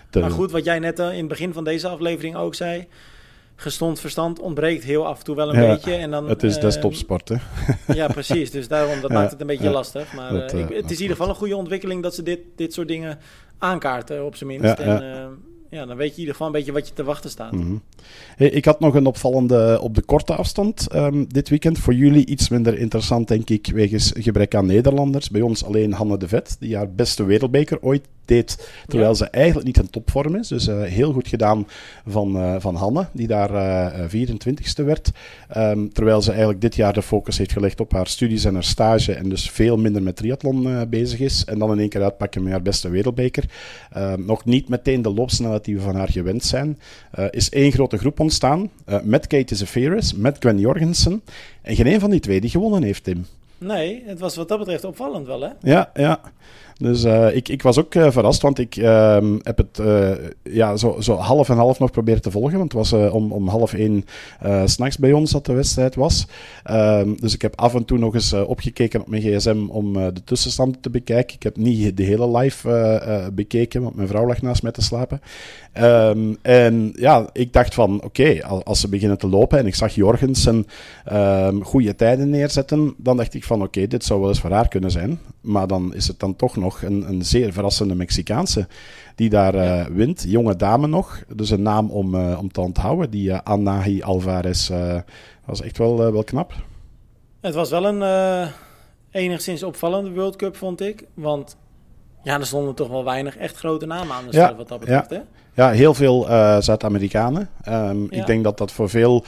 de... 0.10 0.20
Maar 0.20 0.32
goed, 0.32 0.52
wat 0.52 0.66
jij 0.66 0.80
net 0.80 1.00
in 1.00 1.06
het 1.06 1.28
begin 1.28 1.54
van 1.54 1.64
deze 1.64 1.88
aflevering 1.88 2.36
ook 2.36 2.56
zei 2.56 2.88
gezond 3.60 4.00
verstand 4.00 4.40
ontbreekt 4.40 4.84
heel 4.84 5.06
af 5.06 5.18
en 5.18 5.24
toe 5.24 5.36
wel 5.36 5.54
een 5.54 5.62
ja, 5.62 5.74
beetje. 5.74 5.94
En 5.94 6.12
dan, 6.12 6.30
het 6.30 6.44
is 6.44 6.56
uh, 6.56 6.62
desktopsport, 6.62 7.30
hè? 7.30 7.36
ja, 7.94 8.08
precies. 8.08 8.52
Dus 8.52 8.68
daarom, 8.68 9.02
dat 9.02 9.12
ja, 9.12 9.18
maakt 9.18 9.32
het 9.32 9.42
een 9.42 9.48
beetje 9.48 9.64
ja, 9.64 9.72
lastig. 9.72 10.14
Maar 10.14 10.34
dat, 10.34 10.54
uh, 10.54 10.60
ik, 10.60 10.70
het 10.70 10.92
is 10.92 10.96
in 10.96 11.02
ieder 11.02 11.16
geval 11.16 11.30
een 11.30 11.36
goede 11.36 11.56
ontwikkeling 11.56 12.04
dat 12.04 12.16
ze 12.16 12.24
dit, 12.24 12.40
dit 12.56 12.74
soort 12.74 12.88
dingen 12.88 13.20
aankaarten, 13.58 14.26
op 14.26 14.36
zijn 14.36 14.50
minst. 14.50 14.80
en, 14.80 15.04
uh, 15.04 15.26
ja, 15.70 15.86
dan 15.86 15.98
weet 15.98 16.08
je 16.08 16.14
in 16.14 16.20
ieder 16.20 16.34
geval 16.34 16.48
een 16.48 16.54
beetje 16.54 16.72
wat 16.72 16.88
je 16.88 16.94
te 16.94 17.04
wachten 17.04 17.30
staat. 17.30 17.52
Mm 17.52 17.62
-hmm. 17.62 17.82
hey, 18.36 18.50
ik 18.50 18.66
had 18.66 18.80
nog 18.80 18.96
een 18.96 19.06
opvallende 19.06 19.80
op 19.82 19.96
de 19.96 20.02
korte 20.02 20.36
afstand 20.36 20.96
um, 20.96 21.34
dit 21.34 21.50
weekend. 21.50 21.80
Voor 21.80 21.94
jullie 21.94 22.26
iets 22.26 22.50
minder 22.50 22.78
interessant, 22.78 23.28
denk 23.28 23.50
ik, 23.50 23.70
wegens 23.74 24.12
gebrek 24.16 24.56
aan 24.56 24.66
Nederlanders. 24.66 25.30
Bij 25.30 25.42
ons 25.42 25.66
alleen 25.66 25.94
Hanne 25.94 26.18
de 26.18 26.28
Vet, 26.28 26.58
die 26.60 26.76
haar 26.76 26.92
beste 26.92 27.24
wereldbeker 27.24 27.78
ooit 27.82 28.08
deed, 28.28 28.70
terwijl 28.88 29.10
ja. 29.10 29.16
ze 29.16 29.26
eigenlijk 29.26 29.66
niet 29.66 29.78
in 29.78 29.90
topvorm 29.90 30.36
is. 30.36 30.48
Dus 30.48 30.68
uh, 30.68 30.82
heel 30.82 31.12
goed 31.12 31.28
gedaan 31.28 31.68
van, 32.06 32.36
uh, 32.36 32.56
van 32.60 32.76
Hanne, 32.76 33.08
die 33.12 33.28
daar 33.28 33.52
uh, 33.52 34.28
24ste 34.28 34.86
werd. 34.86 35.12
Um, 35.58 35.94
terwijl 35.94 36.22
ze 36.22 36.30
eigenlijk 36.30 36.62
dit 36.62 36.76
jaar 36.76 36.94
de 36.94 37.02
focus 37.02 37.38
heeft 37.38 37.52
gelegd 37.52 37.80
op 37.80 37.92
haar 37.92 38.08
studies 38.08 38.46
en 38.46 38.54
haar 38.54 38.64
stage 38.64 39.14
en 39.14 39.30
dus 39.30 39.50
veel 39.50 39.78
minder 39.78 40.04
met 40.04 40.16
triathlon 40.16 40.90
bezig 40.90 41.20
is. 41.20 41.46
En 41.46 41.60
dan 41.60 41.72
in 41.72 41.80
één 41.80 41.90
keer 41.90 42.04
uitpakken 42.04 42.44
met 42.44 42.52
haar 42.52 42.62
beste 42.62 42.90
wereldbeker. 42.90 43.44
Um, 43.98 44.26
nog 44.26 44.46
niet 44.46 44.70
meteen 44.70 45.02
de 45.02 45.14
loopsnelheid 45.14 45.66
die 45.66 45.76
we 45.76 45.82
van 45.82 45.96
haar 45.96 46.10
gewend 46.10 46.44
zijn. 46.44 46.80
is 47.30 47.50
één 47.50 47.72
grote 47.72 47.98
groep 47.98 48.20
ontstaan 48.20 48.70
met 49.04 49.28
Katie 49.28 49.58
Zeferis, 49.58 50.14
met 50.14 50.36
Gwen 50.40 50.60
Jorgensen. 50.60 51.22
En 51.62 51.76
geen 51.76 51.88
een 51.88 52.00
van 52.00 52.10
die 52.10 52.20
twee 52.20 52.42
die 52.42 52.50
gewonnen 52.50 52.84
heeft, 52.84 53.04
Tim. 53.04 53.26
Nee, 53.58 54.04
het 54.06 54.20
was 54.20 54.36
wat 54.36 54.48
dat 54.48 54.60
betreft 54.60 54.84
opvallend 54.84 55.28
wel, 55.28 55.42
hè? 55.42 55.50
Ja, 55.62 55.92
ja. 55.94 56.20
Dus 56.78 57.06
uh, 57.06 57.36
ik, 57.36 57.50
ik 57.50 57.62
was 57.62 57.80
ook 57.80 57.96
uh, 57.96 58.12
verrast, 58.12 58.42
want 58.42 58.60
ik 58.60 58.76
uh, 58.76 59.18
heb 59.42 59.58
het 59.58 59.82
ja, 60.44 60.76
zo, 60.76 60.98
zo 61.00 61.16
half 61.16 61.50
en 61.50 61.58
half 61.58 61.80
nog 61.80 61.92
proberen 61.92 62.22
te 62.22 62.32
volgen. 62.32 62.58
Want 62.58 62.74
het 62.74 62.90
was 62.90 63.12
om, 63.12 63.32
om 63.32 63.48
half 63.48 63.74
één 63.74 64.06
s'nachts 64.66 64.98
bij 64.98 65.12
ons 65.12 65.32
dat 65.32 65.46
de 65.46 65.54
wedstrijd 65.54 65.96
was. 65.96 66.28
Ehm, 66.64 67.14
dus 67.16 67.34
ik 67.34 67.42
heb 67.42 67.60
af 67.60 67.76
en 67.76 67.86
toe 67.86 67.98
nog 67.98 68.14
eens 68.14 68.34
opgekeken 68.34 69.02
op 69.02 69.08
mijn 69.08 69.22
gsm 69.22 69.66
om 69.68 69.94
de 69.94 70.24
tussenstand 70.24 70.82
te 70.82 70.90
bekijken. 70.90 71.36
Ik 71.36 71.44
heb 71.44 71.58
niet 71.58 71.98
de 71.98 72.04
hele 72.04 72.38
live 72.38 73.32
bekeken, 73.34 73.82
want 73.82 73.96
mijn 73.96 74.08
vrouw 74.08 74.28
lag 74.28 74.42
naast 74.42 74.64
mij 74.64 74.72
te 74.72 74.82
slapen. 74.82 75.22
Um, 75.82 76.38
en 76.42 76.94
ja, 76.96 77.30
ik 77.34 77.54
dacht 77.54 77.74
van, 77.74 78.04
oké, 78.04 78.44
als 78.64 78.80
ze 78.80 78.90
beginnen 78.90 79.18
te 79.18 79.28
lopen 79.28 79.60
en 79.60 79.66
ik 79.66 79.76
zag 79.76 79.96
Jorgensen 79.96 80.68
goede 81.62 81.96
tijden 81.96 82.30
neerzetten, 82.30 82.94
dan 82.98 83.18
dacht 83.18 83.34
ik 83.34 83.44
van, 83.44 83.62
oké, 83.62 83.88
dit 83.88 84.04
zou 84.04 84.20
wel 84.20 84.30
eens 84.30 84.40
voor 84.40 84.52
haar 84.52 84.68
kunnen 84.68 84.92
zijn. 84.92 85.20
Maar 85.42 85.68
dan 85.68 85.94
is 85.94 86.08
het 86.08 86.20
dan 86.20 86.36
toch 86.36 86.56
nog 86.56 86.67
een, 86.82 87.10
een 87.10 87.26
zeer 87.26 87.54
verrassende 87.54 87.96
Mexicaanse 87.96 88.68
die 89.16 89.30
daar 89.30 89.56
uh, 89.56 89.86
wint. 89.86 90.24
Jonge 90.28 90.56
dame 90.56 90.88
nog, 90.88 91.24
dus 91.36 91.50
een 91.50 91.62
naam 91.62 91.90
om, 91.90 92.16
uh, 92.16 92.40
om 92.40 92.52
te 92.52 92.62
onthouden. 92.62 93.10
Die 93.10 93.30
uh, 93.30 93.40
Anahi 93.44 94.02
Alvarez 94.02 94.70
was 95.46 95.62
echt 95.62 95.78
wel, 95.78 96.12
wel 96.12 96.24
knap. 96.24 96.54
Het 97.42 97.54
was 97.54 97.70
wel 97.70 97.86
een 97.86 98.52
enigszins 99.12 99.64
opvallende 99.64 100.12
World 100.12 100.36
Cup, 100.36 100.56
vond 100.56 100.82
ik. 100.82 101.06
Want 101.14 101.58
ja, 102.24 102.40
er 102.40 102.46
stonden 102.46 102.76
toch 102.76 102.90
wel 102.90 103.04
weinig 103.04 103.38
echt 103.38 103.58
grote 103.58 103.86
namen 103.86 104.16
aan 104.16 104.26
de 104.26 104.32
stad, 104.32 104.50
ja, 104.50 104.56
wat 104.56 104.68
dat 104.68 104.80
betreft, 104.80 105.10
ja. 105.10 105.16
hè? 105.16 105.24
Ja, 105.64 105.72
heel 105.72 105.94
veel 105.94 106.24
Zuid-Amerikanen. 106.62 107.50
Um, 107.70 108.08
ja. 108.10 108.20
Ik 108.20 108.26
denk 108.26 108.44
dat 108.44 108.58
dat 108.58 108.72
voor 108.72 108.90
veel 108.90 109.24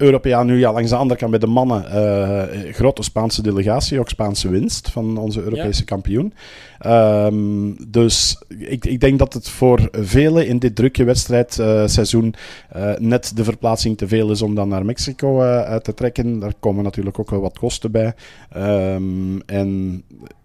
Europeanen 0.00 0.46
nu 0.46 0.58
ja, 0.58 0.72
langs 0.72 0.90
de 0.90 0.96
andere 0.96 1.18
kant 1.18 1.30
bij 1.30 1.40
de 1.40 1.46
mannen 1.46 1.84
uh, 1.84 2.72
grote 2.72 3.02
Spaanse 3.02 3.42
delegatie, 3.42 3.98
ook 3.98 4.08
Spaanse 4.08 4.48
winst 4.48 4.90
van 4.90 5.18
onze 5.18 5.42
Europese 5.42 5.80
ja. 5.80 5.84
kampioen. 5.84 6.32
Um, 6.86 7.76
dus 7.88 8.42
ik, 8.58 8.84
ik, 8.84 9.00
denk 9.00 9.18
dat 9.18 9.32
het 9.32 9.48
voor 9.48 9.88
velen 9.92 10.46
in 10.46 10.58
dit 10.58 10.76
drukke 10.76 11.04
wedstrijdseizoen 11.04 12.34
uh, 12.76 12.92
net 12.98 13.36
de 13.36 13.44
verplaatsing 13.44 13.98
te 13.98 14.08
veel 14.08 14.30
is 14.30 14.42
om 14.42 14.54
dan 14.54 14.68
naar 14.68 14.84
Mexico 14.84 15.38
te 15.82 15.94
trekken. 15.94 16.38
Daar 16.38 16.54
komen 16.60 16.84
natuurlijk 16.84 17.18
ook 17.18 17.30
wel 17.30 17.40
wat 17.40 17.58
kosten 17.58 17.90
bij. 17.90 18.14
Um, 18.56 19.42
en 19.46 20.02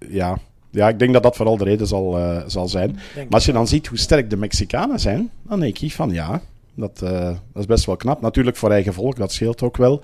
ja, 0.10 0.38
ja, 0.76 0.90
ik 0.90 1.00
denk 1.00 1.14
dat 1.14 1.24
dat 1.24 1.36
vooral 1.36 1.58
de 1.58 1.64
reden 1.64 1.88
zal, 1.88 2.20
uh, 2.20 2.42
zal 2.48 2.68
zijn. 2.68 3.00
Maar 3.16 3.26
als 3.30 3.46
je 3.46 3.52
dan 3.52 3.68
ziet 3.68 3.88
hoe 3.88 3.98
sterk 3.98 4.30
de 4.30 4.38
Mexicanen 4.38 5.00
zijn, 5.00 5.30
dan 5.42 5.60
denk 5.60 5.80
ik 5.80 5.92
van 5.92 6.12
ja, 6.12 6.42
dat, 6.76 7.02
uh, 7.04 7.12
dat 7.20 7.62
is 7.62 7.66
best 7.66 7.86
wel 7.86 7.96
knap. 7.96 8.22
Natuurlijk 8.22 8.58
voor 8.58 8.72
eigen 8.72 8.94
volk, 8.94 9.16
dat 9.16 9.32
scheelt 9.32 9.62
ook 9.62 9.78
wel. 9.78 10.02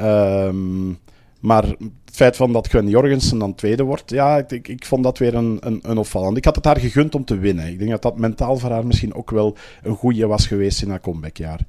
Um, 0.00 0.98
maar 1.40 1.64
het 2.04 2.14
feit 2.14 2.36
van 2.36 2.52
dat 2.52 2.68
Gwen 2.68 2.88
Jorgensen 2.88 3.38
dan 3.38 3.54
tweede 3.54 3.82
wordt, 3.82 4.10
ja, 4.10 4.44
ik, 4.48 4.68
ik, 4.68 4.84
vond 4.84 5.02
dat 5.04 5.18
weer 5.18 5.34
een, 5.34 5.58
een, 5.62 5.98
opvallend. 5.98 6.36
Ik 6.36 6.44
had 6.44 6.56
het 6.56 6.64
haar 6.64 6.80
gegund 6.80 7.14
om 7.14 7.24
te 7.24 7.38
winnen. 7.38 7.66
Ik 7.66 7.78
denk 7.78 7.90
dat 7.90 8.02
dat 8.02 8.18
mentaal 8.18 8.56
voor 8.56 8.70
haar 8.70 8.86
misschien 8.86 9.14
ook 9.14 9.30
wel 9.30 9.56
een 9.82 9.94
goede 9.96 10.26
was 10.26 10.46
geweest 10.46 10.82
in 10.82 10.90
haar 10.90 11.00
comebackjaar. 11.00 11.60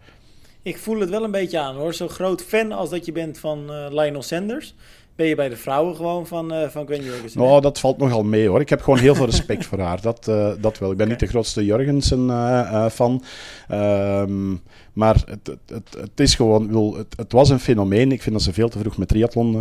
Ik 0.62 0.78
voel 0.78 1.00
het 1.00 1.10
wel 1.10 1.24
een 1.24 1.32
beetje 1.32 1.60
aan 1.60 1.76
hoor. 1.76 1.94
Zo 1.94 2.08
groot 2.08 2.44
fan 2.44 2.72
als 2.72 2.90
dat 2.90 3.06
je 3.06 3.12
bent 3.12 3.38
van 3.38 3.60
uh, 3.70 3.86
Lionel 3.90 4.22
Sanders 4.22 4.76
ben 5.16 5.28
je 5.28 5.36
bij 5.36 5.50
de 5.50 5.58
vrouwen 5.58 5.96
gewoon 5.96 6.28
van, 6.28 6.54
uh, 6.54 6.68
van 6.68 6.86
Gwen 6.86 7.04
Jurgensen? 7.04 7.42
Oh, 7.42 7.62
dat 7.62 7.80
valt 7.80 7.98
nogal 7.98 8.24
mee 8.24 8.48
hoor. 8.48 8.62
Ik 8.62 8.70
heb 8.70 8.82
gewoon 8.82 9.00
heel 9.00 9.16
veel 9.16 9.26
respect 9.26 9.66
voor 9.66 9.80
haar. 9.80 10.02
Dat, 10.02 10.28
uh, 10.30 10.52
dat 10.60 10.78
wel. 10.78 10.92
Ik 10.92 10.98
ben 10.98 11.06
okay. 11.06 11.08
niet 11.08 11.20
de 11.20 11.28
grootste 11.28 11.66
Jurgensen 11.66 12.28
uh, 12.28 12.86
van. 12.90 13.24
Um, 13.72 14.62
maar 14.94 15.16
het, 15.16 15.48
het, 15.48 15.60
het, 15.68 15.96
het, 16.00 16.20
is 16.20 16.36
gewoon, 16.36 16.68
wil, 16.68 16.96
het, 16.98 17.14
het 17.18 17.32
was 17.32 17.50
een 17.50 17.60
fenomeen. 17.60 18.12
Ik 18.12 18.22
vind 18.22 18.36
dat 18.36 18.44
ze 18.44 18.54
veel 18.54 18.70
te 18.70 18.80
vroeg 18.80 18.98
met 18.98 19.08
triathlon 19.08 19.58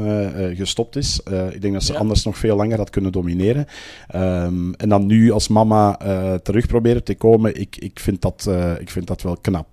gestopt 0.57 0.97
is. 0.97 1.21
ik 1.51 1.63
denk 1.63 1.75
dat 1.75 1.83
ze 1.83 1.93
ja. 1.93 1.99
anders 1.99 2.25
nog 2.25 2.39
veel 2.39 2.57
langer 2.57 2.79
had 2.79 2.91
kunnen 2.91 3.13
domineren. 3.13 3.67
Um, 4.15 4.75
en 4.75 4.89
dan 4.89 5.07
nu 5.07 5.31
als 5.31 5.49
mama 5.49 5.97
terug 6.43 6.67
proberen 6.67 7.05
te 7.05 7.15
komen, 7.15 7.61
ik, 7.61 7.77
ik, 7.77 8.01
vind, 8.01 8.23
dat, 8.23 8.51
ik 8.79 8.91
vind 8.91 9.07
dat 9.07 9.23
wel 9.23 9.37
knap. 9.41 9.67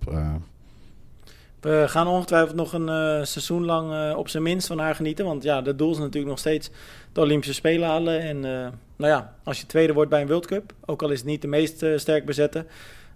We 1.62 1.84
gaan 1.88 2.08
ongetwijfeld 2.08 2.56
nog 2.56 2.74
een 2.74 2.88
uh, 2.88 3.24
seizoen 3.24 3.66
lang 3.66 3.92
uh, 3.92 4.18
op 4.18 4.30
zijn 4.30 4.44
minst 4.44 4.68
van 4.68 4.80
haar 4.80 4.96
genieten. 4.96 5.26
Want 5.26 5.44
ja, 5.44 5.62
de 5.62 5.76
doel 5.76 5.92
is 5.92 5.98
natuurlijk 5.98 6.28
nog 6.28 6.40
steeds 6.40 6.70
de 7.12 7.22
Olympische 7.22 7.54
Spelen 7.54 7.88
halen. 7.88 8.22
En 8.22 8.36
uh, 8.36 8.68
nou 8.96 9.12
ja, 9.12 9.36
als 9.44 9.60
je 9.60 9.66
tweede 9.66 9.94
wordt 9.94 10.10
bij 10.10 10.22
een 10.22 10.28
World 10.28 10.46
Cup, 10.46 10.74
ook 10.86 11.02
al 11.02 11.10
is 11.10 11.18
het 11.18 11.28
niet 11.28 11.42
de 11.42 11.48
meest 11.48 11.86
sterk 11.96 12.26
bezette, 12.26 12.66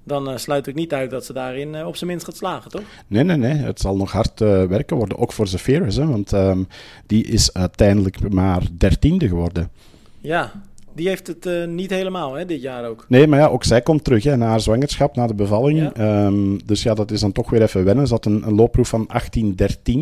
dan 0.03 0.39
sluit 0.39 0.67
ik 0.67 0.75
niet 0.75 0.93
uit 0.93 1.09
dat 1.09 1.25
ze 1.25 1.33
daarin 1.33 1.85
op 1.85 1.95
zijn 1.95 2.09
minst 2.09 2.25
gaat 2.25 2.35
slagen, 2.35 2.71
toch? 2.71 2.81
Nee, 3.07 3.23
nee, 3.23 3.37
nee. 3.37 3.53
Het 3.53 3.79
zal 3.79 3.95
nog 3.95 4.11
hard 4.11 4.39
werken 4.39 4.97
worden, 4.97 5.17
ook 5.17 5.31
voor 5.31 5.47
Zeferis. 5.47 5.97
Want 5.97 6.31
um, 6.31 6.67
die 7.05 7.25
is 7.25 7.53
uiteindelijk 7.53 8.33
maar 8.33 8.61
dertiende 8.77 9.27
geworden. 9.27 9.71
Ja, 10.19 10.51
die 10.95 11.07
heeft 11.07 11.27
het 11.27 11.45
uh, 11.45 11.67
niet 11.67 11.89
helemaal, 11.89 12.33
hè, 12.33 12.45
dit 12.45 12.61
jaar 12.61 12.85
ook. 12.89 13.05
Nee, 13.09 13.27
maar 13.27 13.39
ja, 13.39 13.47
ook 13.47 13.63
zij 13.63 13.81
komt 13.81 14.03
terug 14.03 14.23
hè, 14.23 14.37
na 14.37 14.47
haar 14.47 14.61
zwangerschap, 14.61 15.15
na 15.15 15.27
de 15.27 15.33
bevalling. 15.33 15.91
Ja. 15.95 16.25
Um, 16.25 16.65
dus 16.65 16.83
ja, 16.83 16.93
dat 16.93 17.11
is 17.11 17.19
dan 17.19 17.31
toch 17.31 17.49
weer 17.49 17.61
even 17.61 17.83
wennen. 17.83 18.07
Ze 18.07 18.13
had 18.13 18.25
een, 18.25 18.47
een 18.47 18.55
loopproef 18.55 18.87
van 18.87 19.07
18.13 19.39 19.93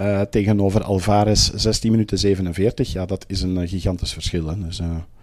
uh, 0.00 0.20
tegenover 0.20 0.82
Alvarez 0.82 1.50
16 1.54 1.90
minuten 1.90 2.18
47. 2.18 2.92
Ja, 2.92 3.06
dat 3.06 3.24
is 3.28 3.42
een 3.42 3.56
uh, 3.56 3.68
gigantisch 3.68 4.12
verschil. 4.12 4.46
Hè. 4.46 4.58
Dus, 4.58 4.80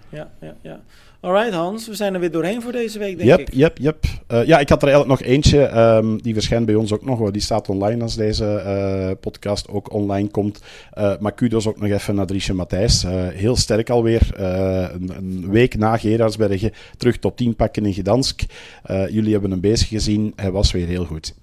ja, 0.09 0.30
ja, 0.39 0.55
ja. 0.62 0.80
Alright 1.22 1.54
Hans, 1.54 1.88
we 1.88 1.96
zijn 1.96 2.14
er 2.14 2.20
weer 2.20 2.32
doorheen 2.32 2.62
voor 2.62 2.72
deze 2.72 3.00
week, 3.00 3.18
denk 3.18 3.30
yep, 3.30 3.40
ik. 3.40 3.54
Yep, 3.54 3.78
yep. 3.78 4.06
Uh, 4.32 4.46
ja, 4.46 4.60
ik 4.60 4.70
had 4.70 4.82
er 4.82 4.88
eigenlijk 4.88 5.20
nog 5.20 5.30
eentje, 5.30 5.78
um, 5.80 6.22
die 6.22 6.34
verschijnt 6.34 6.66
bij 6.66 6.76
ons 6.76 6.94
ook 6.94 7.06
nog. 7.06 7.32
Die 7.32 7.42
staat 7.42 7.70
online 7.70 8.04
als 8.04 8.16
deze 8.16 8.64
uh, 8.66 9.12
podcast 9.20 9.70
ook 9.70 9.94
online 9.94 10.30
komt. 10.30 10.62
Uh, 10.98 11.14
maar 11.20 11.32
kudos 11.32 11.68
ook 11.68 11.80
nog 11.80 11.90
even 11.90 12.16
naar 12.16 12.26
Driesje 12.26 12.54
Matthijs. 12.54 13.04
heel 13.34 13.56
sterk 13.56 13.90
alweer. 13.90 14.22
Een, 14.36 15.12
een, 15.18 15.50
week 15.50 15.78
na 15.78 15.98
Gerardsbergen 15.98 16.72
terug 16.98 17.18
top 17.18 17.38
10 17.38 17.56
pakken 17.56 17.86
in 17.86 17.94
Gdansk. 17.94 18.42
jullie 18.88 19.32
hebben 19.32 19.52
hem 19.52 19.60
bezig 19.60 19.88
gezien. 19.88 20.34
Hij 20.36 20.52
was 20.52 20.72
weer 20.72 20.88
heel 20.88 21.06
goed. 21.06 21.34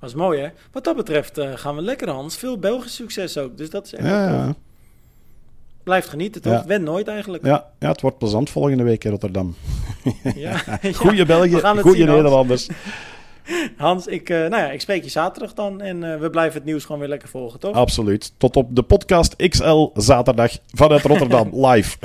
Dat 0.00 0.08
is 0.08 0.14
mooi 0.14 0.40
hè. 0.40 0.48
Wat 0.72 0.84
dat 0.84 0.96
betreft 0.96 1.40
gaan 1.54 1.76
we 1.76 1.82
lekker 1.82 2.08
Hans. 2.08 2.36
Veel 2.36 2.58
Belgisch 2.58 2.94
succes 2.94 3.38
ook. 3.38 3.56
Dus 3.56 3.70
dat 3.70 3.86
is 3.86 3.94
echt 3.94 4.06
ja, 4.06 4.54
Blijft 5.82 6.08
genieten, 6.08 6.42
toch? 6.42 6.52
Ja. 6.52 6.64
Wen 6.66 6.82
nooit 6.82 7.08
eigenlijk. 7.08 7.44
Ja, 7.44 7.66
ja, 7.78 7.88
het 7.88 8.00
wordt 8.00 8.18
plezant 8.18 8.50
volgende 8.50 8.82
week 8.82 9.04
in 9.04 9.10
Rotterdam. 9.10 9.54
Ja, 10.34 10.62
Goeie 10.94 11.26
België, 11.26 11.60
goede 11.60 12.04
Nederlanders. 12.04 12.68
Hans, 13.76 14.06
ik, 14.06 14.30
uh, 14.30 14.38
nou 14.38 14.62
ja, 14.62 14.70
ik 14.70 14.80
spreek 14.80 15.04
je 15.04 15.10
zaterdag 15.10 15.54
dan 15.54 15.80
en 15.80 16.02
uh, 16.02 16.18
we 16.18 16.30
blijven 16.30 16.54
het 16.54 16.64
nieuws 16.64 16.84
gewoon 16.84 17.00
weer 17.00 17.08
lekker 17.08 17.28
volgen, 17.28 17.60
toch? 17.60 17.74
Absoluut. 17.74 18.32
Tot 18.36 18.56
op 18.56 18.76
de 18.76 18.82
podcast 18.82 19.36
XL 19.48 19.88
zaterdag 19.94 20.58
vanuit 20.72 21.02
Rotterdam 21.02 21.66
live. 21.66 21.96